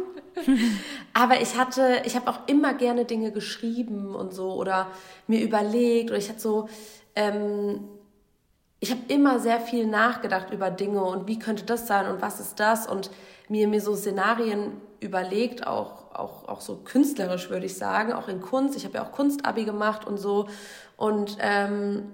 Aber 1.13 1.41
ich 1.41 1.57
hatte, 1.57 2.03
ich 2.05 2.17
habe 2.17 2.31
auch 2.31 2.41
immer 2.47 2.75
gerne 2.75 3.05
Dinge 3.05 3.33
geschrieben 3.33 4.15
und 4.15 4.33
so 4.33 4.53
oder 4.55 4.89
mir 5.27 5.43
überlegt 5.43 6.11
oder 6.11 6.19
ich 6.19 6.29
hatte 6.29 6.41
so, 6.41 6.69
ähm, 7.15 7.89
ich 8.81 8.91
habe 8.91 9.01
immer 9.09 9.39
sehr 9.39 9.61
viel 9.61 9.87
nachgedacht 9.87 10.51
über 10.53 10.71
Dinge 10.71 11.03
und 11.03 11.27
wie 11.27 11.39
könnte 11.39 11.65
das 11.65 11.87
sein 11.87 12.07
und 12.09 12.21
was 12.21 12.41
ist 12.41 12.61
das 12.61 12.87
und 12.87 13.11
mir 13.49 13.69
mir 13.69 13.81
so 13.81 13.95
Szenarien 13.95 14.73
überlegt, 15.01 15.67
auch 15.67 16.13
auch 16.15 16.49
auch 16.49 16.61
so 16.61 16.77
künstlerisch 16.77 17.49
würde 17.49 17.67
ich 17.67 17.77
sagen, 17.77 18.13
auch 18.13 18.29
in 18.29 18.41
Kunst. 18.41 18.77
Ich 18.77 18.85
habe 18.85 18.97
ja 18.97 19.05
auch 19.05 19.13
Kunstabi 19.13 19.65
gemacht 19.65 20.07
und 20.07 20.19
so 20.19 20.49
und 20.97 21.39
ähm, 21.41 22.11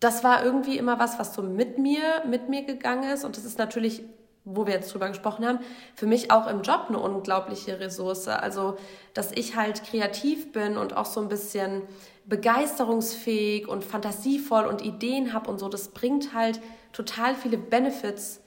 das 0.00 0.24
war 0.24 0.44
irgendwie 0.44 0.76
immer 0.78 0.98
was, 0.98 1.18
was 1.18 1.34
so 1.34 1.42
mit 1.42 1.78
mir, 1.78 2.22
mit 2.28 2.48
mir 2.48 2.62
gegangen 2.62 3.10
ist. 3.10 3.24
Und 3.24 3.36
das 3.36 3.44
ist 3.44 3.58
natürlich, 3.58 4.02
wo 4.44 4.66
wir 4.66 4.74
jetzt 4.74 4.92
drüber 4.92 5.08
gesprochen 5.08 5.46
haben, 5.46 5.58
für 5.94 6.06
mich 6.06 6.30
auch 6.30 6.46
im 6.46 6.62
Job 6.62 6.86
eine 6.88 6.98
unglaubliche 6.98 7.80
Ressource. 7.80 8.28
Also, 8.28 8.76
dass 9.14 9.32
ich 9.32 9.56
halt 9.56 9.84
kreativ 9.84 10.52
bin 10.52 10.76
und 10.76 10.96
auch 10.96 11.06
so 11.06 11.20
ein 11.20 11.28
bisschen 11.28 11.82
begeisterungsfähig 12.26 13.68
und 13.68 13.84
fantasievoll 13.84 14.64
und 14.66 14.82
Ideen 14.82 15.32
habe 15.32 15.50
und 15.50 15.58
so, 15.58 15.68
das 15.68 15.88
bringt 15.88 16.34
halt 16.34 16.60
total 16.92 17.34
viele 17.34 17.56
Benefits 17.56 18.40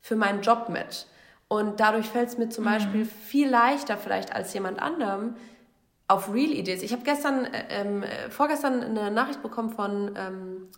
für 0.00 0.16
meinen 0.16 0.40
Job 0.40 0.68
mit. 0.68 1.06
Und 1.48 1.78
dadurch 1.80 2.06
fällt 2.06 2.28
es 2.28 2.38
mir 2.38 2.48
zum 2.48 2.64
mhm. 2.64 2.68
Beispiel 2.68 3.04
viel 3.04 3.48
leichter 3.48 3.96
vielleicht 3.96 4.34
als 4.34 4.52
jemand 4.54 4.80
anderem, 4.80 5.36
auf 6.08 6.32
Real 6.32 6.50
Ideas. 6.50 6.82
Ich 6.82 6.92
habe 6.92 7.02
gestern, 7.02 7.44
äh, 7.46 7.64
ähm, 7.70 8.02
äh, 8.02 8.30
vorgestern 8.30 8.82
eine 8.82 9.10
Nachricht 9.10 9.42
bekommen 9.42 9.70
von 9.70 10.14
ähm, 10.16 10.68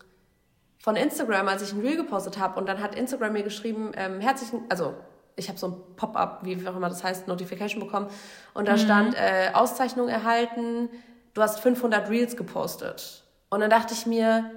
von 0.89 0.97
Instagram, 0.97 1.47
als 1.49 1.61
ich 1.61 1.75
ein 1.75 1.81
Reel 1.81 1.99
gepostet 1.99 2.39
habe. 2.39 2.59
Und 2.59 2.67
dann 2.67 2.81
hat 2.81 2.95
Instagram 2.95 3.35
mir 3.35 3.43
geschrieben, 3.43 3.93
ähm, 3.95 4.21
herzlichen, 4.21 4.63
also 4.71 4.95
ich 5.37 5.51
habe 5.51 5.59
so 5.59 5.69
ein 5.69 5.75
Pop-up, 5.97 6.41
wie 6.45 6.67
auch 6.67 6.75
immer 6.75 6.89
das 6.89 7.05
heißt, 7.05 7.29
Notification 7.29 7.79
bekommen. 7.79 8.07
Und 8.55 8.69
da 8.69 8.73
mhm. 8.73 8.79
stand 8.79 9.15
äh, 9.15 9.51
Auszeichnung 9.53 10.09
erhalten, 10.09 10.89
du 11.35 11.43
hast 11.43 11.61
500 11.61 12.09
Reels 12.09 12.39
gepostet. 12.39 13.23
Und 13.51 13.61
dann 13.61 13.69
dachte 13.69 13.93
ich 13.93 14.07
mir, 14.07 14.51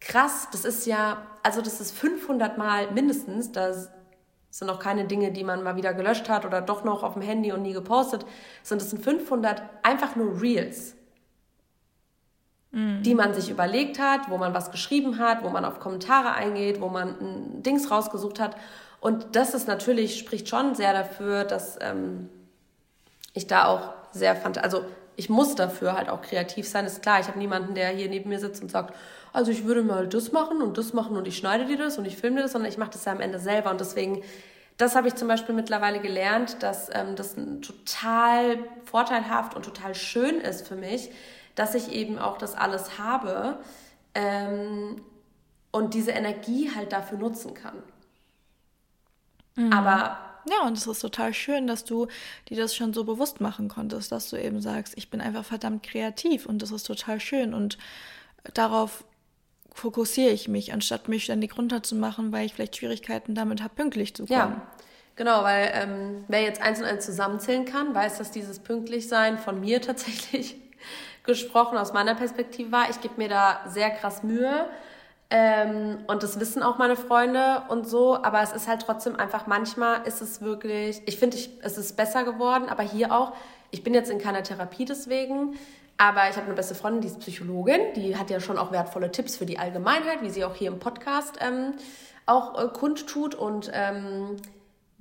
krass, 0.00 0.48
das 0.50 0.64
ist 0.64 0.84
ja, 0.84 1.18
also 1.44 1.62
das 1.62 1.80
ist 1.80 1.96
500 1.96 2.58
Mal 2.58 2.90
mindestens, 2.90 3.52
das 3.52 3.88
sind 4.50 4.66
noch 4.66 4.80
keine 4.80 5.04
Dinge, 5.04 5.30
die 5.30 5.44
man 5.44 5.62
mal 5.62 5.76
wieder 5.76 5.94
gelöscht 5.94 6.28
hat 6.28 6.44
oder 6.44 6.60
doch 6.60 6.82
noch 6.82 7.04
auf 7.04 7.12
dem 7.12 7.22
Handy 7.22 7.52
und 7.52 7.62
nie 7.62 7.72
gepostet, 7.72 8.26
sondern 8.64 8.84
das 8.84 8.90
sind 8.90 9.04
500 9.04 9.62
einfach 9.84 10.16
nur 10.16 10.42
Reels 10.42 10.96
mhm. 12.72 13.02
die 13.02 13.14
man 13.14 13.34
sich 13.34 13.50
überlegt 13.50 13.98
hat, 13.98 14.28
wo 14.28 14.38
man 14.38 14.54
was 14.54 14.70
geschrieben 14.70 15.18
hat, 15.18 15.44
wo 15.44 15.50
man 15.50 15.64
auf 15.64 15.78
Kommentare 15.78 16.32
eingeht, 16.32 16.80
wo 16.80 16.88
man 16.88 17.08
ein 17.08 17.62
Dings 17.62 17.90
rausgesucht 17.90 18.40
hat. 18.40 18.56
Und 19.00 19.36
das 19.36 19.54
ist 19.54 19.68
natürlich, 19.68 20.18
spricht 20.18 20.48
schon 20.48 20.74
sehr 20.74 20.92
dafür, 20.92 21.44
dass 21.44 21.78
ähm, 21.80 22.28
ich 23.34 23.46
da 23.46 23.66
auch 23.66 23.92
sehr 24.12 24.36
fand, 24.36 24.62
also 24.62 24.84
ich 25.16 25.28
muss 25.28 25.54
dafür 25.54 25.94
halt 25.94 26.08
auch 26.08 26.22
kreativ 26.22 26.66
sein, 26.66 26.86
ist 26.86 27.02
klar. 27.02 27.20
Ich 27.20 27.28
habe 27.28 27.38
niemanden, 27.38 27.74
der 27.74 27.88
hier 27.88 28.08
neben 28.08 28.30
mir 28.30 28.38
sitzt 28.38 28.62
und 28.62 28.70
sagt, 28.70 28.94
also 29.32 29.50
ich 29.50 29.64
würde 29.64 29.82
mal 29.82 30.06
das 30.06 30.32
machen 30.32 30.62
und 30.62 30.78
das 30.78 30.92
machen 30.92 31.16
und 31.16 31.28
ich 31.28 31.36
schneide 31.36 31.66
dir 31.66 31.78
das 31.78 31.98
und 31.98 32.06
ich 32.06 32.16
filme 32.16 32.36
dir 32.36 32.42
das, 32.42 32.52
sondern 32.52 32.70
ich 32.70 32.78
mache 32.78 32.90
das 32.92 33.04
ja 33.04 33.12
am 33.12 33.20
Ende 33.20 33.38
selber. 33.38 33.70
Und 33.70 33.80
deswegen, 33.80 34.22
das 34.78 34.94
habe 34.94 35.08
ich 35.08 35.14
zum 35.14 35.28
Beispiel 35.28 35.54
mittlerweile 35.54 36.00
gelernt, 36.00 36.62
dass 36.62 36.88
ähm, 36.92 37.16
das 37.16 37.34
total 37.34 38.58
vorteilhaft 38.84 39.54
und 39.54 39.64
total 39.64 39.94
schön 39.94 40.40
ist 40.40 40.66
für 40.66 40.76
mich, 40.76 41.10
dass 41.54 41.74
ich 41.74 41.92
eben 41.92 42.18
auch 42.18 42.38
das 42.38 42.54
alles 42.54 42.98
habe 42.98 43.58
ähm, 44.14 45.02
und 45.70 45.94
diese 45.94 46.12
Energie 46.12 46.70
halt 46.74 46.92
dafür 46.92 47.18
nutzen 47.18 47.54
kann. 47.54 47.82
Mhm. 49.56 49.72
Aber 49.72 50.18
ja, 50.50 50.66
und 50.66 50.76
es 50.76 50.86
ist 50.86 51.00
total 51.00 51.32
schön, 51.34 51.66
dass 51.66 51.84
du 51.84 52.08
dir 52.48 52.56
das 52.56 52.74
schon 52.74 52.92
so 52.92 53.04
bewusst 53.04 53.40
machen 53.40 53.68
konntest, 53.68 54.10
dass 54.10 54.28
du 54.28 54.36
eben 54.36 54.60
sagst, 54.60 54.94
ich 54.96 55.08
bin 55.08 55.20
einfach 55.20 55.44
verdammt 55.44 55.84
kreativ 55.84 56.46
und 56.46 56.62
das 56.62 56.72
ist 56.72 56.84
total 56.84 57.20
schön 57.20 57.54
und 57.54 57.78
darauf 58.54 59.04
fokussiere 59.72 60.30
ich 60.30 60.48
mich, 60.48 60.72
anstatt 60.72 61.08
mich 61.08 61.24
ständig 61.24 61.56
runterzumachen, 61.56 62.32
weil 62.32 62.46
ich 62.46 62.54
vielleicht 62.54 62.76
Schwierigkeiten 62.76 63.34
damit 63.34 63.62
habe, 63.62 63.74
pünktlich 63.74 64.14
zu 64.14 64.26
kommen. 64.26 64.38
Ja, 64.38 64.66
genau, 65.16 65.44
weil 65.44 65.70
ähm, 65.74 66.24
wer 66.28 66.42
jetzt 66.42 66.60
eins 66.60 66.80
und 66.80 66.86
eins 66.86 67.06
zusammenzählen 67.06 67.64
kann, 67.64 67.94
weiß, 67.94 68.18
dass 68.18 68.32
dieses 68.32 68.58
Pünktlichsein 68.58 69.38
von 69.38 69.60
mir 69.60 69.80
tatsächlich 69.82 70.56
gesprochen 71.24 71.78
aus 71.78 71.92
meiner 71.92 72.14
Perspektive 72.14 72.72
war. 72.72 72.90
Ich 72.90 73.00
gebe 73.00 73.14
mir 73.16 73.28
da 73.28 73.60
sehr 73.66 73.90
krass 73.90 74.22
Mühe. 74.22 74.66
Ähm, 75.34 75.98
und 76.08 76.22
das 76.22 76.38
wissen 76.40 76.62
auch 76.62 76.76
meine 76.76 76.94
Freunde 76.94 77.62
und 77.70 77.88
so, 77.88 78.22
aber 78.22 78.42
es 78.42 78.52
ist 78.52 78.68
halt 78.68 78.82
trotzdem 78.82 79.16
einfach, 79.16 79.46
manchmal 79.46 80.06
ist 80.06 80.20
es 80.20 80.42
wirklich, 80.42 81.00
ich 81.06 81.18
finde, 81.18 81.38
es 81.62 81.78
ist 81.78 81.96
besser 81.96 82.24
geworden, 82.24 82.68
aber 82.68 82.82
hier 82.82 83.12
auch, 83.12 83.32
ich 83.70 83.82
bin 83.82 83.94
jetzt 83.94 84.10
in 84.10 84.18
keiner 84.18 84.42
Therapie 84.42 84.84
deswegen, 84.84 85.54
aber 85.96 86.28
ich 86.28 86.36
habe 86.36 86.44
eine 86.46 86.54
beste 86.54 86.74
Freundin, 86.74 87.00
die 87.00 87.08
ist 87.08 87.20
Psychologin, 87.20 87.80
die 87.96 88.16
hat 88.16 88.28
ja 88.28 88.40
schon 88.40 88.58
auch 88.58 88.72
wertvolle 88.72 89.10
Tipps 89.10 89.36
für 89.36 89.46
die 89.46 89.58
Allgemeinheit, 89.58 90.20
wie 90.20 90.28
sie 90.28 90.44
auch 90.44 90.54
hier 90.54 90.68
im 90.68 90.78
Podcast 90.78 91.38
ähm, 91.40 91.76
auch 92.26 92.62
äh, 92.62 92.68
kundtut 92.68 93.34
und 93.34 93.70
ähm, 93.72 94.36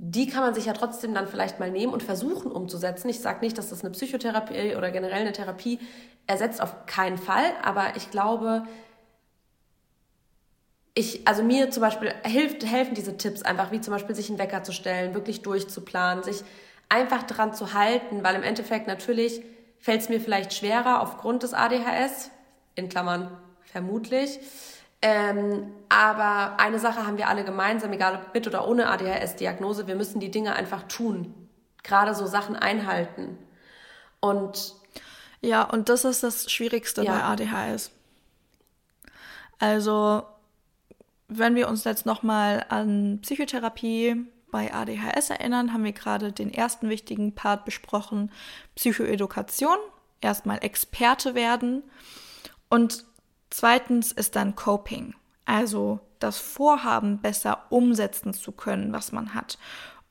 die 0.04 0.26
kann 0.26 0.42
man 0.42 0.56
sich 0.56 0.66
ja 0.66 0.74
trotzdem 0.74 1.14
dann 1.14 1.28
vielleicht 1.28 1.60
mal 1.60 1.70
nehmen 1.70 1.94
und 1.94 2.02
versuchen 2.02 2.52
umzusetzen. 2.52 3.08
Ich 3.08 3.20
sage 3.20 3.46
nicht, 3.46 3.56
dass 3.60 3.70
das 3.70 3.82
eine 3.82 3.92
Psychotherapie 3.92 4.76
oder 4.76 4.90
generell 4.90 5.22
eine 5.22 5.32
Therapie 5.32 5.78
ersetzt, 6.26 6.60
auf 6.60 6.88
keinen 6.88 7.20
Fall, 7.20 7.46
aber 7.62 7.96
ich 7.96 8.10
glaube, 8.10 8.64
ich, 10.96 11.28
also 11.28 11.44
mir 11.44 11.70
zum 11.70 11.82
Beispiel 11.82 12.12
hilft, 12.24 12.66
helfen 12.66 12.96
diese 12.96 13.16
Tipps 13.16 13.44
einfach, 13.44 13.72
wie 13.72 13.80
zum 13.80 13.94
Beispiel 13.94 14.16
sich 14.16 14.30
einen 14.30 14.40
Wecker 14.40 14.64
zu 14.64 14.72
stellen, 14.74 15.14
wirklich 15.14 15.44
durchzuplanen, 15.44 16.24
sich 16.24 16.44
einfach 16.90 17.22
dran 17.22 17.54
zu 17.54 17.76
halten, 17.76 18.24
weil 18.24 18.34
im 18.34 18.44
Endeffekt 18.44 18.88
natürlich 18.88 19.44
fällt 19.78 20.02
es 20.02 20.10
mir 20.10 20.20
vielleicht 20.20 20.52
schwerer 20.56 21.04
aufgrund 21.04 21.44
des 21.44 21.54
ADHS, 21.54 22.32
in 22.74 22.90
Klammern 22.90 23.38
vermutlich, 23.72 24.40
ähm, 25.02 25.72
aber 25.90 26.60
eine 26.60 26.80
Sache 26.80 27.06
haben 27.06 27.18
wir 27.18 27.28
alle 27.28 27.44
gemeinsam, 27.44 27.92
egal 27.94 28.16
ob 28.16 28.34
mit 28.34 28.48
oder 28.48 28.68
ohne 28.68 28.88
ADHS-Diagnose, 28.88 29.88
wir 29.88 29.96
müssen 29.96 30.20
die 30.20 30.32
Dinge 30.32 30.54
einfach 30.54 30.84
tun. 30.84 31.34
Gerade 31.84 32.14
so 32.14 32.28
Sachen 32.28 32.56
einhalten. 32.56 33.38
Und 34.20 34.76
ja, 35.42 35.64
und 35.64 35.90
das 35.90 36.06
ist 36.06 36.22
das 36.22 36.52
Schwierigste 36.52 37.04
ja. 37.04 37.14
bei 37.14 37.24
ADHS. 37.24 37.92
Also, 39.58 40.24
wenn 41.28 41.56
wir 41.56 41.68
uns 41.68 41.84
jetzt 41.84 42.06
nochmal 42.06 42.66
an 42.70 43.20
Psychotherapie 43.22 44.28
bei 44.52 44.74
ADHS 44.74 45.32
erinnern, 45.32 45.74
haben 45.74 45.84
wir 45.84 45.94
gerade 45.94 46.32
den 46.32 46.54
ersten 46.54 46.90
wichtigen 46.90 47.34
Part 47.34 47.66
besprochen, 47.66 48.32
Psychoedukation, 48.76 49.78
erstmal 50.20 50.64
Experte 50.64 51.34
werden. 51.34 51.84
Und 52.70 53.06
Zweitens 53.52 54.12
ist 54.12 54.36
dann 54.36 54.56
Coping, 54.56 55.14
also 55.46 56.00
das 56.20 56.40
Vorhaben 56.40 57.20
besser 57.20 57.66
umsetzen 57.70 58.34
zu 58.34 58.52
können, 58.52 58.94
was 58.94 59.12
man 59.12 59.36
hat. 59.36 59.60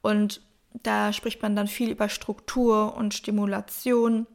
Und 0.03 0.42
da 0.72 1.12
spricht 1.12 1.42
man 1.42 1.57
dann 1.57 1.66
viel 1.66 1.90
über 1.90 2.09
Struktur 2.09 2.94
und 2.94 3.14
Stimulation. 3.14 4.26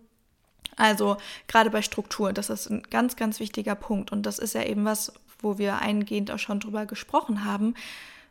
Also 0.75 1.17
gerade 1.47 1.69
bei 1.69 1.81
Struktur, 1.81 2.33
das 2.33 2.49
ist 2.49 2.69
ein 2.69 2.83
ganz, 2.83 3.15
ganz 3.15 3.39
wichtiger 3.39 3.75
Punkt. 3.75 4.11
Und 4.11 4.23
das 4.23 4.39
ist 4.39 4.53
ja 4.55 4.63
eben 4.63 4.83
was, 4.85 5.13
wo 5.39 5.57
wir 5.57 5.77
eingehend 5.77 6.31
auch 6.31 6.39
schon 6.39 6.59
drüber 6.59 6.85
gesprochen 6.85 7.45
haben. 7.45 7.75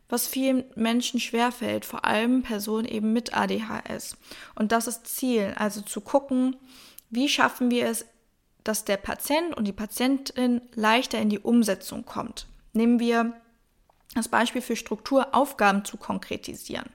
was 0.08 0.26
vielen 0.26 0.64
Menschen 0.74 1.18
schwerfällt, 1.18 1.84
vor 1.84 2.04
allem 2.04 2.42
Personen 2.42 2.86
eben 2.86 3.12
mit 3.12 3.34
ADHS. 3.34 4.16
Und 4.54 4.72
das 4.72 4.86
ist 4.86 5.06
Ziel, 5.06 5.54
also 5.56 5.80
zu 5.80 6.00
gucken, 6.00 6.56
wie 7.10 7.28
schaffen 7.28 7.70
wir 7.70 7.86
es, 7.86 8.06
dass 8.64 8.84
der 8.84 8.96
Patient 8.96 9.56
und 9.56 9.66
die 9.66 9.72
Patientin 9.72 10.62
leichter 10.74 11.18
in 11.18 11.28
die 11.28 11.38
Umsetzung 11.38 12.04
kommt. 12.04 12.46
Nehmen 12.72 12.98
wir 12.98 13.34
das 14.14 14.28
Beispiel 14.28 14.62
für 14.62 14.76
Struktur, 14.76 15.34
Aufgaben 15.34 15.84
zu 15.84 15.96
konkretisieren. 15.96 16.88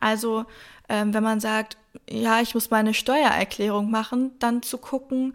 Also 0.00 0.44
ähm, 0.88 1.12
wenn 1.14 1.22
man 1.22 1.40
sagt, 1.40 1.76
ja, 2.08 2.40
ich 2.40 2.54
muss 2.54 2.70
meine 2.70 2.94
Steuererklärung 2.94 3.90
machen, 3.90 4.32
dann 4.38 4.62
zu 4.62 4.78
gucken, 4.78 5.34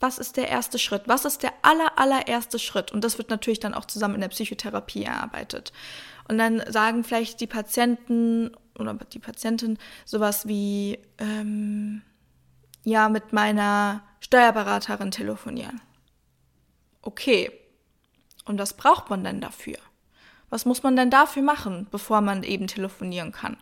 was 0.00 0.18
ist 0.18 0.36
der 0.36 0.48
erste 0.48 0.78
Schritt? 0.78 1.02
Was 1.06 1.24
ist 1.24 1.42
der 1.42 1.52
aller, 1.62 1.98
allererste 1.98 2.58
Schritt? 2.58 2.90
Und 2.90 3.04
das 3.04 3.18
wird 3.18 3.30
natürlich 3.30 3.60
dann 3.60 3.74
auch 3.74 3.84
zusammen 3.84 4.14
in 4.14 4.22
der 4.22 4.28
Psychotherapie 4.28 5.04
erarbeitet. 5.04 5.72
Und 6.28 6.38
dann 6.38 6.62
sagen 6.70 7.04
vielleicht 7.04 7.40
die 7.40 7.46
Patienten 7.46 8.50
oder 8.78 8.94
die 8.94 9.18
Patientin 9.18 9.78
sowas 10.06 10.48
wie, 10.48 10.98
ähm, 11.18 12.02
ja, 12.84 13.08
mit 13.08 13.32
meiner 13.32 14.02
Steuerberaterin 14.20 15.10
telefonieren. 15.10 15.80
Okay. 17.02 17.50
Und 18.44 18.58
was 18.58 18.74
braucht 18.74 19.10
man 19.10 19.24
denn 19.24 19.40
dafür? 19.40 19.76
Was 20.48 20.64
muss 20.64 20.82
man 20.82 20.96
denn 20.96 21.10
dafür 21.10 21.42
machen, 21.42 21.86
bevor 21.90 22.20
man 22.20 22.42
eben 22.42 22.66
telefonieren 22.66 23.32
kann? 23.32 23.56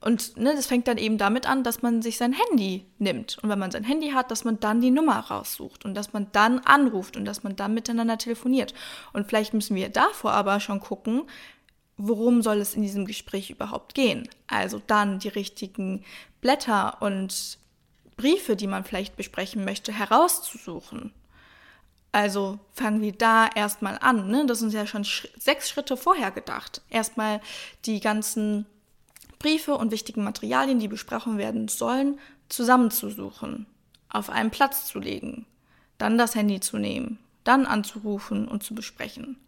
Und 0.00 0.36
ne, 0.36 0.54
das 0.54 0.66
fängt 0.66 0.86
dann 0.86 0.98
eben 0.98 1.18
damit 1.18 1.48
an, 1.48 1.64
dass 1.64 1.82
man 1.82 2.02
sich 2.02 2.18
sein 2.18 2.32
Handy 2.32 2.86
nimmt. 2.98 3.38
Und 3.42 3.48
wenn 3.48 3.58
man 3.58 3.72
sein 3.72 3.82
Handy 3.82 4.10
hat, 4.10 4.30
dass 4.30 4.44
man 4.44 4.60
dann 4.60 4.80
die 4.80 4.92
Nummer 4.92 5.18
raussucht 5.18 5.84
und 5.84 5.94
dass 5.94 6.12
man 6.12 6.28
dann 6.32 6.60
anruft 6.60 7.16
und 7.16 7.24
dass 7.24 7.42
man 7.42 7.56
dann 7.56 7.74
miteinander 7.74 8.16
telefoniert. 8.16 8.74
Und 9.12 9.26
vielleicht 9.26 9.54
müssen 9.54 9.74
wir 9.74 9.88
davor 9.88 10.32
aber 10.32 10.60
schon 10.60 10.78
gucken, 10.78 11.24
worum 11.96 12.42
soll 12.42 12.58
es 12.58 12.74
in 12.74 12.82
diesem 12.82 13.06
Gespräch 13.06 13.50
überhaupt 13.50 13.94
gehen. 13.94 14.28
Also 14.46 14.80
dann 14.86 15.18
die 15.18 15.28
richtigen 15.28 16.04
Blätter 16.40 17.02
und 17.02 17.57
Briefe, 18.18 18.56
die 18.56 18.66
man 18.66 18.84
vielleicht 18.84 19.16
besprechen 19.16 19.64
möchte, 19.64 19.92
herauszusuchen. 19.92 21.14
Also 22.12 22.58
fangen 22.74 23.00
wir 23.00 23.12
da 23.12 23.48
erstmal 23.54 23.96
an. 24.00 24.28
Ne? 24.28 24.44
Das 24.44 24.58
sind 24.58 24.72
ja 24.72 24.86
schon 24.86 25.04
sch 25.04 25.28
sechs 25.38 25.70
Schritte 25.70 25.96
vorher 25.96 26.30
gedacht. 26.30 26.82
Erstmal 26.90 27.40
die 27.84 28.00
ganzen 28.00 28.66
Briefe 29.38 29.76
und 29.76 29.92
wichtigen 29.92 30.24
Materialien, 30.24 30.80
die 30.80 30.88
besprochen 30.88 31.38
werden 31.38 31.68
sollen, 31.68 32.18
zusammenzusuchen, 32.48 33.66
auf 34.08 34.30
einen 34.30 34.50
Platz 34.50 34.86
zu 34.86 34.98
legen, 34.98 35.46
dann 35.96 36.18
das 36.18 36.34
Handy 36.34 36.58
zu 36.58 36.78
nehmen, 36.78 37.18
dann 37.44 37.66
anzurufen 37.66 38.48
und 38.48 38.64
zu 38.64 38.74
besprechen. 38.74 39.38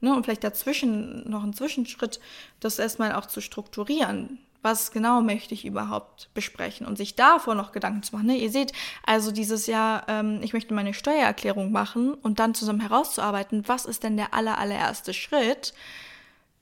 Ne, 0.00 0.14
und 0.14 0.24
vielleicht 0.24 0.44
dazwischen 0.44 1.28
noch 1.28 1.42
ein 1.42 1.54
Zwischenschritt, 1.54 2.20
das 2.60 2.78
erstmal 2.78 3.14
auch 3.14 3.26
zu 3.26 3.40
strukturieren. 3.40 4.38
Was 4.62 4.90
genau 4.90 5.20
möchte 5.20 5.54
ich 5.54 5.64
überhaupt 5.64 6.30
besprechen 6.34 6.86
und 6.86 6.96
sich 6.96 7.14
davor 7.14 7.54
noch 7.54 7.72
Gedanken 7.72 8.02
zu 8.02 8.14
machen. 8.14 8.26
Ne? 8.26 8.36
Ihr 8.36 8.50
seht 8.50 8.72
also 9.06 9.30
dieses 9.30 9.66
Jahr, 9.66 10.04
ähm, 10.08 10.40
ich 10.42 10.52
möchte 10.52 10.74
meine 10.74 10.94
Steuererklärung 10.94 11.70
machen 11.70 12.14
und 12.14 12.40
dann 12.40 12.54
zusammen 12.54 12.80
herauszuarbeiten, 12.80 13.68
was 13.68 13.86
ist 13.86 14.02
denn 14.02 14.16
der 14.16 14.34
aller, 14.34 14.58
allererste 14.58 15.14
Schritt, 15.14 15.74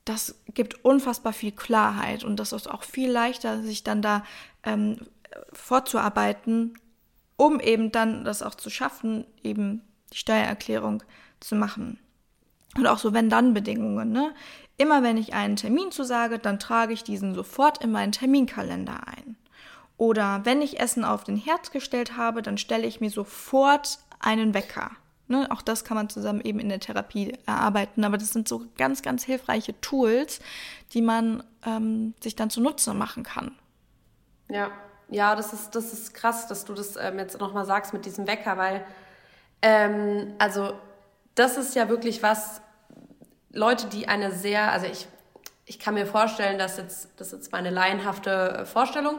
das 0.05 0.37
gibt 0.55 0.85
unfassbar 0.85 1.33
viel 1.33 1.53
Klarheit 1.53 2.23
und 2.23 2.39
das 2.39 2.53
ist 2.53 2.71
auch 2.71 2.85
viel 2.85 3.11
leichter, 3.11 3.63
sich 3.63 3.83
dann 3.83 4.03
da 4.03 4.25
ähm, 4.63 4.99
vorzuarbeiten, 5.53 6.79
um 7.37 7.61
eben 7.61 7.93
dann 7.93 8.25
das 8.25 8.43
auch 8.43 8.55
zu 8.55 8.71
schaffen, 8.71 9.27
eben 9.43 9.83
die 10.13 10.19
Steuererklärung 10.19 11.03
zu 11.41 11.57
machen. 11.57 11.99
Und 12.77 12.87
auch 12.87 12.99
so 12.99 13.13
Wenn-Dann-Bedingungen. 13.13 14.13
Ne? 14.13 14.35
Immer 14.79 15.03
wenn 15.03 15.17
ich 15.17 15.33
einen 15.33 15.57
Termin 15.57 15.91
zusage, 15.91 16.39
dann 16.39 16.59
trage 16.59 16.93
ich 16.93 17.03
diesen 17.03 17.35
sofort 17.35 17.83
in 17.83 17.93
meinen 17.93 18.13
Terminkalender 18.13 19.07
ein. 19.07 19.37
Oder 19.97 20.41
wenn 20.45 20.61
ich 20.61 20.79
Essen 20.79 21.05
auf 21.05 21.25
den 21.25 21.37
Herd 21.37 21.73
gestellt 21.73 22.17
habe, 22.17 22.43
dann 22.43 22.59
stelle 22.59 22.87
ich 22.87 23.01
mir 23.01 23.11
sofort 23.11 23.99
einen 24.21 24.53
Wecker. 24.53 24.91
Ne, 25.29 25.49
auch 25.51 25.63
das 25.63 25.85
kann 25.85 25.97
man 25.97 26.09
zusammen 26.09 26.41
eben 26.41 26.61
in 26.61 26.69
der 26.69 26.79
Therapie 26.79 27.37
erarbeiten. 27.47 28.05
Aber 28.05 28.17
das 28.17 28.31
sind 28.31 28.47
so 28.47 28.67
ganz, 28.77 29.03
ganz 29.03 29.25
hilfreiche 29.25 29.81
Tools, 29.81 30.41
die 30.93 31.03
man 31.03 31.43
ähm, 31.65 32.15
sich 32.23 32.37
dann 32.37 32.51
zunutze 32.51 32.95
machen 32.95 33.25
kann. 33.25 33.57
Ja, 34.49 34.71
ja, 35.09 35.35
das 35.35 35.53
ist, 35.53 35.75
das 35.75 35.93
ist 35.93 36.15
krass, 36.15 36.47
dass 36.47 36.65
du 36.65 36.75
das 36.75 36.97
ähm, 36.97 37.19
jetzt 37.19 37.41
nochmal 37.41 37.65
sagst 37.65 37.93
mit 37.93 38.05
diesem 38.05 38.27
Wecker, 38.27 38.57
weil, 38.57 38.85
ähm, 39.63 40.35
also, 40.39 40.75
das 41.35 41.57
ist 41.57 41.75
ja 41.75 41.89
wirklich 41.89 42.23
was, 42.23 42.61
Leute, 43.51 43.87
die 43.87 44.09
eine 44.09 44.33
sehr, 44.33 44.73
also 44.73 44.87
ich, 44.87 45.07
ich 45.65 45.79
kann 45.79 45.95
mir 45.95 46.07
vorstellen, 46.07 46.59
dass 46.59 46.77
jetzt, 46.77 47.09
das 47.17 47.29
ist 47.29 47.33
jetzt 47.33 47.53
meine 47.53 47.71
laienhafte 47.71 48.65
Vorstellung, 48.67 49.19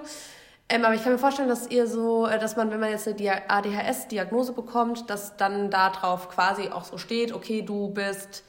ähm, 0.70 0.84
aber 0.84 0.96
ich 0.96 1.04
kann 1.04 1.14
mir 1.14 1.18
vorstellen, 1.18 1.48
dass 1.48 1.70
ihr 1.70 1.88
so, 1.88 2.28
äh, 2.28 2.40
dass 2.40 2.56
man, 2.58 2.72
wenn 2.72 2.80
man 2.80 2.90
jetzt 2.90 3.08
eine 3.08 3.50
ADHS-Diagnose 3.50 4.54
bekommt, 4.54 5.10
dass 5.10 5.38
dann 5.38 5.72
darauf 5.72 6.30
quasi 6.30 6.70
auch 6.70 6.84
so 6.84 6.98
steht, 6.98 7.34
okay, 7.34 7.62
du 7.62 7.90
bist 7.90 8.44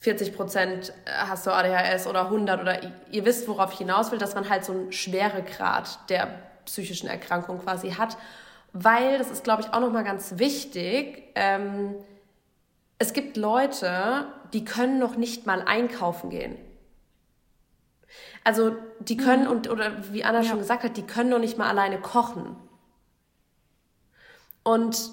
40 0.00 0.36
Prozent 0.36 0.92
äh, 1.06 1.10
hast 1.10 1.46
du 1.46 1.50
ADHS 1.50 2.06
oder 2.06 2.26
100 2.26 2.60
oder 2.60 2.80
ihr 3.10 3.24
wisst, 3.24 3.48
worauf 3.48 3.72
ich 3.72 3.78
hinaus 3.78 4.12
will, 4.12 4.18
dass 4.18 4.34
man 4.34 4.48
halt 4.48 4.64
so 4.64 4.72
einen 4.72 4.92
Schweregrad 4.92 5.98
der 6.10 6.28
psychischen 6.66 7.08
Erkrankung 7.08 7.60
quasi 7.60 7.92
hat, 7.92 8.18
weil 8.74 9.16
das 9.16 9.30
ist, 9.30 9.42
glaube 9.42 9.62
ich, 9.62 9.72
auch 9.72 9.80
nochmal 9.80 10.04
ganz 10.04 10.38
wichtig. 10.38 11.32
Ähm, 11.34 11.94
es 12.98 13.14
gibt 13.14 13.38
Leute, 13.38 14.26
die 14.52 14.64
können 14.64 14.98
noch 14.98 15.16
nicht 15.16 15.46
mal 15.46 15.62
einkaufen 15.62 16.30
gehen. 16.30 16.56
Also 18.44 18.76
die 19.00 19.16
können 19.16 19.44
mhm. 19.44 19.50
und 19.50 19.70
oder 19.70 20.12
wie 20.12 20.24
Anna 20.24 20.40
ja. 20.40 20.48
schon 20.48 20.58
gesagt 20.58 20.82
hat, 20.84 20.96
die 20.96 21.02
können 21.02 21.30
noch 21.30 21.38
nicht 21.38 21.58
mal 21.58 21.68
alleine 21.68 22.00
kochen. 22.00 22.56
Und 24.62 25.10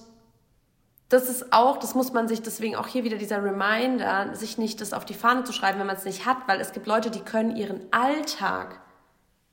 das 1.09 1.29
ist 1.29 1.53
auch, 1.53 1.77
das 1.77 1.95
muss 1.95 2.13
man 2.13 2.27
sich 2.27 2.41
deswegen 2.41 2.75
auch 2.75 2.87
hier 2.87 3.03
wieder 3.03 3.17
dieser 3.17 3.43
Reminder, 3.43 4.35
sich 4.35 4.57
nicht 4.57 4.81
das 4.81 4.91
auf 4.91 5.05
die 5.05 5.13
Fahne 5.13 5.43
zu 5.43 5.53
schreiben, 5.53 5.79
wenn 5.79 5.87
man 5.87 5.95
es 5.95 6.05
nicht 6.05 6.25
hat, 6.25 6.37
weil 6.47 6.59
es 6.59 6.71
gibt 6.71 6.87
Leute, 6.87 7.11
die 7.11 7.19
können 7.19 7.55
ihren 7.55 7.81
Alltag 7.91 8.81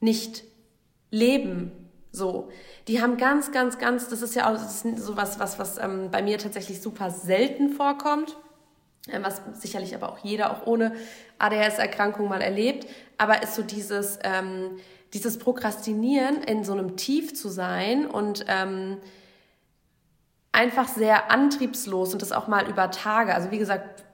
nicht 0.00 0.44
leben. 1.10 1.90
So, 2.10 2.50
die 2.88 3.02
haben 3.02 3.16
ganz, 3.16 3.52
ganz, 3.52 3.78
ganz, 3.78 4.08
das 4.08 4.22
ist 4.22 4.34
ja 4.34 4.48
auch 4.48 4.52
das 4.52 4.84
ist 4.84 4.98
so 4.98 5.16
was, 5.16 5.38
was, 5.38 5.58
was 5.58 5.78
ähm, 5.78 6.10
bei 6.10 6.22
mir 6.22 6.38
tatsächlich 6.38 6.82
super 6.82 7.10
selten 7.10 7.70
vorkommt, 7.70 8.36
was 9.20 9.42
sicherlich 9.54 9.94
aber 9.94 10.10
auch 10.10 10.18
jeder 10.18 10.52
auch 10.52 10.66
ohne 10.66 10.94
ADHS-Erkrankung 11.38 12.28
mal 12.28 12.40
erlebt, 12.40 12.86
aber 13.18 13.42
ist 13.42 13.54
so 13.54 13.62
dieses, 13.62 14.18
ähm, 14.22 14.78
dieses 15.12 15.38
Prokrastinieren, 15.38 16.42
in 16.42 16.64
so 16.64 16.72
einem 16.72 16.96
Tief 16.96 17.34
zu 17.34 17.48
sein 17.48 18.06
und 18.06 18.44
ähm, 18.48 18.98
einfach 20.52 20.86
sehr 20.86 21.30
antriebslos 21.30 22.12
und 22.12 22.22
das 22.22 22.32
auch 22.32 22.46
mal 22.46 22.68
über 22.68 22.90
Tage. 22.90 23.34
Also 23.34 23.50
wie 23.50 23.58
gesagt, 23.58 24.04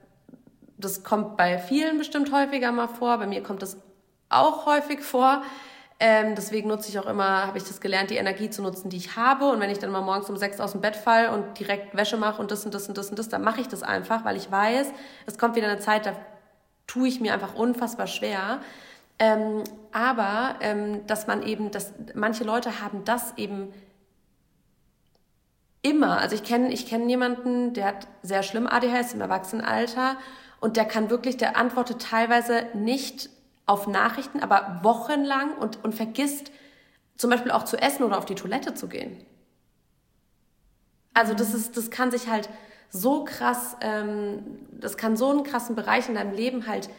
das 0.77 1.03
kommt 1.03 1.37
bei 1.37 1.59
vielen 1.59 1.97
bestimmt 1.97 2.31
häufiger 2.31 2.71
mal 2.71 2.87
vor. 2.87 3.17
Bei 3.17 3.27
mir 3.27 3.43
kommt 3.43 3.61
das 3.61 3.77
auch 4.29 4.65
häufig 4.65 5.01
vor. 5.01 5.43
Ähm, 6.01 6.35
deswegen 6.35 6.69
nutze 6.69 6.89
ich 6.89 6.97
auch 6.97 7.05
immer, 7.07 7.45
habe 7.47 7.57
ich 7.57 7.65
das 7.65 7.81
gelernt, 7.81 8.09
die 8.09 8.15
Energie 8.15 8.49
zu 8.49 8.61
nutzen, 8.61 8.89
die 8.89 8.95
ich 8.95 9.17
habe. 9.17 9.49
Und 9.49 9.59
wenn 9.59 9.69
ich 9.69 9.79
dann 9.79 9.91
mal 9.91 10.01
morgens 10.01 10.29
um 10.29 10.37
sechs 10.37 10.61
aus 10.61 10.71
dem 10.71 10.79
Bett 10.79 10.95
fall 10.95 11.29
und 11.29 11.59
direkt 11.59 11.95
Wäsche 11.95 12.15
mache 12.15 12.41
und 12.41 12.51
das 12.51 12.63
und 12.63 12.73
das 12.73 12.87
und 12.87 12.97
das 12.97 13.09
und 13.09 13.19
das, 13.19 13.27
dann 13.27 13.43
mache 13.43 13.59
ich 13.59 13.67
das 13.67 13.83
einfach, 13.83 14.23
weil 14.23 14.37
ich 14.37 14.49
weiß, 14.49 14.93
es 15.25 15.37
kommt 15.37 15.55
wieder 15.55 15.67
eine 15.67 15.79
Zeit, 15.79 16.05
da 16.05 16.13
tue 16.87 17.09
ich 17.09 17.19
mir 17.19 17.33
einfach 17.33 17.53
unfassbar 17.53 18.07
schwer. 18.07 18.61
Ähm, 19.19 19.63
aber 19.91 20.55
ähm, 20.61 21.05
dass 21.05 21.27
man 21.27 21.43
eben, 21.43 21.69
dass 21.71 21.91
manche 22.15 22.45
Leute 22.45 22.81
haben 22.81 23.03
das 23.03 23.33
eben 23.35 23.73
immer. 25.81 26.19
Also 26.19 26.35
ich 26.35 26.43
kenne 26.43 26.71
ich 26.71 26.87
kenn 26.87 27.09
jemanden, 27.09 27.73
der 27.73 27.85
hat 27.85 28.07
sehr 28.21 28.43
schlimm 28.43 28.67
ADHS 28.67 29.13
im 29.13 29.21
Erwachsenenalter 29.21 30.15
und 30.61 30.77
der 30.77 30.85
kann 30.85 31.09
wirklich, 31.09 31.35
der 31.35 31.57
antwortet 31.57 32.01
teilweise 32.01 32.67
nicht 32.73 33.29
auf 33.69 33.85
Nachrichten, 33.85 34.41
aber 34.41 34.79
wochenlang 34.81 35.55
und, 35.55 35.83
und 35.83 35.93
vergisst 35.93 36.51
zum 37.17 37.29
Beispiel 37.29 37.51
auch 37.51 37.65
zu 37.65 37.77
essen 37.77 38.03
oder 38.03 38.17
auf 38.17 38.25
die 38.25 38.33
Toilette 38.33 38.73
zu 38.73 38.87
gehen. 38.89 39.23
Also 41.13 41.35
das 41.35 41.53
ist, 41.53 41.77
das 41.77 41.91
kann 41.91 42.09
sich 42.09 42.27
halt 42.27 42.49
so 42.89 43.23
krass, 43.25 43.77
ähm, 43.81 44.57
das 44.71 44.97
kann 44.97 45.15
so 45.15 45.29
einen 45.29 45.43
krassen 45.43 45.75
Bereich 45.75 46.09
in 46.09 46.15
deinem 46.15 46.33
Leben 46.33 46.65
halt 46.65 46.89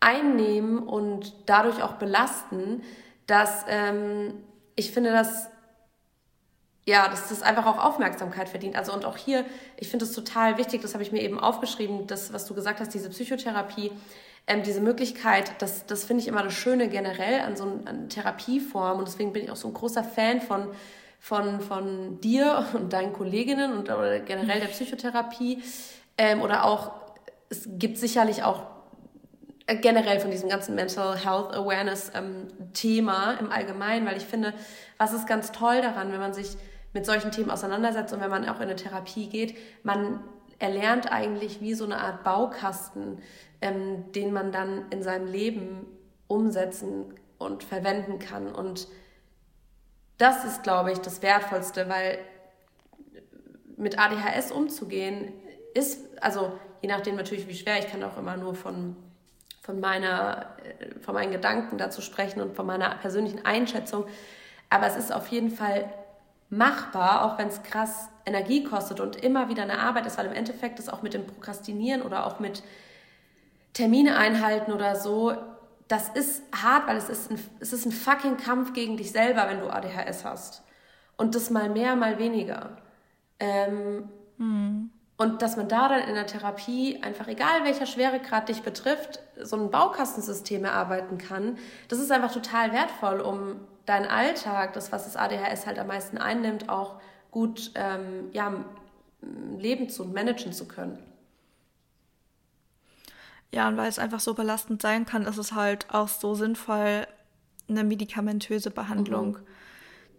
einnehmen 0.00 0.78
und 0.78 1.34
dadurch 1.46 1.82
auch 1.84 1.94
belasten, 1.94 2.82
dass 3.28 3.64
ähm, 3.68 4.34
ich 4.74 4.90
finde, 4.90 5.12
dass 5.12 5.48
ja, 6.84 7.06
dass 7.06 7.28
das 7.28 7.42
einfach 7.42 7.66
auch 7.66 7.84
Aufmerksamkeit 7.84 8.48
verdient. 8.48 8.74
Also 8.74 8.94
und 8.94 9.04
auch 9.04 9.18
hier, 9.18 9.44
ich 9.76 9.88
finde 9.88 10.06
es 10.06 10.12
total 10.12 10.56
wichtig, 10.56 10.80
das 10.80 10.94
habe 10.94 11.02
ich 11.02 11.12
mir 11.12 11.20
eben 11.20 11.38
aufgeschrieben, 11.38 12.06
das, 12.06 12.32
was 12.32 12.46
du 12.46 12.54
gesagt 12.54 12.80
hast, 12.80 12.94
diese 12.94 13.10
Psychotherapie, 13.10 13.92
ähm, 14.48 14.62
diese 14.62 14.80
Möglichkeit, 14.80 15.52
das, 15.58 15.86
das 15.86 16.04
finde 16.04 16.22
ich 16.22 16.28
immer 16.28 16.42
das 16.42 16.54
Schöne 16.54 16.88
generell 16.88 17.40
an 17.40 17.56
so 17.56 17.64
einer 17.64 18.08
Therapieform 18.08 18.98
und 18.98 19.06
deswegen 19.06 19.32
bin 19.32 19.44
ich 19.44 19.50
auch 19.50 19.56
so 19.56 19.68
ein 19.68 19.74
großer 19.74 20.02
Fan 20.02 20.40
von, 20.40 20.68
von, 21.20 21.60
von 21.60 22.20
dir 22.20 22.66
und 22.72 22.92
deinen 22.92 23.12
Kolleginnen 23.12 23.72
und 23.76 23.84
generell 24.26 24.60
der 24.60 24.68
Psychotherapie. 24.68 25.62
Ähm, 26.16 26.40
oder 26.40 26.64
auch, 26.64 26.92
es 27.50 27.68
gibt 27.68 27.98
sicherlich 27.98 28.42
auch 28.42 28.62
äh, 29.66 29.76
generell 29.76 30.18
von 30.18 30.30
diesem 30.30 30.48
ganzen 30.48 30.74
Mental 30.74 31.14
Health 31.16 31.54
Awareness 31.54 32.10
ähm, 32.14 32.48
Thema 32.72 33.34
im 33.34 33.52
Allgemeinen, 33.52 34.06
weil 34.06 34.16
ich 34.16 34.24
finde, 34.24 34.54
was 34.96 35.12
ist 35.12 35.26
ganz 35.26 35.52
toll 35.52 35.82
daran, 35.82 36.10
wenn 36.10 36.20
man 36.20 36.32
sich 36.32 36.56
mit 36.94 37.04
solchen 37.04 37.30
Themen 37.30 37.50
auseinandersetzt 37.50 38.14
und 38.14 38.20
wenn 38.20 38.30
man 38.30 38.48
auch 38.48 38.56
in 38.56 38.62
eine 38.62 38.76
Therapie 38.76 39.28
geht, 39.28 39.56
man 39.82 40.20
erlernt 40.58 41.10
eigentlich 41.10 41.60
wie 41.60 41.74
so 41.74 41.84
eine 41.84 41.98
Art 41.98 42.24
Baukasten, 42.24 43.22
ähm, 43.60 44.10
den 44.12 44.32
man 44.32 44.52
dann 44.52 44.90
in 44.90 45.02
seinem 45.02 45.26
Leben 45.26 45.86
umsetzen 46.26 47.14
und 47.38 47.62
verwenden 47.64 48.18
kann. 48.18 48.52
Und 48.52 48.88
das 50.18 50.44
ist, 50.44 50.62
glaube 50.62 50.92
ich, 50.92 50.98
das 50.98 51.22
Wertvollste, 51.22 51.88
weil 51.88 52.18
mit 53.76 53.98
ADHS 53.98 54.50
umzugehen 54.50 55.32
ist, 55.74 56.20
also 56.20 56.52
je 56.82 56.88
nachdem 56.88 57.14
natürlich, 57.14 57.46
wie 57.46 57.54
schwer, 57.54 57.78
ich 57.78 57.88
kann 57.88 58.02
auch 58.02 58.18
immer 58.18 58.36
nur 58.36 58.54
von, 58.54 58.96
von, 59.62 59.78
meiner, 59.78 60.56
äh, 60.80 60.98
von 61.00 61.14
meinen 61.14 61.30
Gedanken 61.30 61.78
dazu 61.78 62.02
sprechen 62.02 62.40
und 62.40 62.56
von 62.56 62.66
meiner 62.66 62.96
persönlichen 62.96 63.44
Einschätzung, 63.44 64.06
aber 64.70 64.86
es 64.86 64.96
ist 64.96 65.12
auf 65.12 65.28
jeden 65.28 65.50
Fall 65.50 65.88
machbar, 66.50 67.24
auch 67.24 67.38
wenn 67.38 67.48
es 67.48 67.62
krass 67.62 68.08
Energie 68.24 68.64
kostet 68.64 69.00
und 69.00 69.16
immer 69.16 69.48
wieder 69.48 69.62
eine 69.62 69.78
Arbeit 69.78 70.06
ist, 70.06 70.18
weil 70.18 70.26
im 70.26 70.32
Endeffekt 70.32 70.78
ist 70.78 70.92
auch 70.92 71.02
mit 71.02 71.14
dem 71.14 71.26
Prokrastinieren 71.26 72.02
oder 72.02 72.26
auch 72.26 72.40
mit 72.40 72.62
Termine 73.72 74.16
einhalten 74.16 74.72
oder 74.72 74.96
so, 74.96 75.36
das 75.88 76.10
ist 76.10 76.42
hart, 76.52 76.86
weil 76.86 76.96
es 76.96 77.08
ist, 77.08 77.30
ein, 77.30 77.38
es 77.60 77.72
ist 77.72 77.86
ein 77.86 77.92
fucking 77.92 78.36
Kampf 78.36 78.72
gegen 78.74 78.96
dich 78.96 79.10
selber, 79.10 79.48
wenn 79.48 79.60
du 79.60 79.68
ADHS 79.68 80.24
hast. 80.24 80.62
Und 81.16 81.34
das 81.34 81.50
mal 81.50 81.68
mehr, 81.70 81.96
mal 81.96 82.18
weniger. 82.18 82.76
Ähm, 83.40 84.08
hm. 84.36 84.90
Und 85.18 85.42
dass 85.42 85.56
man 85.56 85.68
da 85.68 85.88
dann 85.88 86.08
in 86.08 86.14
der 86.14 86.28
Therapie 86.28 87.02
einfach, 87.02 87.26
egal 87.26 87.64
welcher 87.64 87.86
Schweregrad 87.86 88.48
dich 88.48 88.62
betrifft, 88.62 89.18
so 89.42 89.56
ein 89.56 89.68
Baukastensystem 89.68 90.64
erarbeiten 90.64 91.18
kann, 91.18 91.58
das 91.88 91.98
ist 91.98 92.12
einfach 92.12 92.32
total 92.32 92.72
wertvoll, 92.72 93.20
um 93.20 93.56
deinen 93.84 94.06
Alltag, 94.06 94.74
das, 94.74 94.92
was 94.92 95.04
das 95.04 95.16
ADHS 95.16 95.66
halt 95.66 95.80
am 95.80 95.88
meisten 95.88 96.18
einnimmt, 96.18 96.68
auch 96.68 97.00
gut 97.32 97.72
ähm, 97.74 98.30
ja, 98.32 98.64
leben 99.58 99.88
zu 99.88 100.04
und 100.04 100.14
managen 100.14 100.52
zu 100.52 100.68
können. 100.68 101.02
Ja, 103.52 103.66
und 103.66 103.76
weil 103.76 103.88
es 103.88 103.98
einfach 103.98 104.20
so 104.20 104.34
belastend 104.34 104.82
sein 104.82 105.04
kann, 105.04 105.26
ist 105.26 105.38
es 105.38 105.52
halt 105.52 105.86
auch 105.92 106.06
so 106.06 106.36
sinnvoll, 106.36 107.08
eine 107.68 107.82
medikamentöse 107.82 108.70
Behandlung 108.70 109.32
mhm. 109.32 109.46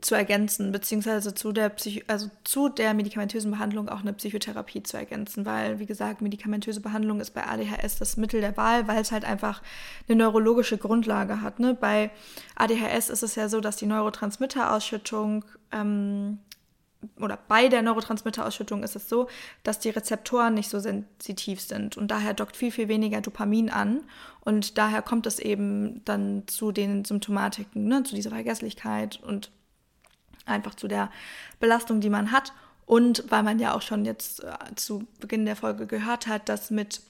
Zu 0.01 0.15
ergänzen, 0.15 0.71
beziehungsweise 0.71 1.33
zu 1.33 1.51
der, 1.51 1.69
Psycho 1.69 2.01
also 2.07 2.29
zu 2.43 2.69
der 2.69 2.93
medikamentösen 2.93 3.51
Behandlung 3.51 3.89
auch 3.89 4.01
eine 4.01 4.13
Psychotherapie 4.13 4.83
zu 4.83 4.97
ergänzen, 4.97 5.45
weil, 5.45 5.79
wie 5.79 5.85
gesagt, 5.85 6.21
medikamentöse 6.21 6.79
Behandlung 6.79 7.19
ist 7.19 7.31
bei 7.31 7.45
ADHS 7.45 7.97
das 7.97 8.17
Mittel 8.17 8.41
der 8.41 8.55
Wahl, 8.57 8.87
weil 8.87 9.01
es 9.01 9.11
halt 9.11 9.25
einfach 9.25 9.61
eine 10.07 10.17
neurologische 10.17 10.77
Grundlage 10.77 11.41
hat. 11.41 11.59
Ne? 11.59 11.73
Bei 11.73 12.11
ADHS 12.55 13.09
ist 13.09 13.23
es 13.23 13.35
ja 13.35 13.49
so, 13.49 13.61
dass 13.61 13.77
die 13.77 13.85
Neurotransmitterausschüttung 13.85 15.45
ähm, 15.71 16.39
oder 17.19 17.37
bei 17.47 17.69
der 17.69 17.81
Neurotransmitterausschüttung 17.81 18.83
ist 18.83 18.95
es 18.95 19.07
so, 19.07 19.29
dass 19.63 19.79
die 19.79 19.89
Rezeptoren 19.89 20.53
nicht 20.53 20.69
so 20.69 20.79
sensitiv 20.79 21.61
sind 21.61 21.95
und 21.97 22.11
daher 22.11 22.33
dockt 22.33 22.57
viel, 22.57 22.71
viel 22.71 22.89
weniger 22.89 23.21
Dopamin 23.21 23.69
an 23.69 24.01
und 24.41 24.77
daher 24.77 25.01
kommt 25.01 25.25
es 25.25 25.39
eben 25.39 26.03
dann 26.03 26.43
zu 26.47 26.71
den 26.71 27.05
Symptomatiken, 27.05 27.85
ne, 27.85 28.03
zu 28.03 28.15
dieser 28.15 28.31
Vergesslichkeit 28.31 29.21
und 29.23 29.49
einfach 30.49 30.75
zu 30.75 30.87
der 30.87 31.09
Belastung, 31.59 32.01
die 32.01 32.09
man 32.09 32.31
hat. 32.31 32.53
Und 32.85 33.23
weil 33.29 33.43
man 33.43 33.59
ja 33.59 33.75
auch 33.75 33.81
schon 33.81 34.03
jetzt 34.03 34.43
äh, 34.43 34.75
zu 34.75 35.05
Beginn 35.19 35.45
der 35.45 35.55
Folge 35.55 35.85
gehört 35.85 36.27
hat, 36.27 36.49
dass 36.49 36.71
mit 36.71 37.01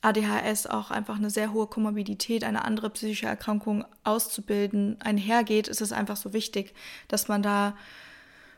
ADHS 0.00 0.66
auch 0.66 0.90
einfach 0.90 1.16
eine 1.16 1.30
sehr 1.30 1.52
hohe 1.52 1.66
Komorbidität, 1.66 2.44
eine 2.44 2.64
andere 2.64 2.90
psychische 2.90 3.26
Erkrankung 3.26 3.84
auszubilden 4.04 4.96
einhergeht, 5.00 5.68
ist 5.68 5.80
es 5.80 5.92
einfach 5.92 6.16
so 6.16 6.32
wichtig, 6.32 6.74
dass 7.08 7.28
man 7.28 7.42
da 7.42 7.76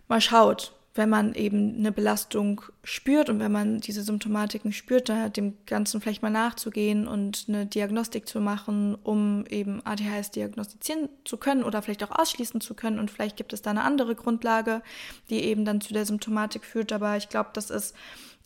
mal 0.06 0.20
schaut, 0.20 0.72
wenn 0.94 1.08
man 1.08 1.34
eben 1.34 1.76
eine 1.78 1.92
Belastung 1.92 2.62
spürt 2.82 3.30
und 3.30 3.38
wenn 3.38 3.52
man 3.52 3.78
diese 3.78 4.02
Symptomatiken 4.02 4.72
spürt, 4.72 5.08
dem 5.36 5.54
Ganzen 5.66 6.00
vielleicht 6.00 6.22
mal 6.22 6.30
nachzugehen 6.30 7.06
und 7.06 7.44
eine 7.48 7.66
Diagnostik 7.66 8.26
zu 8.26 8.40
machen, 8.40 8.96
um 8.96 9.44
eben 9.48 9.84
ADHS 9.86 10.32
diagnostizieren 10.32 11.08
zu 11.24 11.36
können 11.36 11.62
oder 11.62 11.80
vielleicht 11.82 12.02
auch 12.02 12.18
ausschließen 12.18 12.60
zu 12.60 12.74
können. 12.74 12.98
Und 12.98 13.10
vielleicht 13.10 13.36
gibt 13.36 13.52
es 13.52 13.62
da 13.62 13.70
eine 13.70 13.84
andere 13.84 14.16
Grundlage, 14.16 14.82
die 15.28 15.40
eben 15.44 15.64
dann 15.64 15.80
zu 15.80 15.94
der 15.94 16.06
Symptomatik 16.06 16.64
führt. 16.64 16.92
Aber 16.92 17.16
ich 17.16 17.28
glaube, 17.28 17.50
das 17.52 17.70
ist 17.70 17.94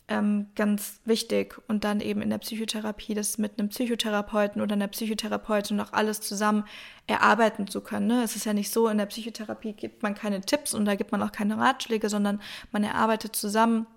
ähm, 0.07 0.47
ganz 0.55 0.99
wichtig. 1.05 1.59
Und 1.67 1.83
dann 1.83 1.99
eben 1.99 2.21
in 2.21 2.29
der 2.29 2.37
Psychotherapie 2.37 3.13
das 3.13 3.37
mit 3.37 3.59
einem 3.59 3.69
Psychotherapeuten 3.69 4.61
oder 4.61 4.73
einer 4.73 4.87
Psychotherapeutin 4.87 5.77
noch 5.77 5.93
alles 5.93 6.21
zusammen 6.21 6.65
erarbeiten 7.07 7.67
zu 7.67 7.81
können. 7.81 8.07
Ne? 8.07 8.23
Es 8.23 8.35
ist 8.35 8.45
ja 8.45 8.53
nicht 8.53 8.71
so, 8.71 8.87
in 8.87 8.97
der 8.97 9.07
Psychotherapie 9.07 9.73
gibt 9.73 10.03
man 10.03 10.15
keine 10.15 10.41
Tipps 10.41 10.73
und 10.73 10.85
da 10.85 10.95
gibt 10.95 11.11
man 11.11 11.21
auch 11.23 11.31
keine 11.31 11.57
Ratschläge, 11.57 12.09
sondern 12.09 12.41
man 12.71 12.83
erarbeitet 12.83 13.35
zusammen 13.35 13.87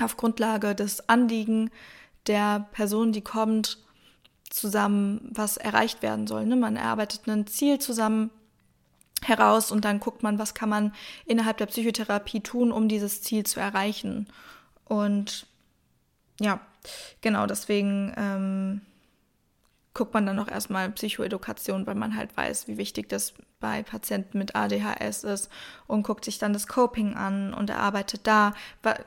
auf 0.00 0.16
Grundlage 0.16 0.74
des 0.74 1.08
Anliegen 1.08 1.70
der 2.26 2.68
Person, 2.72 3.12
die 3.12 3.22
kommt, 3.22 3.78
zusammen, 4.50 5.28
was 5.32 5.56
erreicht 5.56 6.02
werden 6.02 6.26
soll. 6.26 6.46
Ne? 6.46 6.56
Man 6.56 6.76
erarbeitet 6.76 7.28
ein 7.28 7.46
Ziel 7.46 7.78
zusammen 7.78 8.30
heraus 9.22 9.72
und 9.72 9.84
dann 9.84 10.00
guckt 10.00 10.22
man, 10.22 10.38
was 10.38 10.54
kann 10.54 10.68
man 10.68 10.94
innerhalb 11.26 11.58
der 11.58 11.66
Psychotherapie 11.66 12.40
tun, 12.40 12.72
um 12.72 12.88
dieses 12.88 13.22
Ziel 13.22 13.44
zu 13.44 13.60
erreichen. 13.60 14.28
Und 14.88 15.46
ja, 16.40 16.60
genau 17.20 17.46
deswegen 17.46 18.12
ähm, 18.16 18.80
guckt 19.94 20.14
man 20.14 20.26
dann 20.26 20.38
auch 20.38 20.48
erstmal 20.48 20.90
Psychoedukation, 20.90 21.86
weil 21.86 21.94
man 21.94 22.16
halt 22.16 22.36
weiß, 22.36 22.68
wie 22.68 22.78
wichtig 22.78 23.08
das 23.08 23.34
bei 23.60 23.82
Patienten 23.82 24.38
mit 24.38 24.54
ADHS 24.54 25.24
ist 25.24 25.50
und 25.86 26.04
guckt 26.04 26.24
sich 26.24 26.38
dann 26.38 26.52
das 26.52 26.68
Coping 26.68 27.14
an 27.14 27.52
und 27.52 27.70
erarbeitet 27.70 28.20
da. 28.24 28.54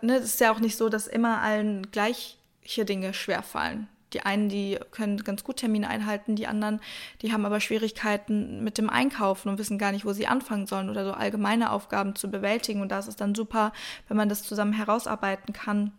Ne, 0.02 0.18
es 0.18 0.26
ist 0.26 0.40
ja 0.42 0.52
auch 0.52 0.60
nicht 0.60 0.76
so, 0.76 0.90
dass 0.90 1.08
immer 1.08 1.42
allen 1.42 1.90
gleiche 1.92 2.86
Dinge 2.86 3.14
schwerfallen. 3.14 3.88
Die 4.14 4.22
einen, 4.22 4.50
die 4.50 4.80
können 4.92 5.24
ganz 5.24 5.44
gut 5.44 5.58
Termine 5.58 5.90
einhalten, 5.90 6.36
die 6.36 6.48
anderen, 6.48 6.82
die 7.22 7.34
haben 7.34 7.46
aber 7.46 7.60
Schwierigkeiten 7.60 8.64
mit 8.64 8.78
dem 8.78 8.90
Einkaufen 8.90 9.50
und 9.50 9.58
wissen 9.58 9.78
gar 9.78 9.92
nicht, 9.92 10.06
wo 10.06 10.14
sie 10.14 10.28
anfangen 10.28 10.68
sollen 10.68 10.90
oder 10.90 11.06
so 11.06 11.12
allgemeine 11.12 11.72
Aufgaben 11.72 12.16
zu 12.16 12.30
bewältigen. 12.30 12.82
Und 12.82 12.90
da 12.90 13.00
ist 13.00 13.08
es 13.08 13.16
dann 13.16 13.36
super, 13.36 13.72
wenn 14.08 14.18
man 14.18 14.30
das 14.30 14.44
zusammen 14.44 14.74
herausarbeiten 14.74 15.54
kann. 15.54 15.92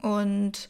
Und 0.00 0.68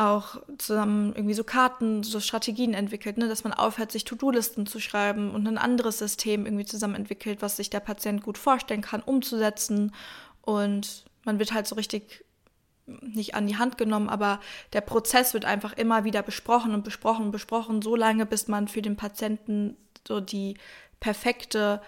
auch 0.00 0.36
zusammen 0.56 1.12
irgendwie 1.14 1.34
so 1.34 1.44
Karten, 1.44 2.02
so 2.02 2.20
Strategien 2.20 2.72
entwickelt, 2.72 3.18
ne? 3.18 3.28
dass 3.28 3.44
man 3.44 3.52
aufhört, 3.52 3.92
sich 3.92 4.04
To-Do-Listen 4.04 4.64
zu 4.64 4.80
schreiben 4.80 5.30
und 5.30 5.46
ein 5.46 5.58
anderes 5.58 5.98
System 5.98 6.46
irgendwie 6.46 6.64
zusammen 6.64 6.94
entwickelt, 6.94 7.42
was 7.42 7.56
sich 7.56 7.68
der 7.68 7.80
Patient 7.80 8.22
gut 8.22 8.38
vorstellen 8.38 8.80
kann, 8.80 9.02
umzusetzen. 9.02 9.92
Und 10.40 11.04
man 11.24 11.38
wird 11.38 11.52
halt 11.52 11.66
so 11.66 11.74
richtig 11.74 12.24
nicht 13.02 13.34
an 13.34 13.46
die 13.46 13.56
Hand 13.56 13.78
genommen, 13.78 14.08
aber 14.08 14.40
der 14.72 14.80
Prozess 14.80 15.34
wird 15.34 15.44
einfach 15.44 15.72
immer 15.72 16.04
wieder 16.04 16.22
besprochen 16.22 16.74
und 16.74 16.84
besprochen 16.84 17.26
und 17.26 17.30
besprochen, 17.30 17.82
so 17.82 17.96
lange, 17.96 18.26
bis 18.26 18.48
man 18.48 18.68
für 18.68 18.82
den 18.82 18.96
Patienten 18.96 19.76
so 20.06 20.20
die 20.20 20.56
perfekte 21.00 21.80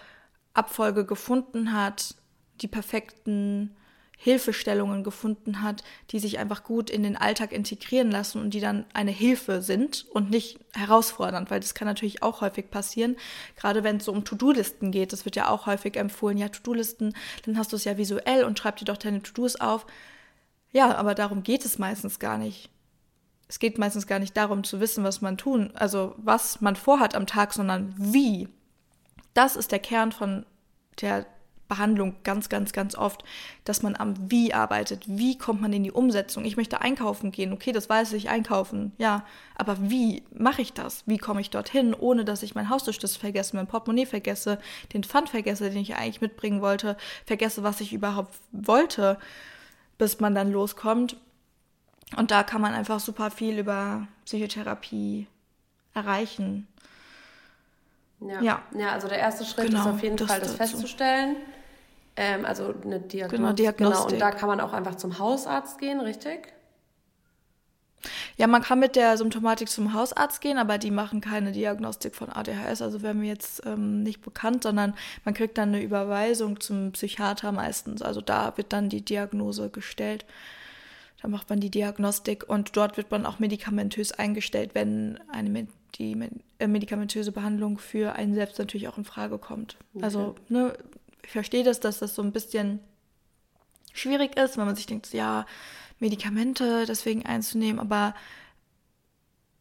Abfolge 0.53 1.05
gefunden 1.05 1.73
hat, 1.73 2.15
die 2.61 2.67
perfekten 2.67 3.75
Hilfestellungen 4.23 5.03
gefunden 5.03 5.61
hat, 5.61 5.83
die 6.11 6.19
sich 6.19 6.39
einfach 6.39 6.63
gut 6.63 6.89
in 6.89 7.03
den 7.03 7.17
Alltag 7.17 7.51
integrieren 7.51 8.09
lassen 8.09 8.39
und 8.39 8.53
die 8.53 8.61
dann 8.61 8.85
eine 8.93 9.11
Hilfe 9.11 9.61
sind 9.61 10.05
und 10.13 10.29
nicht 10.29 10.59
herausfordernd, 10.73 11.51
weil 11.51 11.59
das 11.59 11.73
kann 11.73 11.89
natürlich 11.89 12.23
auch 12.23 12.39
häufig 12.39 12.71
passieren, 12.71 13.17
gerade 13.57 13.83
wenn 13.83 13.97
es 13.97 14.05
so 14.05 14.13
um 14.13 14.23
To-Do-Listen 14.23 14.91
geht. 14.91 15.11
Das 15.11 15.25
wird 15.25 15.35
ja 15.35 15.49
auch 15.49 15.65
häufig 15.65 15.97
empfohlen, 15.97 16.37
ja, 16.37 16.47
To-Do-Listen, 16.47 17.13
dann 17.45 17.57
hast 17.57 17.73
du 17.73 17.75
es 17.75 17.83
ja 17.83 17.97
visuell 17.97 18.45
und 18.45 18.57
schreib 18.57 18.77
dir 18.77 18.85
doch 18.85 18.95
deine 18.95 19.21
To-Dos 19.21 19.57
auf. 19.57 19.85
Ja, 20.73 20.95
aber 20.95 21.15
darum 21.15 21.43
geht 21.43 21.63
es 21.63 21.79
meistens 21.79 22.19
gar 22.19 22.37
nicht. 22.37 22.69
Es 23.47 23.59
geht 23.59 23.77
meistens 23.77 24.07
gar 24.07 24.19
nicht 24.19 24.35
darum 24.35 24.63
zu 24.63 24.79
wissen, 24.79 25.03
was 25.03 25.21
man 25.21 25.37
tun, 25.37 25.71
also 25.75 26.15
was 26.17 26.59
man 26.61 26.75
vorhat 26.75 27.15
am 27.15 27.27
Tag, 27.27 27.53
sondern 27.53 27.93
wie. 27.97 28.49
Das 29.35 29.55
ist 29.55 29.71
der 29.71 29.79
Kern 29.79 30.11
von 30.11 30.45
der 30.99 31.25
Behandlung 31.67 32.15
ganz, 32.23 32.49
ganz, 32.49 32.73
ganz 32.73 32.95
oft, 32.95 33.23
dass 33.63 33.81
man 33.81 33.95
am 33.95 34.15
Wie 34.29 34.53
arbeitet. 34.53 35.03
Wie 35.07 35.37
kommt 35.37 35.61
man 35.61 35.73
in 35.73 35.83
die 35.83 35.91
Umsetzung? 35.91 36.45
Ich 36.45 36.57
möchte 36.57 36.81
einkaufen 36.81 37.31
gehen. 37.31 37.53
Okay, 37.53 37.71
das 37.71 37.89
weiß 37.89 38.13
ich, 38.13 38.29
einkaufen. 38.29 38.91
Ja, 38.97 39.25
aber 39.55 39.77
wie 39.79 40.23
mache 40.33 40.61
ich 40.61 40.73
das? 40.73 41.03
Wie 41.07 41.17
komme 41.17 41.41
ich 41.41 41.49
dorthin, 41.49 41.93
ohne 41.93 42.25
dass 42.25 42.43
ich 42.43 42.53
mein 42.53 42.69
Haustürschlüssel 42.69 43.19
vergesse, 43.19 43.55
mein 43.55 43.67
Portemonnaie 43.67 44.05
vergesse, 44.05 44.59
den 44.93 45.03
Pfand 45.03 45.29
vergesse, 45.29 45.69
den 45.69 45.81
ich 45.81 45.95
eigentlich 45.95 46.21
mitbringen 46.21 46.61
wollte, 46.61 46.97
vergesse, 47.25 47.63
was 47.63 47.81
ich 47.81 47.93
überhaupt 47.93 48.35
wollte? 48.51 49.17
Bis 49.97 50.19
man 50.19 50.35
dann 50.35 50.51
loskommt. 50.51 51.17
Und 52.17 52.31
da 52.31 52.43
kann 52.43 52.61
man 52.61 52.73
einfach 52.73 52.99
super 52.99 53.31
viel 53.31 53.57
über 53.57 54.07
Psychotherapie 54.25 55.27
erreichen. 55.93 56.67
Ja, 58.19 58.41
ja. 58.41 58.61
ja 58.77 58.91
also 58.91 59.07
der 59.07 59.19
erste 59.19 59.45
Schritt 59.45 59.67
genau, 59.67 59.81
ist 59.81 59.87
auf 59.87 60.03
jeden 60.03 60.17
das 60.17 60.27
Fall, 60.27 60.39
das 60.39 60.55
dazu. 60.55 60.57
festzustellen. 60.57 61.35
Ähm, 62.15 62.45
also 62.45 62.73
eine 62.83 62.99
Diagnostik. 62.99 63.39
Genau, 63.39 63.53
Diagnostik. 63.53 64.07
Genau, 64.09 64.13
und 64.13 64.19
da 64.19 64.31
kann 64.31 64.47
man 64.47 64.59
auch 64.59 64.73
einfach 64.73 64.95
zum 64.95 65.17
Hausarzt 65.17 65.79
gehen, 65.79 65.99
richtig? 65.99 66.53
Ja, 68.37 68.47
man 68.47 68.61
kann 68.61 68.79
mit 68.79 68.95
der 68.95 69.17
Symptomatik 69.17 69.69
zum 69.69 69.93
Hausarzt 69.93 70.41
gehen, 70.41 70.57
aber 70.57 70.77
die 70.77 70.91
machen 70.91 71.21
keine 71.21 71.51
Diagnostik 71.51 72.15
von 72.15 72.29
ADHS. 72.29 72.81
Also 72.81 73.01
wäre 73.01 73.13
mir 73.13 73.27
jetzt 73.27 73.65
ähm, 73.65 74.03
nicht 74.03 74.21
bekannt, 74.21 74.63
sondern 74.63 74.93
man 75.23 75.33
kriegt 75.33 75.57
dann 75.57 75.69
eine 75.69 75.81
Überweisung 75.81 76.59
zum 76.59 76.91
Psychiater 76.91 77.51
meistens. 77.51 78.01
Also 78.01 78.21
da 78.21 78.57
wird 78.57 78.73
dann 78.73 78.89
die 78.89 79.03
Diagnose 79.03 79.69
gestellt. 79.69 80.25
Da 81.21 81.29
macht 81.29 81.49
man 81.49 81.61
die 81.61 81.71
Diagnostik 81.71 82.49
und 82.49 82.75
dort 82.75 82.97
wird 82.97 83.09
man 83.09 83.25
auch 83.25 83.39
medikamentös 83.39 84.11
eingestellt, 84.11 84.71
wenn 84.73 85.19
eine 85.31 85.67
die 85.95 86.17
äh, 86.59 86.67
medikamentöse 86.67 87.31
Behandlung 87.31 87.77
für 87.77 88.13
einen 88.13 88.33
selbst 88.33 88.59
natürlich 88.59 88.87
auch 88.87 88.97
in 88.97 89.05
Frage 89.05 89.37
kommt. 89.37 89.77
Okay. 89.93 90.03
Also 90.03 90.35
ne, 90.49 90.73
ich 91.23 91.31
verstehe 91.31 91.63
das, 91.63 91.79
dass 91.79 91.99
das 91.99 92.15
so 92.15 92.21
ein 92.21 92.31
bisschen 92.31 92.79
schwierig 93.93 94.37
ist, 94.37 94.57
wenn 94.57 94.65
man 94.65 94.75
sich 94.75 94.87
denkt, 94.87 95.13
ja, 95.13 95.45
Medikamente 96.03 96.85
deswegen 96.85 97.25
einzunehmen, 97.25 97.79
aber 97.79 98.13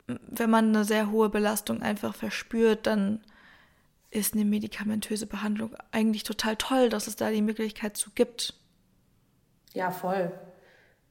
wenn 0.07 0.51
man 0.51 0.70
eine 0.70 0.84
sehr 0.84 1.12
hohe 1.12 1.28
Belastung 1.28 1.82
einfach 1.82 2.16
verspürt, 2.16 2.88
dann 2.88 3.20
ist 4.11 4.34
eine 4.34 4.45
medikamentöse 4.45 5.28
Behandlung 5.28 5.76
eigentlich 5.93 6.24
total 6.24 6.57
toll, 6.57 6.88
dass 6.88 7.07
es 7.07 7.14
da 7.14 7.30
die 7.30 7.43
Möglichkeit 7.43 7.97
zu 7.97 8.11
gibt. 8.11 8.55
Ja, 9.72 9.93
voll. 9.93 10.32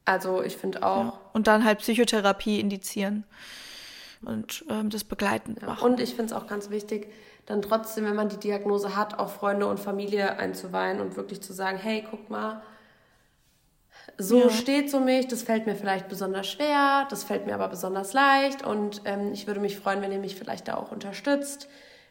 Also 0.04 0.42
ich 0.42 0.58
finde 0.58 0.82
auch. 0.82 1.04
Ja. 1.04 1.20
Und 1.32 1.46
dann 1.46 1.64
halt 1.64 1.78
Psychotherapie 1.78 2.60
indizieren 2.60 3.24
und 4.20 4.66
ähm, 4.68 4.90
das 4.90 5.02
begleitend 5.02 5.62
ja. 5.62 5.68
machen. 5.68 5.82
Und 5.82 5.98
ich 5.98 6.10
finde 6.10 6.26
es 6.26 6.32
auch 6.34 6.46
ganz 6.46 6.68
wichtig, 6.68 7.10
dann 7.46 7.62
trotzdem, 7.62 8.04
wenn 8.04 8.16
man 8.16 8.28
die 8.28 8.36
Diagnose 8.36 8.96
hat, 8.96 9.18
auch 9.18 9.30
Freunde 9.30 9.66
und 9.66 9.80
Familie 9.80 10.36
einzuweihen 10.36 11.00
und 11.00 11.16
wirklich 11.16 11.40
zu 11.40 11.54
sagen, 11.54 11.78
hey, 11.78 12.04
guck 12.08 12.28
mal, 12.28 12.62
so 14.18 14.44
ja. 14.44 14.50
steht 14.50 14.90
so 14.90 15.00
mich, 15.00 15.28
das 15.28 15.42
fällt 15.42 15.66
mir 15.66 15.74
vielleicht 15.74 16.08
besonders 16.08 16.48
schwer, 16.48 17.06
das 17.10 17.24
fällt 17.24 17.46
mir 17.46 17.54
aber 17.54 17.68
besonders 17.68 18.12
leicht 18.12 18.64
und 18.64 19.02
ähm, 19.04 19.32
ich 19.32 19.46
würde 19.46 19.60
mich 19.60 19.76
freuen, 19.76 20.02
wenn 20.02 20.12
ihr 20.12 20.18
mich 20.18 20.36
vielleicht 20.36 20.68
da 20.68 20.76
auch 20.76 20.92
unterstützt. 20.92 21.68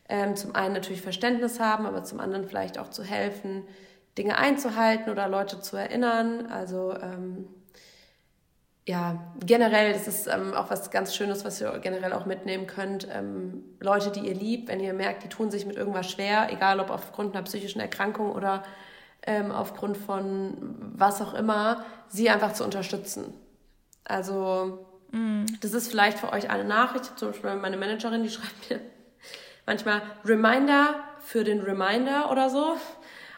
Ähm, 0.10 0.36
zum 0.36 0.56
einen 0.56 0.74
natürlich 0.74 1.02
Verständnis 1.02 1.60
haben, 1.60 1.86
aber 1.86 2.04
zum 2.04 2.20
anderen 2.20 2.48
vielleicht 2.48 2.78
auch 2.78 2.90
zu 2.90 3.04
helfen, 3.04 3.64
Dinge 4.18 4.38
einzuhalten 4.38 5.10
oder 5.10 5.28
Leute 5.30 5.62
zu 5.62 5.78
erinnern. 5.78 6.48
Also 6.48 6.94
ähm, 7.02 7.48
ja, 8.88 9.34
generell, 9.46 9.94
das 9.94 10.08
ist 10.08 10.28
ähm, 10.28 10.54
auch 10.54 10.70
was 10.70 10.92
ganz 10.92 11.16
Schönes, 11.16 11.46
was 11.46 11.62
ihr 11.62 11.80
generell 11.80 12.14
auch 12.14 12.26
mitnehmen 12.26 12.68
könnt. 12.68 13.08
Ähm, 13.10 13.64
Leute, 13.80 14.12
die 14.12 14.28
ihr 14.28 14.34
liebt, 14.34 14.68
wenn 14.68 14.80
ihr 14.80 14.94
merkt, 14.94 15.24
die 15.24 15.30
tun 15.30 15.52
sich 15.52 15.66
mit 15.66 15.78
irgendwas 15.78 16.10
schwer, 16.10 16.50
egal 16.52 16.80
ob 16.80 16.90
aufgrund 16.90 17.36
einer 17.36 17.44
psychischen 17.44 17.80
Erkrankung 17.80 18.32
oder 18.32 18.64
ähm, 19.24 19.52
aufgrund 19.52 19.98
von 19.98 20.76
was 20.96 21.22
auch 21.22 21.34
immer, 21.34 21.86
sie 22.08 22.30
einfach 22.30 22.54
zu 22.54 22.64
unterstützen. 22.64 23.34
Also 24.04 24.86
mm. 25.12 25.46
das 25.62 25.74
ist 25.74 25.90
vielleicht 25.90 26.20
für 26.20 26.34
euch 26.34 26.50
eine 26.50 26.64
Nachricht. 26.64 27.18
Zum 27.18 27.30
Beispiel 27.30 27.56
meine 27.56 27.78
Managerin, 27.78 28.24
die 28.24 28.30
schreibt 28.32 28.70
mir 28.70 28.80
manchmal 29.66 30.02
Reminder 30.26 30.96
für 31.20 31.44
den 31.44 31.62
Reminder 31.62 32.32
oder 32.32 32.50
so. 32.50 32.76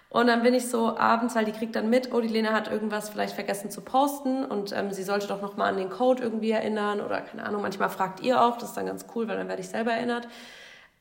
Und 0.10 0.28
dann 0.28 0.44
bin 0.44 0.54
ich 0.54 0.70
so 0.70 0.96
abends, 0.96 1.36
weil 1.36 1.46
die 1.46 1.52
kriegt 1.52 1.76
dann 1.76 1.90
mit, 1.90 2.14
oh, 2.14 2.22
die 2.22 2.28
Lena 2.28 2.54
hat 2.54 2.72
irgendwas 2.72 3.10
vielleicht 3.10 3.34
vergessen 3.34 3.72
zu 3.72 3.82
posten 3.82 4.46
und 4.46 4.72
ähm, 4.72 4.92
sie 4.92 5.02
sollte 5.02 5.26
doch 5.26 5.42
nochmal 5.42 5.70
an 5.70 5.78
den 5.78 5.90
Code 5.90 6.22
irgendwie 6.22 6.52
erinnern 6.52 7.02
oder 7.02 7.20
keine 7.22 7.44
Ahnung, 7.44 7.64
manchmal 7.64 7.90
fragt 7.90 8.20
ihr 8.20 8.40
auch, 8.40 8.58
das 8.58 8.70
ist 8.70 8.78
dann 8.78 8.86
ganz 8.86 9.08
cool, 9.16 9.28
weil 9.28 9.38
dann 9.38 9.48
werde 9.48 9.64
ich 9.64 9.70
selber 9.70 9.92
erinnert. 9.92 10.28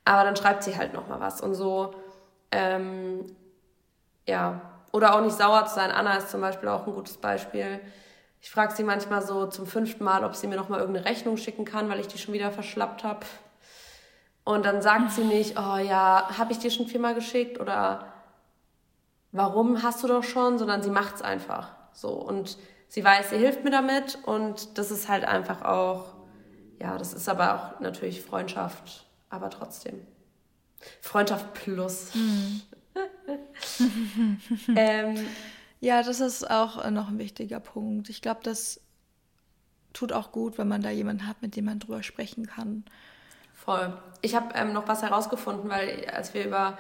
Aber 0.07 0.25
dann 0.25 0.35
schreibt 0.35 0.63
sie 0.63 0.79
halt 0.79 0.95
nochmal 0.95 1.21
was 1.21 1.43
und 1.43 1.55
so, 1.55 1.95
ähm, 2.51 3.37
ja, 4.27 4.72
oder 4.93 5.15
auch 5.15 5.23
nicht 5.23 5.37
sauer 5.37 5.67
zu 5.67 5.75
sein. 5.75 5.91
Anna 5.91 6.17
ist 6.17 6.31
zum 6.31 6.41
Beispiel 6.41 6.69
auch 6.69 6.87
ein 6.87 6.95
gutes 6.95 7.17
Beispiel. 7.17 7.81
Ich 8.41 8.51
frage 8.51 8.75
sie 8.75 8.85
manchmal 8.85 9.23
so 9.23 9.47
zum 9.47 9.67
fünften 9.67 10.05
Mal, 10.05 10.25
ob 10.25 10.37
sie 10.37 10.47
mir 10.47 10.57
nochmal 10.57 10.81
irgendeine 10.81 11.07
Rechnung 11.07 11.37
schicken 11.37 11.65
kann, 11.65 11.89
weil 11.89 12.01
ich 12.01 12.09
die 12.09 12.19
schon 12.19 12.35
wieder 12.35 12.51
verschlappt 12.51 13.03
habe. 13.03 13.27
Und 14.45 14.67
dann 14.67 14.83
sagt 14.83 15.13
sie 15.13 15.25
nicht, 15.25 15.59
oh 15.59 15.77
ja, 15.77 16.29
habe 16.37 16.53
ich 16.53 16.59
dir 16.59 16.71
schon 16.71 16.87
viermal 16.87 17.15
geschickt 17.15 17.61
oder 17.61 18.13
warum 19.31 19.83
hast 19.83 20.03
du 20.03 20.09
doch 20.09 20.25
schon, 20.25 20.59
sondern 20.59 20.83
sie 20.83 20.91
macht 20.91 21.17
es 21.17 21.23
einfach 21.23 21.71
so. 21.93 22.11
Und 22.11 22.59
sie 22.89 23.05
weiß, 23.05 23.31
sie 23.31 23.39
hilft 23.39 23.65
mir 23.65 23.71
damit 23.71 24.19
und 24.25 24.77
das 24.77 24.91
ist 24.91 25.09
halt 25.09 25.25
einfach 25.25 25.63
auch, 25.63 26.15
ja, 26.81 26.99
das 26.99 27.15
ist 27.15 27.29
aber 27.29 27.55
auch 27.55 27.81
natürlich 27.81 28.23
Freundschaft, 28.23 29.07
aber 29.31 29.51
trotzdem. 29.51 30.05
Freundschaft 31.01 31.55
plus. 31.55 32.15
Mhm. 32.15 32.63
ähm, 34.77 35.27
ja, 35.81 36.03
das 36.03 36.21
ist 36.21 36.49
auch 36.51 36.89
noch 36.91 37.09
ein 37.09 37.19
wichtiger 37.19 37.61
Punkt. 37.61 38.09
Ich 38.09 38.23
glaube, 38.23 38.41
das 38.43 38.81
tut 39.93 40.13
auch 40.13 40.33
gut, 40.33 40.59
wenn 40.59 40.69
man 40.69 40.83
da 40.83 40.91
jemanden 40.91 41.27
hat, 41.27 41.43
mit 41.43 41.57
dem 41.57 41.67
man 41.67 41.79
drüber 41.79 42.03
sprechen 42.03 42.47
kann. 42.47 42.85
Voll. 43.55 43.97
Ich 44.23 44.35
habe 44.35 44.55
ähm, 44.55 44.73
noch 44.73 44.89
was 44.89 45.03
herausgefunden, 45.03 45.71
weil 45.71 46.07
als 46.13 46.35
wir 46.35 46.45
über 46.45 46.79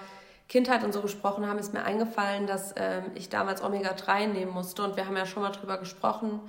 Kindheit 0.48 0.84
und 0.84 0.92
so 0.92 1.00
gesprochen 1.00 1.46
haben, 1.46 1.58
ist 1.58 1.72
mir 1.72 1.84
eingefallen, 1.84 2.46
dass 2.46 2.74
ähm, 2.76 3.04
ich 3.14 3.28
damals 3.28 3.62
Omega-3 3.62 4.26
nehmen 4.26 4.52
musste. 4.52 4.82
Und 4.82 4.96
wir 4.96 5.06
haben 5.06 5.16
ja 5.16 5.26
schon 5.26 5.42
mal 5.42 5.50
drüber 5.50 5.78
gesprochen, 5.78 6.40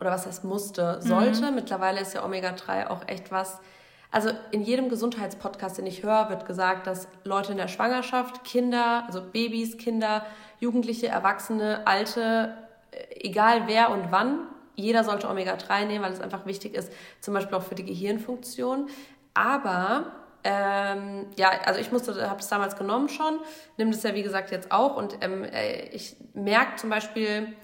oder 0.00 0.10
was 0.10 0.26
heißt 0.26 0.44
musste, 0.44 1.00
sollte. 1.02 1.50
Mhm. 1.50 1.56
Mittlerweile 1.56 2.00
ist 2.00 2.14
ja 2.14 2.24
Omega-3 2.24 2.88
auch 2.88 3.06
echt 3.06 3.30
was, 3.30 3.58
also 4.10 4.30
in 4.50 4.62
jedem 4.62 4.88
Gesundheitspodcast, 4.88 5.78
den 5.78 5.86
ich 5.86 6.02
höre, 6.02 6.30
wird 6.30 6.46
gesagt, 6.46 6.86
dass 6.86 7.06
Leute 7.24 7.52
in 7.52 7.58
der 7.58 7.68
Schwangerschaft, 7.68 8.44
Kinder, 8.44 9.04
also 9.06 9.20
Babys, 9.22 9.78
Kinder, 9.78 10.26
Jugendliche, 10.58 11.08
Erwachsene, 11.08 11.86
Alte, 11.86 12.56
äh, 12.90 13.26
egal 13.26 13.62
wer 13.66 13.90
und 13.90 14.10
wann, 14.10 14.46
jeder 14.74 15.04
sollte 15.04 15.28
Omega-3 15.28 15.84
nehmen, 15.84 16.04
weil 16.04 16.12
es 16.12 16.20
einfach 16.20 16.46
wichtig 16.46 16.74
ist, 16.74 16.92
zum 17.20 17.34
Beispiel 17.34 17.56
auch 17.56 17.62
für 17.62 17.74
die 17.74 17.84
Gehirnfunktion. 17.84 18.88
Aber 19.34 20.12
ähm, 20.42 21.26
ja, 21.36 21.50
also 21.64 21.80
ich 21.80 21.92
musste, 21.92 22.28
habe 22.28 22.40
es 22.40 22.48
damals 22.48 22.76
genommen 22.76 23.08
schon, 23.08 23.38
nehme 23.76 23.90
das 23.90 24.02
ja 24.02 24.14
wie 24.14 24.22
gesagt 24.22 24.50
jetzt 24.50 24.72
auch 24.72 24.96
und 24.96 25.18
ähm, 25.20 25.44
äh, 25.44 25.88
ich 25.90 26.16
merke 26.32 26.76
zum 26.76 26.88
Beispiel, 26.88 27.54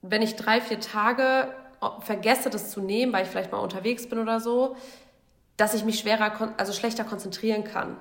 wenn 0.00 0.22
ich 0.22 0.36
drei, 0.36 0.60
vier 0.60 0.80
Tage 0.80 1.48
vergesse, 2.00 2.50
das 2.50 2.70
zu 2.70 2.80
nehmen, 2.80 3.12
weil 3.12 3.24
ich 3.24 3.30
vielleicht 3.30 3.52
mal 3.52 3.58
unterwegs 3.58 4.08
bin 4.08 4.18
oder 4.18 4.40
so, 4.40 4.76
dass 5.56 5.74
ich 5.74 5.84
mich 5.84 5.98
schwerer, 5.98 6.54
also 6.56 6.72
schlechter 6.72 7.04
konzentrieren 7.04 7.64
kann. 7.64 7.96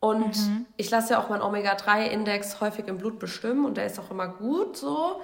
Und 0.00 0.36
mhm. 0.36 0.66
ich 0.76 0.90
lasse 0.90 1.14
ja 1.14 1.22
auch 1.22 1.28
meinen 1.28 1.42
Omega-3-Index 1.42 2.60
häufig 2.60 2.86
im 2.86 2.98
Blut 2.98 3.18
bestimmen 3.18 3.64
und 3.64 3.76
der 3.76 3.86
ist 3.86 3.98
auch 3.98 4.10
immer 4.10 4.28
gut 4.28 4.76
so. 4.76 5.20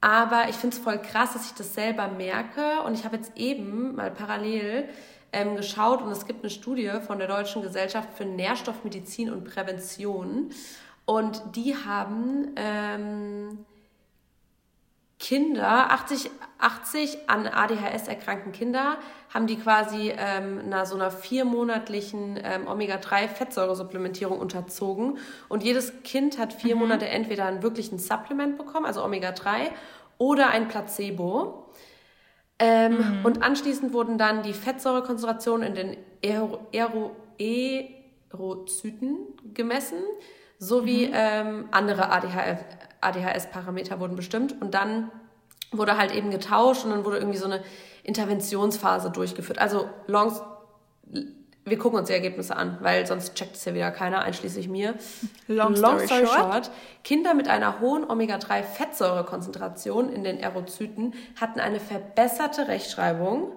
Aber 0.00 0.48
ich 0.48 0.56
finde 0.56 0.76
es 0.76 0.82
voll 0.82 0.98
krass, 0.98 1.34
dass 1.34 1.46
ich 1.46 1.54
das 1.54 1.74
selber 1.74 2.08
merke. 2.08 2.82
Und 2.84 2.94
ich 2.94 3.04
habe 3.04 3.16
jetzt 3.16 3.36
eben 3.36 3.94
mal 3.94 4.10
parallel 4.10 4.88
ähm, 5.32 5.56
geschaut 5.56 6.02
und 6.02 6.10
es 6.10 6.26
gibt 6.26 6.42
eine 6.42 6.50
Studie 6.50 6.90
von 7.06 7.18
der 7.18 7.28
Deutschen 7.28 7.62
Gesellschaft 7.62 8.08
für 8.14 8.24
Nährstoffmedizin 8.24 9.30
und 9.30 9.44
Prävention. 9.44 10.50
Und 11.04 11.42
die 11.54 11.76
haben 11.76 12.52
ähm, 12.56 13.64
Kinder, 15.20 15.92
80, 15.92 16.30
80 16.58 17.28
an 17.28 17.46
ADHS 17.46 18.08
erkrankten 18.08 18.52
Kinder, 18.52 18.96
haben 19.32 19.46
die 19.46 19.56
quasi 19.56 20.12
ähm, 20.16 20.60
einer 20.64 20.86
so 20.86 20.94
einer 20.94 21.10
viermonatlichen 21.10 22.40
ähm, 22.42 22.66
Omega-3-Fettsäuresupplementierung 22.66 24.38
unterzogen. 24.40 25.18
Und 25.50 25.62
jedes 25.62 26.02
Kind 26.02 26.38
hat 26.38 26.54
vier 26.54 26.74
mhm. 26.74 26.80
Monate 26.80 27.06
entweder 27.06 27.44
einen 27.44 27.62
wirklichen 27.62 27.98
Supplement 27.98 28.56
bekommen, 28.56 28.86
also 28.86 29.04
Omega-3, 29.04 29.68
oder 30.16 30.48
ein 30.48 30.68
Placebo. 30.68 31.66
Ähm, 32.58 33.20
mhm. 33.20 33.24
Und 33.24 33.42
anschließend 33.42 33.92
wurden 33.92 34.16
dann 34.16 34.42
die 34.42 34.54
Fettsäurekonzentrationen 34.54 35.68
in 35.68 35.74
den 35.74 35.96
Ero 36.22 36.66
Ero 36.72 37.14
Erozyten 38.32 39.18
gemessen, 39.54 39.98
sowie 40.60 41.08
mhm. 41.08 41.14
ähm, 41.14 41.68
andere 41.72 42.12
ADHS, 42.12 42.60
ADHS-Parameter 43.00 43.98
wurden 43.98 44.14
bestimmt 44.14 44.54
und 44.60 44.74
dann 44.74 45.10
wurde 45.72 45.96
halt 45.96 46.14
eben 46.14 46.30
getauscht 46.30 46.84
und 46.84 46.90
dann 46.90 47.04
wurde 47.04 47.16
irgendwie 47.16 47.38
so 47.38 47.46
eine 47.46 47.62
Interventionsphase 48.02 49.10
durchgeführt. 49.10 49.58
Also 49.58 49.88
Longs, 50.06 50.42
wir 51.64 51.78
gucken 51.78 51.98
uns 51.98 52.08
die 52.08 52.14
Ergebnisse 52.14 52.56
an, 52.56 52.76
weil 52.80 53.06
sonst 53.06 53.34
checkt 53.34 53.56
es 53.56 53.64
ja 53.64 53.72
wieder 53.74 53.90
keiner, 53.90 54.20
einschließlich 54.20 54.68
mir. 54.68 54.96
Long 55.46 55.74
story, 55.76 55.96
Long 55.96 56.06
story 56.06 56.26
short. 56.26 56.38
short. 56.38 56.70
Kinder 57.04 57.32
mit 57.32 57.48
einer 57.48 57.80
hohen 57.80 58.04
Omega-3-Fettsäurekonzentration 58.08 60.12
in 60.12 60.24
den 60.24 60.38
Erythrozyten 60.38 61.14
hatten 61.40 61.60
eine 61.60 61.80
verbesserte 61.80 62.68
Rechtschreibung, 62.68 63.52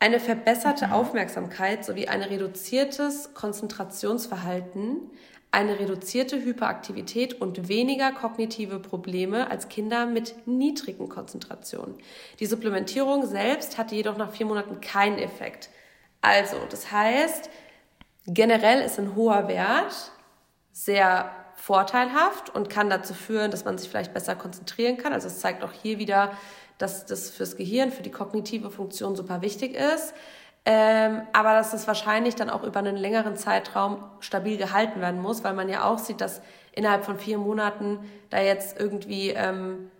eine 0.00 0.20
verbesserte 0.20 0.88
mhm. 0.88 0.92
Aufmerksamkeit 0.92 1.82
sowie 1.84 2.08
ein 2.08 2.22
reduziertes 2.22 3.32
Konzentrationsverhalten, 3.32 5.10
eine 5.58 5.80
reduzierte 5.80 6.40
Hyperaktivität 6.40 7.40
und 7.40 7.68
weniger 7.68 8.12
kognitive 8.12 8.78
Probleme 8.78 9.50
als 9.50 9.68
Kinder 9.68 10.06
mit 10.06 10.46
niedrigen 10.46 11.08
Konzentrationen. 11.08 11.96
Die 12.38 12.46
Supplementierung 12.46 13.26
selbst 13.26 13.76
hatte 13.76 13.96
jedoch 13.96 14.16
nach 14.16 14.30
vier 14.30 14.46
Monaten 14.46 14.80
keinen 14.80 15.18
Effekt. 15.18 15.68
Also, 16.20 16.58
das 16.70 16.92
heißt, 16.92 17.50
generell 18.28 18.82
ist 18.82 19.00
ein 19.00 19.16
hoher 19.16 19.48
Wert 19.48 20.12
sehr 20.70 21.28
vorteilhaft 21.56 22.54
und 22.54 22.70
kann 22.70 22.88
dazu 22.88 23.12
führen, 23.12 23.50
dass 23.50 23.64
man 23.64 23.78
sich 23.78 23.88
vielleicht 23.88 24.14
besser 24.14 24.36
konzentrieren 24.36 24.96
kann. 24.96 25.12
Also 25.12 25.26
es 25.26 25.40
zeigt 25.40 25.64
auch 25.64 25.72
hier 25.72 25.98
wieder, 25.98 26.30
dass 26.78 27.04
das 27.04 27.30
fürs 27.30 27.56
Gehirn, 27.56 27.90
für 27.90 28.04
die 28.04 28.12
kognitive 28.12 28.70
Funktion 28.70 29.16
super 29.16 29.42
wichtig 29.42 29.74
ist. 29.74 30.14
Ähm, 30.70 31.22
aber 31.32 31.54
dass 31.54 31.72
es 31.72 31.86
wahrscheinlich 31.86 32.34
dann 32.34 32.50
auch 32.50 32.62
über 32.62 32.80
einen 32.80 32.96
längeren 32.96 33.38
Zeitraum 33.38 34.04
stabil 34.20 34.58
gehalten 34.58 35.00
werden 35.00 35.18
muss, 35.18 35.42
weil 35.42 35.54
man 35.54 35.70
ja 35.70 35.84
auch 35.84 35.96
sieht, 35.96 36.20
dass 36.20 36.42
innerhalb 36.72 37.06
von 37.06 37.18
vier 37.18 37.38
Monaten 37.38 38.00
da 38.28 38.42
jetzt 38.42 38.78
irgendwie 38.78 39.30
ähm, 39.30 39.90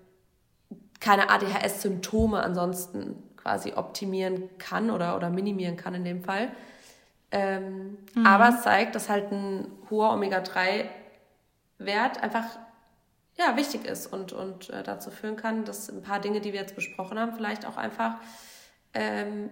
keine 1.01 1.31
ADHS-Symptome 1.31 2.43
ansonsten 2.43 3.16
quasi 3.39 3.73
optimieren 3.77 4.51
kann 4.59 4.91
oder, 4.91 5.16
oder 5.16 5.31
minimieren 5.31 5.79
kann 5.79 5.95
in 5.95 6.05
dem 6.05 6.23
Fall. 6.23 6.51
Ähm, 7.31 7.97
mhm. 8.14 8.27
Aber 8.27 8.51
es 8.51 8.61
zeigt, 8.61 8.95
dass 8.95 9.09
halt 9.09 9.33
ein 9.33 9.73
hoher 9.89 10.12
Omega-3-Wert 10.12 12.23
einfach 12.23 12.45
ja, 13.39 13.57
wichtig 13.57 13.87
ist 13.87 14.12
und, 14.12 14.35
und 14.35 14.69
äh, 14.69 14.83
dazu 14.83 15.11
führen 15.11 15.37
kann, 15.37 15.64
dass 15.64 15.89
ein 15.89 16.03
paar 16.03 16.21
Dinge, 16.21 16.43
die 16.43 16.53
wir 16.53 16.61
jetzt 16.61 16.75
besprochen 16.75 17.19
haben, 17.19 17.33
vielleicht 17.33 17.64
auch 17.64 17.79
einfach 17.79 18.16
ähm, 18.93 19.49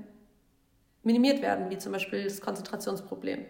minimiert 1.06 1.40
werden, 1.40 1.70
wie 1.70 1.78
zum 1.78 1.92
Beispiel 1.92 2.24
das 2.24 2.40
Konzentrationsproblem. 2.40 3.46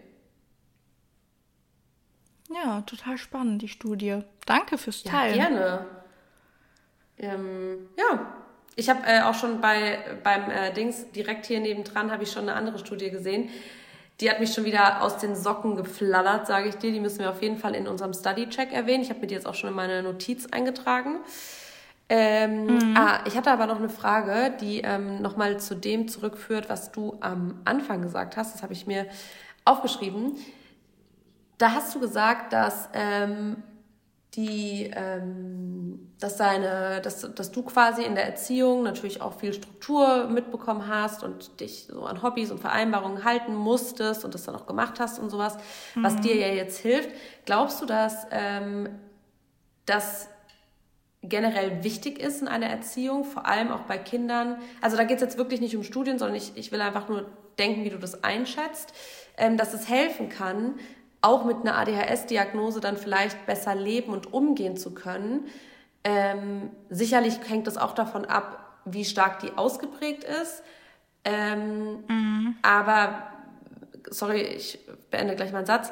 Ja, 2.49 2.81
total 2.81 3.17
spannend, 3.17 3.61
die 3.61 3.67
Studie. 3.67 4.19
Danke 4.45 4.77
fürs 4.77 5.03
Teilen. 5.03 5.37
Ja, 5.37 5.47
gerne. 5.47 5.85
Ähm, 7.17 7.89
ja, 7.97 8.33
ich 8.75 8.89
habe 8.89 9.01
äh, 9.05 9.21
auch 9.21 9.33
schon 9.33 9.59
bei, 9.59 9.99
beim 10.23 10.49
äh, 10.49 10.71
Dings 10.71 11.11
direkt 11.11 11.47
hier 11.47 11.59
nebendran 11.59 12.11
habe 12.11 12.23
ich 12.23 12.31
schon 12.31 12.43
eine 12.43 12.53
andere 12.53 12.77
Studie 12.77 13.09
gesehen. 13.09 13.49
Die 14.21 14.29
hat 14.29 14.39
mich 14.39 14.53
schon 14.53 14.65
wieder 14.65 15.01
aus 15.01 15.17
den 15.17 15.35
Socken 15.35 15.75
geflattert, 15.75 16.47
sage 16.47 16.69
ich 16.69 16.75
dir. 16.75 16.91
Die 16.91 16.99
müssen 16.99 17.19
wir 17.19 17.31
auf 17.31 17.41
jeden 17.41 17.57
Fall 17.57 17.75
in 17.75 17.87
unserem 17.87 18.13
Study-Check 18.13 18.71
erwähnen. 18.71 19.03
Ich 19.03 19.09
habe 19.09 19.19
mir 19.19 19.27
die 19.27 19.35
jetzt 19.35 19.45
auch 19.45 19.55
schon 19.55 19.71
in 19.71 19.75
meine 19.75 20.01
Notiz 20.03 20.47
eingetragen. 20.47 21.19
Ähm, 22.09 22.65
mhm. 22.65 22.97
ah, 22.97 23.19
ich 23.25 23.35
hatte 23.35 23.51
aber 23.51 23.67
noch 23.67 23.77
eine 23.77 23.89
Frage, 23.89 24.55
die 24.61 24.79
ähm, 24.79 25.21
nochmal 25.21 25.59
zu 25.59 25.75
dem 25.75 26.07
zurückführt, 26.07 26.69
was 26.69 26.91
du 26.91 27.17
am 27.19 27.61
Anfang 27.65 28.01
gesagt 28.01 28.37
hast. 28.37 28.55
Das 28.55 28.63
habe 28.63 28.73
ich 28.73 28.87
mir 28.87 29.07
aufgeschrieben. 29.65 30.37
Da 31.57 31.71
hast 31.71 31.93
du 31.93 31.99
gesagt, 31.99 32.53
dass 32.53 32.87
ähm, 32.93 33.57
die, 34.35 34.91
ähm, 34.95 36.11
dass 36.19 36.37
deine, 36.37 37.01
dass, 37.01 37.33
dass 37.33 37.51
du 37.51 37.63
quasi 37.63 38.03
in 38.03 38.13
der 38.15 38.25
Erziehung 38.25 38.83
natürlich 38.83 39.19
auch 39.19 39.33
viel 39.33 39.51
Struktur 39.51 40.27
mitbekommen 40.27 40.87
hast 40.87 41.23
und 41.23 41.59
dich 41.59 41.87
so 41.89 42.03
an 42.03 42.21
Hobbys 42.21 42.51
und 42.51 42.59
Vereinbarungen 42.59 43.25
halten 43.25 43.55
musstest 43.55 44.23
und 44.23 44.33
das 44.33 44.43
dann 44.43 44.55
auch 44.55 44.67
gemacht 44.67 44.99
hast 44.99 45.17
und 45.17 45.31
sowas, 45.31 45.57
mhm. 45.95 46.03
was 46.03 46.15
dir 46.21 46.35
ja 46.35 46.49
jetzt 46.49 46.77
hilft. 46.77 47.09
Glaubst 47.45 47.81
du, 47.81 47.85
dass 47.85 48.27
ähm, 48.31 48.89
das 49.87 50.29
generell 51.29 51.83
wichtig 51.83 52.19
ist 52.19 52.41
in 52.41 52.47
einer 52.47 52.67
Erziehung, 52.67 53.23
vor 53.23 53.45
allem 53.45 53.71
auch 53.71 53.81
bei 53.81 53.97
Kindern? 53.97 54.57
Also 54.81 54.97
da 54.97 55.03
geht 55.03 55.17
es 55.17 55.21
jetzt 55.21 55.37
wirklich 55.37 55.61
nicht 55.61 55.75
um 55.75 55.83
Studien, 55.83 56.19
sondern 56.19 56.35
ich, 56.37 56.53
ich 56.55 56.71
will 56.71 56.81
einfach 56.81 57.09
nur 57.09 57.25
denken, 57.59 57.83
wie 57.83 57.89
du 57.89 57.97
das 57.97 58.23
einschätzt, 58.23 58.93
ähm, 59.37 59.57
dass 59.57 59.73
es 59.73 59.89
helfen 59.89 60.29
kann, 60.29 60.75
auch 61.21 61.45
mit 61.45 61.57
einer 61.57 61.77
ADHS-Diagnose 61.77 62.79
dann 62.79 62.97
vielleicht 62.97 63.45
besser 63.45 63.75
leben 63.75 64.13
und 64.13 64.33
umgehen 64.33 64.77
zu 64.77 64.93
können. 64.93 65.47
Ähm, 66.03 66.69
sicherlich 66.89 67.39
hängt 67.47 67.67
es 67.67 67.77
auch 67.77 67.93
davon 67.93 68.25
ab, 68.25 68.81
wie 68.85 69.03
stark 69.03 69.39
die 69.39 69.51
ausgeprägt 69.51 70.23
ist. 70.23 70.63
Ähm, 71.23 72.03
mhm. 72.07 72.55
Aber, 72.61 73.27
sorry, 74.09 74.41
ich 74.41 74.79
beende 75.11 75.35
gleich 75.35 75.51
meinen 75.51 75.65
Satz. 75.65 75.91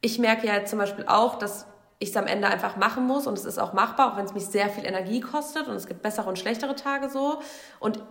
Ich 0.00 0.18
merke 0.18 0.46
ja 0.46 0.64
zum 0.64 0.78
Beispiel 0.78 1.06
auch, 1.06 1.38
dass 1.38 1.66
ich 1.98 2.10
es 2.10 2.16
am 2.16 2.26
Ende 2.26 2.48
einfach 2.48 2.76
machen 2.76 3.06
muss 3.06 3.26
und 3.26 3.38
es 3.38 3.44
ist 3.44 3.58
auch 3.58 3.72
machbar, 3.72 4.12
auch 4.12 4.16
wenn 4.16 4.26
es 4.26 4.34
mich 4.34 4.46
sehr 4.46 4.68
viel 4.68 4.84
Energie 4.84 5.20
kostet 5.20 5.66
und 5.66 5.76
es 5.76 5.86
gibt 5.86 6.02
bessere 6.02 6.28
und 6.28 6.38
schlechtere 6.38 6.74
Tage 6.74 7.08
so. 7.08 7.40
Und 7.80 8.02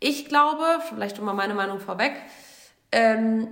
ich 0.00 0.26
glaube, 0.26 0.64
vielleicht 0.88 1.16
schon 1.16 1.26
mal 1.26 1.34
meine 1.34 1.54
Meinung 1.54 1.80
vorweg, 1.80 2.14
ähm, 2.92 3.48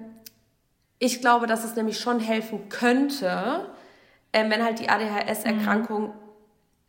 ich 0.99 1.21
glaube, 1.21 1.47
dass 1.47 1.65
es 1.65 1.77
nämlich 1.77 1.99
schon 2.01 2.21
helfen 2.21 2.69
könnte, 2.71 3.67
äh, 4.33 4.49
wenn 4.49 4.65
halt 4.65 4.79
die 4.79 4.89
ADHS-Erkrankung 4.89 6.09
mhm. 6.09 6.15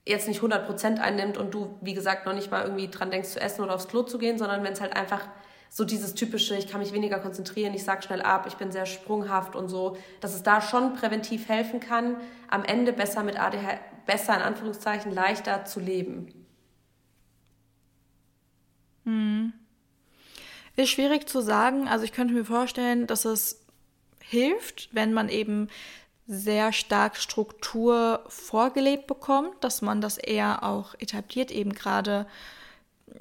jetzt 0.06 0.30
nicht 0.30 0.42
100% 0.42 1.00
einnimmt 1.00 1.38
und 1.38 1.54
du, 1.54 1.78
wie 1.82 1.94
gesagt, 1.94 2.26
noch 2.26 2.34
nicht 2.34 2.52
mal 2.52 2.64
irgendwie 2.64 2.88
dran 2.88 3.12
denkst 3.12 3.30
zu 3.30 3.42
essen 3.42 3.64
oder 3.64 3.76
aufs 3.76 3.90
Klo 3.90 4.04
zu 4.04 4.18
gehen, 4.18 4.38
sondern 4.38 4.64
wenn 4.64 4.74
es 4.74 4.80
halt 4.82 4.96
einfach 4.96 5.28
so 5.70 5.86
dieses 5.86 6.16
typische, 6.16 6.56
ich 6.56 6.68
kann 6.68 6.80
mich 6.80 6.94
weniger 6.94 7.20
konzentrieren, 7.20 7.74
ich 7.74 7.84
sag 7.84 8.04
schnell 8.04 8.22
ab, 8.22 8.46
ich 8.48 8.56
bin 8.56 8.72
sehr 8.72 8.86
sprunghaft 8.86 9.56
und 9.56 9.70
so, 9.70 9.98
dass 10.22 10.34
es 10.34 10.44
da 10.44 10.62
schon 10.62 10.94
präventiv 10.94 11.50
helfen 11.50 11.80
kann, 11.80 12.18
am 12.50 12.64
Ende 12.64 12.94
besser 12.94 13.24
mit 13.24 13.40
ADHS, 13.40 13.80
besser 14.06 14.36
in 14.36 14.42
Anführungszeichen, 14.42 15.12
leichter 15.12 15.66
zu 15.66 15.80
leben. 15.80 16.34
Hm. 19.04 19.54
Ist 20.76 20.90
schwierig 20.90 21.28
zu 21.28 21.42
sagen. 21.42 21.88
Also 21.88 22.06
ich 22.06 22.12
könnte 22.12 22.34
mir 22.34 22.46
vorstellen, 22.46 23.08
dass 23.08 23.26
es 23.26 23.66
hilft, 24.20 24.90
wenn 24.92 25.14
man 25.14 25.30
eben 25.30 25.70
sehr 26.28 26.74
stark 26.74 27.16
Struktur 27.16 28.24
vorgelebt 28.28 29.08
bekommt, 29.08 29.64
dass 29.64 29.82
man 29.82 30.02
das 30.02 30.18
eher 30.18 30.64
auch 30.64 30.94
etabliert, 31.00 31.52
eben 31.52 31.74
gerade 31.74 32.28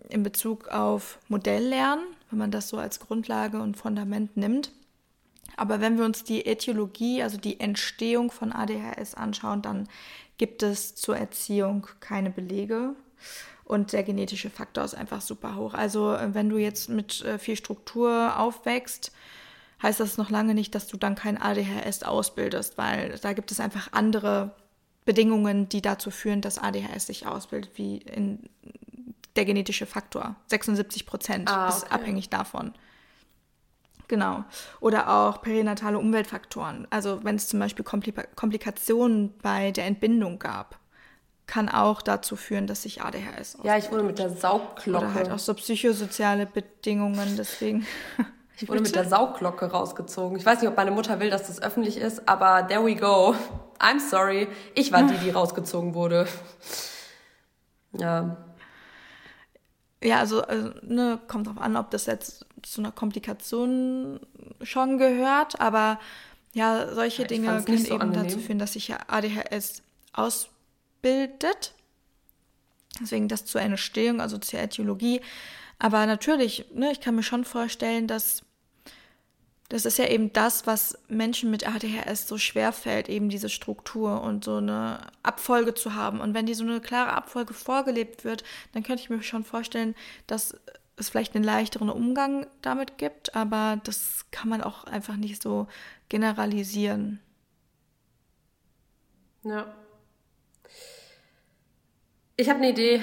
in 0.08 0.24
Bezug 0.24 0.68
auf 0.68 1.18
Modelllernen, 1.28 2.04
wenn 2.30 2.38
man 2.38 2.50
das 2.50 2.68
so 2.68 2.78
als 2.78 3.00
Grundlage 3.00 3.60
und 3.60 3.76
Fundament 3.76 4.36
nimmt. 4.36 4.72
Aber 5.56 5.80
wenn 5.80 5.96
wir 5.96 6.04
uns 6.04 6.24
die 6.24 6.46
Äthiologie, 6.46 7.22
also 7.22 7.38
die 7.38 7.60
Entstehung 7.60 8.30
von 8.30 8.52
ADHS 8.52 9.14
anschauen, 9.14 9.62
dann 9.62 9.88
gibt 10.38 10.62
es 10.62 10.94
zur 10.94 11.16
Erziehung 11.16 11.86
keine 12.00 12.30
Belege. 12.30 12.94
Und 13.64 13.92
der 13.92 14.02
genetische 14.02 14.50
Faktor 14.50 14.84
ist 14.84 14.94
einfach 14.94 15.20
super 15.20 15.56
hoch. 15.56 15.74
Also 15.74 16.16
wenn 16.32 16.48
du 16.48 16.56
jetzt 16.56 16.88
mit 16.88 17.24
äh, 17.24 17.38
viel 17.38 17.56
Struktur 17.56 18.38
aufwächst, 18.38 19.12
heißt 19.82 19.98
das 19.98 20.18
noch 20.18 20.30
lange 20.30 20.54
nicht, 20.54 20.74
dass 20.74 20.86
du 20.86 20.96
dann 20.96 21.16
kein 21.16 21.40
ADHS 21.40 22.02
ausbildest, 22.02 22.78
weil 22.78 23.18
da 23.20 23.32
gibt 23.32 23.50
es 23.50 23.60
einfach 23.60 23.92
andere 23.92 24.54
Bedingungen, 25.04 25.68
die 25.68 25.82
dazu 25.82 26.10
führen, 26.10 26.40
dass 26.40 26.58
ADHS 26.58 27.06
sich 27.06 27.26
ausbildet, 27.26 27.72
wie 27.76 27.98
in 27.98 28.48
der 29.36 29.44
genetische 29.44 29.86
Faktor. 29.86 30.36
76 30.48 31.06
Prozent 31.06 31.50
ah, 31.50 31.66
okay. 31.66 31.76
ist 31.76 31.92
abhängig 31.92 32.30
davon. 32.30 32.72
Genau. 34.08 34.44
Oder 34.80 35.10
auch 35.10 35.42
perinatale 35.42 35.98
Umweltfaktoren. 35.98 36.86
Also 36.90 37.24
wenn 37.24 37.36
es 37.36 37.48
zum 37.48 37.58
Beispiel 37.58 37.84
Komplikationen 37.84 39.34
bei 39.42 39.72
der 39.72 39.86
Entbindung 39.86 40.38
gab, 40.38 40.78
kann 41.46 41.68
auch 41.68 42.02
dazu 42.02 42.36
führen, 42.36 42.66
dass 42.66 42.82
sich 42.82 43.02
ADHS. 43.02 43.58
Ja, 43.62 43.76
ich 43.76 43.90
wurde 43.90 44.02
mit 44.02 44.18
der 44.18 44.30
Saugglocke. 44.30 45.04
Oder 45.04 45.14
halt 45.14 45.30
auch 45.30 45.38
so 45.38 45.54
psychosoziale 45.54 46.46
Bedingungen, 46.46 47.36
deswegen. 47.36 47.86
Ich 48.58 48.66
wurde 48.70 48.80
mit 48.80 48.94
der 48.94 49.04
Saugglocke 49.04 49.66
rausgezogen. 49.66 50.38
Ich 50.38 50.46
weiß 50.46 50.62
nicht, 50.62 50.70
ob 50.70 50.78
meine 50.78 50.90
Mutter 50.90 51.20
will, 51.20 51.28
dass 51.28 51.46
das 51.46 51.60
öffentlich 51.60 51.98
ist, 51.98 52.26
aber 52.26 52.66
there 52.66 52.82
we 52.82 52.96
go. 52.96 53.34
I'm 53.78 54.00
sorry. 54.00 54.48
Ich 54.74 54.92
war 54.92 55.02
die, 55.06 55.18
die 55.18 55.28
rausgezogen 55.28 55.92
wurde. 55.92 56.26
Ja. 57.92 58.45
Ja, 60.06 60.20
also, 60.20 60.42
also 60.42 60.70
ne, 60.82 61.18
kommt 61.26 61.48
drauf 61.48 61.58
an, 61.58 61.76
ob 61.76 61.90
das 61.90 62.06
jetzt 62.06 62.46
zu 62.62 62.80
einer 62.80 62.92
Komplikation 62.92 64.20
schon 64.62 64.98
gehört, 64.98 65.60
aber 65.60 65.98
ja, 66.52 66.94
solche 66.94 67.22
ja, 67.22 67.28
Dinge 67.28 67.62
können 67.64 67.78
so 67.78 67.94
eben 67.94 68.00
angenehm. 68.00 68.28
dazu 68.28 68.38
führen, 68.38 68.60
dass 68.60 68.74
sich 68.74 68.86
ja 68.88 68.98
ADHS 69.08 69.82
ausbildet. 70.12 71.74
Deswegen 73.00 73.28
das 73.28 73.44
zur 73.44 73.60
Entstehung, 73.60 74.20
also 74.20 74.38
zur 74.38 74.60
Äthiologie. 74.60 75.20
Aber 75.78 76.06
natürlich, 76.06 76.66
ne, 76.72 76.92
ich 76.92 77.00
kann 77.00 77.16
mir 77.16 77.24
schon 77.24 77.44
vorstellen, 77.44 78.06
dass 78.06 78.42
das 79.68 79.84
ist 79.84 79.98
ja 79.98 80.06
eben 80.06 80.32
das, 80.32 80.66
was 80.66 80.98
Menschen 81.08 81.50
mit 81.50 81.68
ADHS 81.68 82.28
so 82.28 82.38
schwer 82.38 82.72
fällt, 82.72 83.08
eben 83.08 83.28
diese 83.28 83.48
Struktur 83.48 84.22
und 84.22 84.44
so 84.44 84.58
eine 84.58 85.00
Abfolge 85.22 85.74
zu 85.74 85.94
haben. 85.94 86.20
Und 86.20 86.34
wenn 86.34 86.46
die 86.46 86.54
so 86.54 86.64
eine 86.64 86.80
klare 86.80 87.12
Abfolge 87.12 87.52
vorgelebt 87.52 88.24
wird, 88.24 88.44
dann 88.72 88.84
könnte 88.84 89.02
ich 89.02 89.10
mir 89.10 89.22
schon 89.22 89.44
vorstellen, 89.44 89.96
dass 90.26 90.56
es 90.96 91.10
vielleicht 91.10 91.34
einen 91.34 91.44
leichteren 91.44 91.90
Umgang 91.90 92.46
damit 92.62 92.96
gibt, 92.96 93.34
aber 93.34 93.80
das 93.84 94.26
kann 94.30 94.48
man 94.48 94.62
auch 94.62 94.84
einfach 94.84 95.16
nicht 95.16 95.42
so 95.42 95.66
generalisieren. 96.08 97.20
Ja. 99.42 99.74
Ich 102.36 102.48
habe 102.48 102.58
eine 102.58 102.70
Idee. 102.70 103.02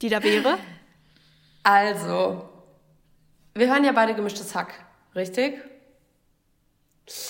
Die 0.00 0.08
da 0.08 0.22
wäre? 0.22 0.58
Also, 1.62 2.55
wir 3.56 3.68
hören 3.68 3.84
ja 3.84 3.92
beide 3.92 4.14
gemischtes 4.14 4.54
Hack, 4.54 4.74
richtig? 5.14 5.60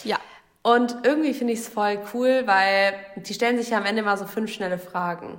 Ja. 0.05 0.19
Und 0.63 0.97
irgendwie 1.05 1.33
finde 1.33 1.53
ich 1.53 1.61
es 1.61 1.69
voll 1.69 1.99
cool, 2.13 2.43
weil 2.47 2.95
die 3.17 3.35
stellen 3.35 3.57
sich 3.57 3.71
ja 3.71 3.79
am 3.79 3.85
Ende 3.85 4.03
mal 4.03 4.17
so 4.17 4.27
fünf 4.27 4.53
schnelle 4.53 4.79
Fragen. 4.79 5.39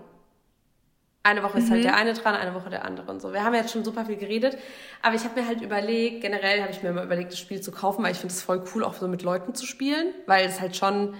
Eine 1.23 1.43
Woche 1.43 1.57
ist 1.57 1.69
halt 1.69 1.81
mhm. 1.81 1.83
der 1.83 1.97
eine 1.97 2.13
dran, 2.13 2.35
eine 2.35 2.53
Woche 2.53 2.69
der 2.69 2.85
andere 2.85 3.11
und 3.11 3.21
so. 3.21 3.33
Wir 3.33 3.43
haben 3.43 3.53
jetzt 3.53 3.73
schon 3.73 3.83
super 3.83 4.05
viel 4.05 4.15
geredet, 4.15 4.57
aber 5.01 5.15
ich 5.15 5.25
habe 5.25 5.41
mir 5.41 5.45
halt 5.45 5.59
überlegt, 5.59 6.21
generell 6.21 6.61
habe 6.61 6.71
ich 6.71 6.81
mir 6.81 6.89
immer 6.89 7.03
überlegt, 7.03 7.33
das 7.33 7.39
Spiel 7.39 7.59
zu 7.59 7.73
kaufen, 7.73 8.01
weil 8.03 8.13
ich 8.13 8.19
finde 8.19 8.33
es 8.33 8.41
voll 8.41 8.63
cool, 8.73 8.85
auch 8.85 8.93
so 8.93 9.09
mit 9.09 9.23
Leuten 9.23 9.53
zu 9.53 9.65
spielen, 9.65 10.13
weil 10.25 10.45
es 10.45 10.61
halt 10.61 10.77
schon 10.77 11.15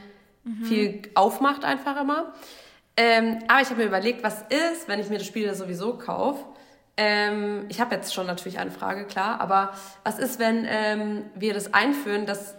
mhm. 0.46 0.64
viel 0.64 1.02
aufmacht 1.14 1.66
einfach 1.66 2.00
immer. 2.00 2.34
Ähm, 2.96 3.40
aber 3.50 3.62
ich 3.62 3.70
habe 3.70 3.82
mir 3.82 3.88
überlegt, 3.88 4.24
was 4.24 4.44
ist, 4.44 4.88
wenn 4.88 5.02
ich 5.02 5.10
mir 5.10 5.18
das 5.18 5.28
Spiel 5.28 5.54
sowieso 5.54 5.98
kaufe. 5.98 6.46
Ähm, 6.98 7.66
ich 7.70 7.80
habe 7.80 7.96
jetzt 7.96 8.14
schon 8.14 8.26
natürlich 8.26 8.58
eine 8.58 8.72
Frage, 8.72 9.06
klar, 9.06 9.40
aber 9.40 9.74
was 10.04 10.18
ist, 10.18 10.40
wenn 10.40 10.66
ähm, 10.68 11.26
wir 11.36 11.54
das 11.54 11.74
einführen, 11.74 12.26
dass 12.26 12.56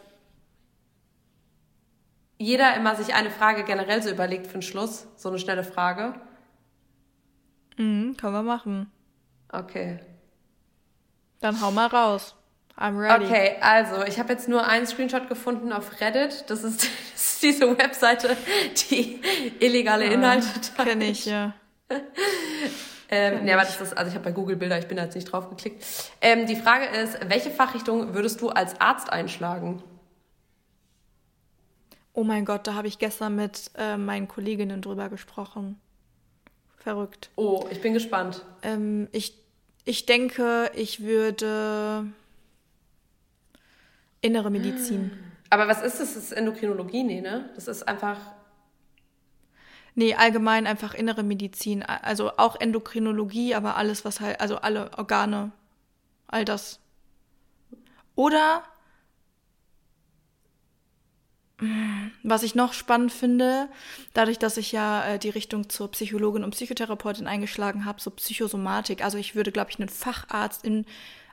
jeder 2.39 2.77
immer 2.77 2.95
sich 2.95 3.15
eine 3.15 3.31
Frage 3.31 3.65
generell 3.65 4.01
so 4.01 4.11
überlegt 4.11 4.47
für 4.47 4.55
den 4.55 4.63
Schluss, 4.63 5.09
so 5.17 5.29
eine 5.29 5.41
schnelle 5.41 5.65
Frage? 5.65 6.15
Mhm, 7.77 8.17
können 8.17 8.33
wir 8.33 8.43
machen. 8.43 8.91
Okay. 9.51 9.99
Dann 11.41 11.61
hau 11.61 11.73
mal 11.73 11.87
raus. 11.87 12.37
I'm 12.79 12.97
ready. 12.97 13.25
Okay, 13.25 13.57
also 13.61 14.05
ich 14.05 14.21
habe 14.21 14.33
jetzt 14.33 14.49
nur 14.49 14.65
einen 14.65 14.87
Screenshot 14.87 15.29
gefunden 15.29 15.73
auf 15.73 16.01
Reddit. 16.01 16.45
Das 16.49 16.63
ist, 16.63 16.85
das 17.13 17.25
ist 17.25 17.43
diese 17.43 17.77
Webseite, 17.77 18.37
die 18.89 19.21
illegale 19.59 20.07
Ja, 20.07 20.13
Inhalte 20.13 20.47
teilt. 20.77 20.89
Kenn 20.89 21.01
ich, 21.01 21.27
ja. 21.27 21.55
Ähm, 23.11 23.45
nee, 23.45 23.53
aber 23.53 23.63
das 23.63 23.81
ist, 23.81 23.97
also 23.97 24.09
ich 24.11 24.15
habe 24.15 24.25
bei 24.25 24.33
Google 24.33 24.57
Bilder, 24.57 24.79
ich 24.79 24.87
bin 24.87 24.97
da 24.97 25.05
jetzt 25.05 25.15
nicht 25.15 25.33
drauf 25.33 25.49
geklickt. 25.49 25.85
Ähm, 26.21 26.47
die 26.47 26.57
Frage 26.57 26.85
ist, 26.87 27.19
welche 27.29 27.51
Fachrichtung 27.51 28.15
würdest 28.15 28.41
du 28.41 28.51
als 28.51 28.79
Arzt 28.81 29.11
einschlagen? 29.11 29.83
Oh 32.13 32.25
mein 32.25 32.45
Gott, 32.45 32.67
da 32.67 32.75
habe 32.75 32.89
ich 32.89 32.99
gestern 32.99 33.37
mit 33.37 33.71
äh, 33.77 33.97
meinen 33.97 34.29
Kolleginnen 34.29 34.83
drüber 34.83 35.09
gesprochen. 35.09 35.81
Verrückt. 36.77 37.31
Oh, 37.37 37.67
ich 37.71 37.81
bin 37.81 37.95
gespannt. 37.95 38.45
Ähm, 38.63 39.09
ich, 39.13 39.35
ich 39.85 40.05
denke, 40.05 40.71
ich 40.75 41.03
würde 41.03 42.07
innere 44.21 44.51
Medizin. 44.51 45.13
Aber 45.51 45.69
was 45.69 45.83
ist 45.83 46.01
das? 46.01 46.15
Das 46.15 46.25
ist 46.25 46.33
Endokrinologie, 46.33 47.05
nee, 47.05 47.21
ne? 47.21 47.51
Das 47.55 47.69
ist 47.69 47.87
einfach. 47.87 48.19
Nee, 49.99 50.15
allgemein 50.15 50.69
einfach 50.69 50.95
innere 50.95 51.25
Medizin. 51.25 51.83
Also 51.83 52.31
auch 52.37 52.55
Endokrinologie, 52.61 53.57
aber 53.57 53.75
alles, 53.77 54.05
was 54.05 54.21
halt, 54.21 54.41
also 54.41 54.59
alle 54.59 54.97
Organe, 54.97 55.51
all 56.29 56.45
das. 56.45 56.79
Oder 58.15 58.63
mm, 61.59 62.11
was 62.23 62.45
ich 62.45 62.55
noch 62.55 62.75
spannend 62.75 63.11
finde, 63.11 63.69
dadurch, 64.15 64.39
dass 64.39 64.57
ich 64.57 64.71
ja 64.71 65.05
äh, 65.05 65.19
die 65.19 65.31
Richtung 65.31 65.69
zur 65.69 65.91
Psychologin 65.91 66.45
und 66.45 66.53
Psychotherapeutin 66.53 67.27
eingeschlagen 67.27 67.85
habe, 67.85 68.01
so 68.01 68.13
Psychosomatik. 68.13 69.03
Also 69.03 69.19
ich 69.19 69.35
würde, 69.35 69.51
glaube 69.51 69.71
ich, 69.73 69.81
einen 69.81 69.89
Facharzt 69.89 70.65
in, 70.65 70.87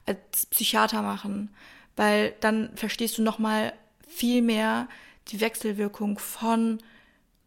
als 0.07 0.47
Psychiater 0.47 1.03
machen, 1.03 1.53
weil 1.95 2.33
dann 2.39 2.75
verstehst 2.75 3.19
du 3.19 3.21
noch 3.21 3.37
mal 3.37 3.73
viel 4.07 4.41
mehr 4.41 4.87
die 5.27 5.39
Wechselwirkung 5.39 6.17
von 6.17 6.79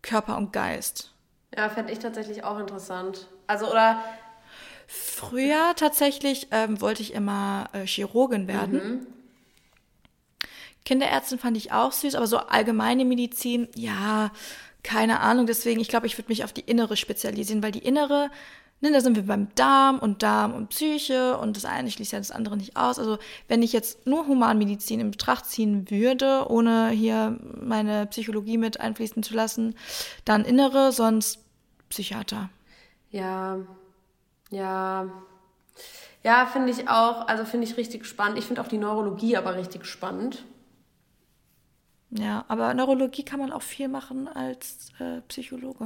Körper 0.03 0.37
und 0.37 0.53
Geist. 0.53 1.13
Ja, 1.57 1.69
fände 1.69 1.93
ich 1.93 1.99
tatsächlich 1.99 2.45
auch 2.45 2.59
interessant. 2.59 3.27
Also, 3.47 3.71
oder. 3.71 4.03
Früher 4.87 5.75
tatsächlich 5.77 6.49
ähm, 6.51 6.81
wollte 6.81 7.03
ich 7.03 7.13
immer 7.13 7.69
äh, 7.73 7.87
Chirurgin 7.87 8.49
werden. 8.49 9.07
Kinderärztin 10.85 11.39
fand 11.39 11.57
ich 11.59 11.73
auch 11.73 11.93
süß, 11.93 12.15
aber 12.15 12.27
so 12.27 12.39
allgemeine 12.39 13.05
Medizin, 13.05 13.69
ja, 13.75 14.31
keine 14.83 15.21
Ahnung. 15.21 15.47
Deswegen, 15.47 15.81
ich 15.81 15.89
glaube, 15.89 16.07
ich 16.07 16.17
würde 16.17 16.31
mich 16.31 16.45
auf 16.45 16.55
die 16.55 16.63
innere 16.63 16.97
spezialisieren, 16.97 17.63
weil 17.63 17.73
die 17.73 17.85
innere, 17.85 18.31
ne, 18.81 18.93
da 18.93 19.01
sind 19.01 19.17
wir 19.17 19.25
beim 19.27 19.49
Darm 19.55 19.99
und 19.99 20.23
Darm 20.23 20.55
und 20.55 20.69
Psyche 20.69 21.37
und 21.39 21.57
das 21.57 21.65
eine 21.65 21.91
schließt 21.91 22.13
ja 22.13 22.19
das 22.19 22.31
andere 22.31 22.57
nicht 22.57 22.77
aus. 22.77 22.99
Also, 22.99 23.19
wenn 23.49 23.63
ich 23.63 23.73
jetzt 23.73 24.07
nur 24.07 24.27
Humanmedizin 24.27 25.01
in 25.01 25.11
Betracht 25.11 25.47
ziehen 25.47 25.91
würde, 25.91 26.47
ohne 26.49 26.91
hier 26.91 27.39
meine 27.61 28.07
Psychologie 28.07 28.59
mit 28.59 28.81
einfließen 28.81 29.23
zu 29.23 29.35
lassen, 29.35 29.75
dann 30.25 30.45
innere, 30.45 30.93
sonst 30.93 31.45
Psychiater. 31.89 32.51
Ja. 33.11 33.59
Ja. 34.51 35.09
Ja, 36.25 36.47
finde 36.47 36.73
ich 36.73 36.89
auch. 36.89 37.29
Also, 37.29 37.45
finde 37.45 37.67
ich 37.67 37.77
richtig 37.77 38.07
spannend. 38.07 38.39
Ich 38.39 38.45
finde 38.45 38.61
auch 38.61 38.69
die 38.69 38.79
Neurologie 38.79 39.37
aber 39.37 39.57
richtig 39.57 39.87
spannend. 39.87 40.45
Ja, 42.11 42.45
aber 42.49 42.73
Neurologie 42.73 43.25
kann 43.25 43.39
man 43.39 43.53
auch 43.53 43.63
viel 43.63 43.89
machen 43.89 44.29
als 44.29 44.89
äh, 44.99 45.21
Psychologe. 45.29 45.85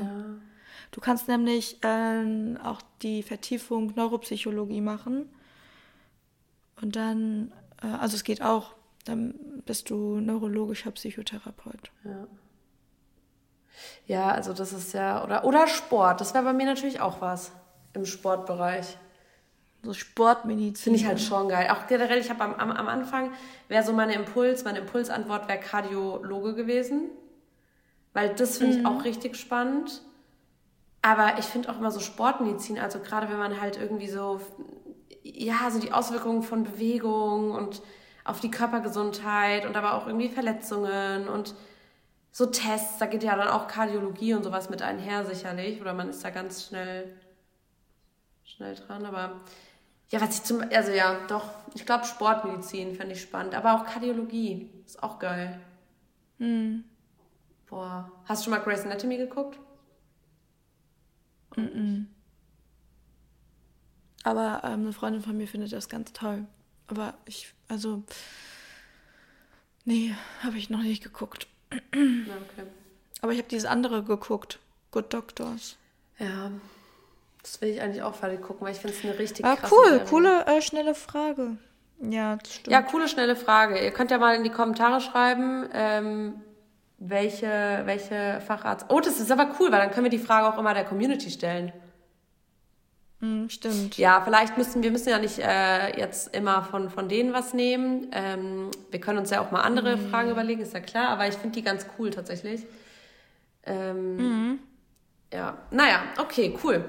Du 0.90 1.00
kannst 1.00 1.28
nämlich 1.28 1.78
ähm, 1.82 2.58
auch 2.62 2.82
die 3.02 3.22
Vertiefung 3.22 3.92
Neuropsychologie 3.94 4.80
machen. 4.80 5.30
Und 6.80 6.96
dann, 6.96 7.52
äh, 7.82 7.86
also 7.86 8.16
es 8.16 8.24
geht 8.24 8.42
auch, 8.42 8.74
dann 9.04 9.34
bist 9.64 9.90
du 9.90 10.20
neurologischer 10.20 10.90
Psychotherapeut. 10.90 11.90
Ja, 14.06 14.30
also 14.30 14.52
das 14.52 14.72
ist 14.72 14.92
ja. 14.92 15.24
Oder, 15.24 15.44
oder 15.44 15.66
Sport. 15.66 16.20
Das 16.20 16.34
wäre 16.34 16.44
bei 16.44 16.52
mir 16.52 16.66
natürlich 16.66 17.00
auch 17.00 17.20
was 17.20 17.52
im 17.94 18.04
Sportbereich. 18.04 18.96
So 19.82 19.92
Sportmedizin. 19.94 20.84
Finde 20.84 20.98
ich 21.00 21.06
halt 21.06 21.20
schon 21.20 21.48
geil. 21.48 21.68
Auch 21.70 21.88
generell, 21.88 22.18
ich 22.18 22.30
habe 22.30 22.42
am, 22.44 22.54
am, 22.54 22.70
am 22.70 22.88
Anfang, 22.88 23.32
wäre 23.68 23.82
so 23.82 23.92
meine 23.92 24.14
Impuls, 24.14 24.64
meine 24.64 24.78
Impulsantwort 24.78 25.48
wäre 25.48 25.58
Kardiologe 25.58 26.54
gewesen. 26.54 27.10
Weil 28.12 28.34
das 28.34 28.58
finde 28.58 28.78
ich 28.78 28.86
auch 28.86 29.04
richtig 29.04 29.36
spannend. 29.36 30.02
Aber 31.02 31.38
ich 31.38 31.44
finde 31.46 31.68
auch 31.68 31.78
immer 31.78 31.90
so 31.90 31.98
Sportmedizin, 31.98 32.78
also 32.78 33.00
gerade 33.00 33.28
wenn 33.28 33.38
man 33.38 33.60
halt 33.60 33.76
irgendwie 33.76 34.08
so, 34.08 34.40
ja, 35.22 35.68
so 35.70 35.80
die 35.80 35.92
Auswirkungen 35.92 36.42
von 36.42 36.62
Bewegung 36.62 37.50
und 37.50 37.82
auf 38.24 38.38
die 38.40 38.50
Körpergesundheit 38.50 39.66
und 39.66 39.76
aber 39.76 39.94
auch 39.94 40.06
irgendwie 40.06 40.28
Verletzungen 40.28 41.28
und 41.28 41.54
so 42.30 42.46
Tests, 42.46 42.98
da 42.98 43.06
geht 43.06 43.24
ja 43.24 43.36
dann 43.36 43.48
auch 43.48 43.66
Kardiologie 43.66 44.34
und 44.34 44.44
sowas 44.44 44.70
mit 44.70 44.80
einher 44.80 45.26
sicherlich. 45.26 45.80
Oder 45.80 45.92
man 45.92 46.08
ist 46.08 46.24
da 46.24 46.30
ganz 46.30 46.64
schnell, 46.64 47.14
schnell 48.44 48.74
dran. 48.74 49.04
Aber 49.04 49.40
ja, 50.08 50.20
was 50.20 50.36
ich 50.36 50.44
zum, 50.44 50.62
also 50.72 50.92
ja, 50.92 51.18
doch, 51.28 51.50
ich 51.74 51.84
glaube 51.84 52.04
Sportmedizin 52.04 52.94
fände 52.94 53.14
ich 53.14 53.22
spannend. 53.22 53.54
Aber 53.54 53.74
auch 53.74 53.84
Kardiologie 53.84 54.70
ist 54.86 55.02
auch 55.02 55.18
geil. 55.18 55.60
Boah, 57.68 58.10
hast 58.24 58.42
du 58.42 58.44
schon 58.44 58.58
mal 58.58 58.64
Grey's 58.64 58.84
Anatomy 58.84 59.16
geguckt? 59.18 59.58
Aber 64.24 64.60
ähm, 64.64 64.82
eine 64.82 64.92
Freundin 64.92 65.22
von 65.22 65.36
mir 65.36 65.48
findet 65.48 65.72
das 65.72 65.88
ganz 65.88 66.12
toll. 66.12 66.46
Aber 66.86 67.14
ich, 67.24 67.52
also, 67.68 68.02
nee, 69.84 70.14
habe 70.42 70.58
ich 70.58 70.70
noch 70.70 70.82
nicht 70.82 71.02
geguckt. 71.02 71.46
Okay. 71.70 72.66
Aber 73.20 73.32
ich 73.32 73.38
habe 73.38 73.48
dieses 73.48 73.64
andere 73.66 74.02
geguckt. 74.02 74.58
Good 74.90 75.12
Doctors. 75.14 75.76
Ja, 76.18 76.50
das 77.42 77.60
will 77.60 77.70
ich 77.70 77.80
eigentlich 77.80 78.02
auch 78.02 78.14
fertig 78.14 78.42
gucken, 78.42 78.66
weil 78.66 78.74
ich 78.74 78.80
finde 78.80 78.96
es 78.96 79.02
eine 79.04 79.18
richtig 79.18 79.44
Ah, 79.44 79.56
cool, 79.70 79.86
Serie. 79.88 80.04
coole, 80.04 80.46
äh, 80.46 80.60
schnelle 80.62 80.94
Frage. 80.94 81.56
Ja, 82.00 82.36
das 82.36 82.54
stimmt. 82.54 82.72
Ja, 82.72 82.82
coole, 82.82 83.08
schnelle 83.08 83.36
Frage. 83.36 83.82
Ihr 83.82 83.90
könnt 83.92 84.10
ja 84.10 84.18
mal 84.18 84.36
in 84.36 84.44
die 84.44 84.50
Kommentare 84.50 85.00
schreiben, 85.00 85.66
ähm, 85.72 86.34
welche, 87.08 87.82
welche 87.84 88.40
Facharzt. 88.46 88.86
Oh, 88.88 89.00
das 89.00 89.18
ist 89.20 89.30
aber 89.30 89.50
cool, 89.58 89.72
weil 89.72 89.80
dann 89.80 89.90
können 89.90 90.04
wir 90.04 90.10
die 90.10 90.18
Frage 90.18 90.46
auch 90.46 90.58
immer 90.58 90.74
der 90.74 90.84
Community 90.84 91.30
stellen. 91.30 91.72
Hm, 93.20 93.48
stimmt. 93.50 93.98
Ja, 93.98 94.20
vielleicht 94.24 94.56
müssen 94.58 94.82
wir 94.82 94.90
müssen 94.90 95.08
ja 95.08 95.18
nicht 95.18 95.38
äh, 95.38 95.98
jetzt 95.98 96.34
immer 96.34 96.62
von, 96.64 96.90
von 96.90 97.08
denen 97.08 97.32
was 97.32 97.54
nehmen. 97.54 98.08
Ähm, 98.12 98.70
wir 98.90 99.00
können 99.00 99.18
uns 99.18 99.30
ja 99.30 99.40
auch 99.40 99.50
mal 99.50 99.62
andere 99.62 99.96
Fragen 99.98 100.30
überlegen, 100.30 100.60
ist 100.60 100.74
ja 100.74 100.80
klar, 100.80 101.08
aber 101.08 101.28
ich 101.28 101.34
finde 101.34 101.54
die 101.54 101.62
ganz 101.62 101.86
cool 101.98 102.10
tatsächlich. 102.10 102.66
Ähm, 103.64 104.18
Ja, 105.32 105.58
naja, 105.70 106.02
okay, 106.18 106.58
cool. 106.62 106.84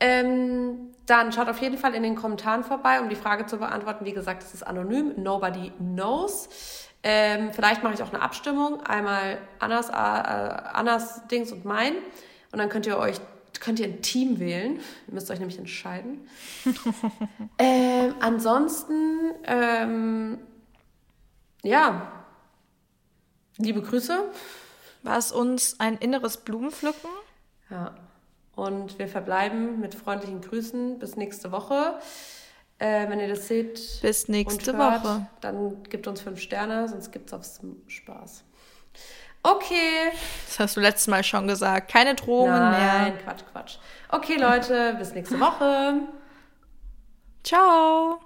Ähm, 0.00 0.92
dann 1.06 1.32
schaut 1.32 1.48
auf 1.48 1.60
jeden 1.60 1.78
Fall 1.78 1.94
in 1.94 2.02
den 2.02 2.16
Kommentaren 2.16 2.64
vorbei, 2.64 3.00
um 3.00 3.08
die 3.08 3.16
Frage 3.16 3.46
zu 3.46 3.58
beantworten. 3.58 4.04
Wie 4.04 4.12
gesagt, 4.12 4.42
es 4.42 4.54
ist 4.54 4.62
anonym, 4.66 5.14
nobody 5.16 5.72
knows. 5.78 6.48
Ähm, 7.08 7.52
vielleicht 7.52 7.84
mache 7.84 7.94
ich 7.94 8.02
auch 8.02 8.12
eine 8.12 8.20
Abstimmung, 8.20 8.80
einmal 8.84 9.38
Annas, 9.60 9.90
äh, 9.90 9.92
Annas 9.92 11.24
Dings 11.28 11.52
und 11.52 11.64
mein. 11.64 11.94
Und 12.50 12.58
dann 12.58 12.68
könnt 12.68 12.84
ihr 12.84 12.98
euch, 12.98 13.20
könnt 13.60 13.78
ihr 13.78 13.86
ein 13.86 14.02
Team 14.02 14.40
wählen. 14.40 14.80
Ihr 15.06 15.14
müsst 15.14 15.30
euch 15.30 15.38
nämlich 15.38 15.56
entscheiden. 15.56 16.28
ähm, 17.58 18.16
ansonsten, 18.18 19.30
ähm, 19.44 20.38
ja, 21.62 22.10
liebe 23.58 23.82
Grüße. 23.82 24.24
War 25.04 25.16
es 25.16 25.30
uns 25.30 25.78
ein 25.78 25.98
inneres 25.98 26.38
Blumenpflücken? 26.38 27.10
Ja. 27.70 27.94
Und 28.56 28.98
wir 28.98 29.06
verbleiben 29.06 29.78
mit 29.78 29.94
freundlichen 29.94 30.40
Grüßen 30.40 30.98
bis 30.98 31.14
nächste 31.14 31.52
Woche. 31.52 32.00
Äh, 32.78 33.08
wenn 33.08 33.20
ihr 33.20 33.28
das 33.28 33.48
seht 33.48 33.80
Bis 34.02 34.28
nächste 34.28 34.76
hört, 34.76 35.02
Woche. 35.04 35.26
dann 35.40 35.82
gebt 35.84 36.06
uns 36.06 36.20
fünf 36.20 36.40
Sterne, 36.40 36.86
sonst 36.88 37.10
gibt's 37.10 37.32
aufs 37.32 37.60
Spaß. 37.86 38.44
Okay. 39.42 40.10
Das 40.48 40.58
hast 40.58 40.76
du 40.76 40.80
letztes 40.80 41.06
Mal 41.06 41.22
schon 41.24 41.46
gesagt. 41.46 41.90
Keine 41.90 42.14
Drohungen 42.14 42.52
Nein, 42.52 43.14
mehr. 43.14 43.22
Quatsch, 43.22 43.42
Quatsch. 43.52 43.76
Okay, 44.10 44.36
Leute, 44.36 44.94
bis 44.98 45.12
nächste 45.14 45.38
Woche. 45.40 46.00
Ciao. 47.44 48.20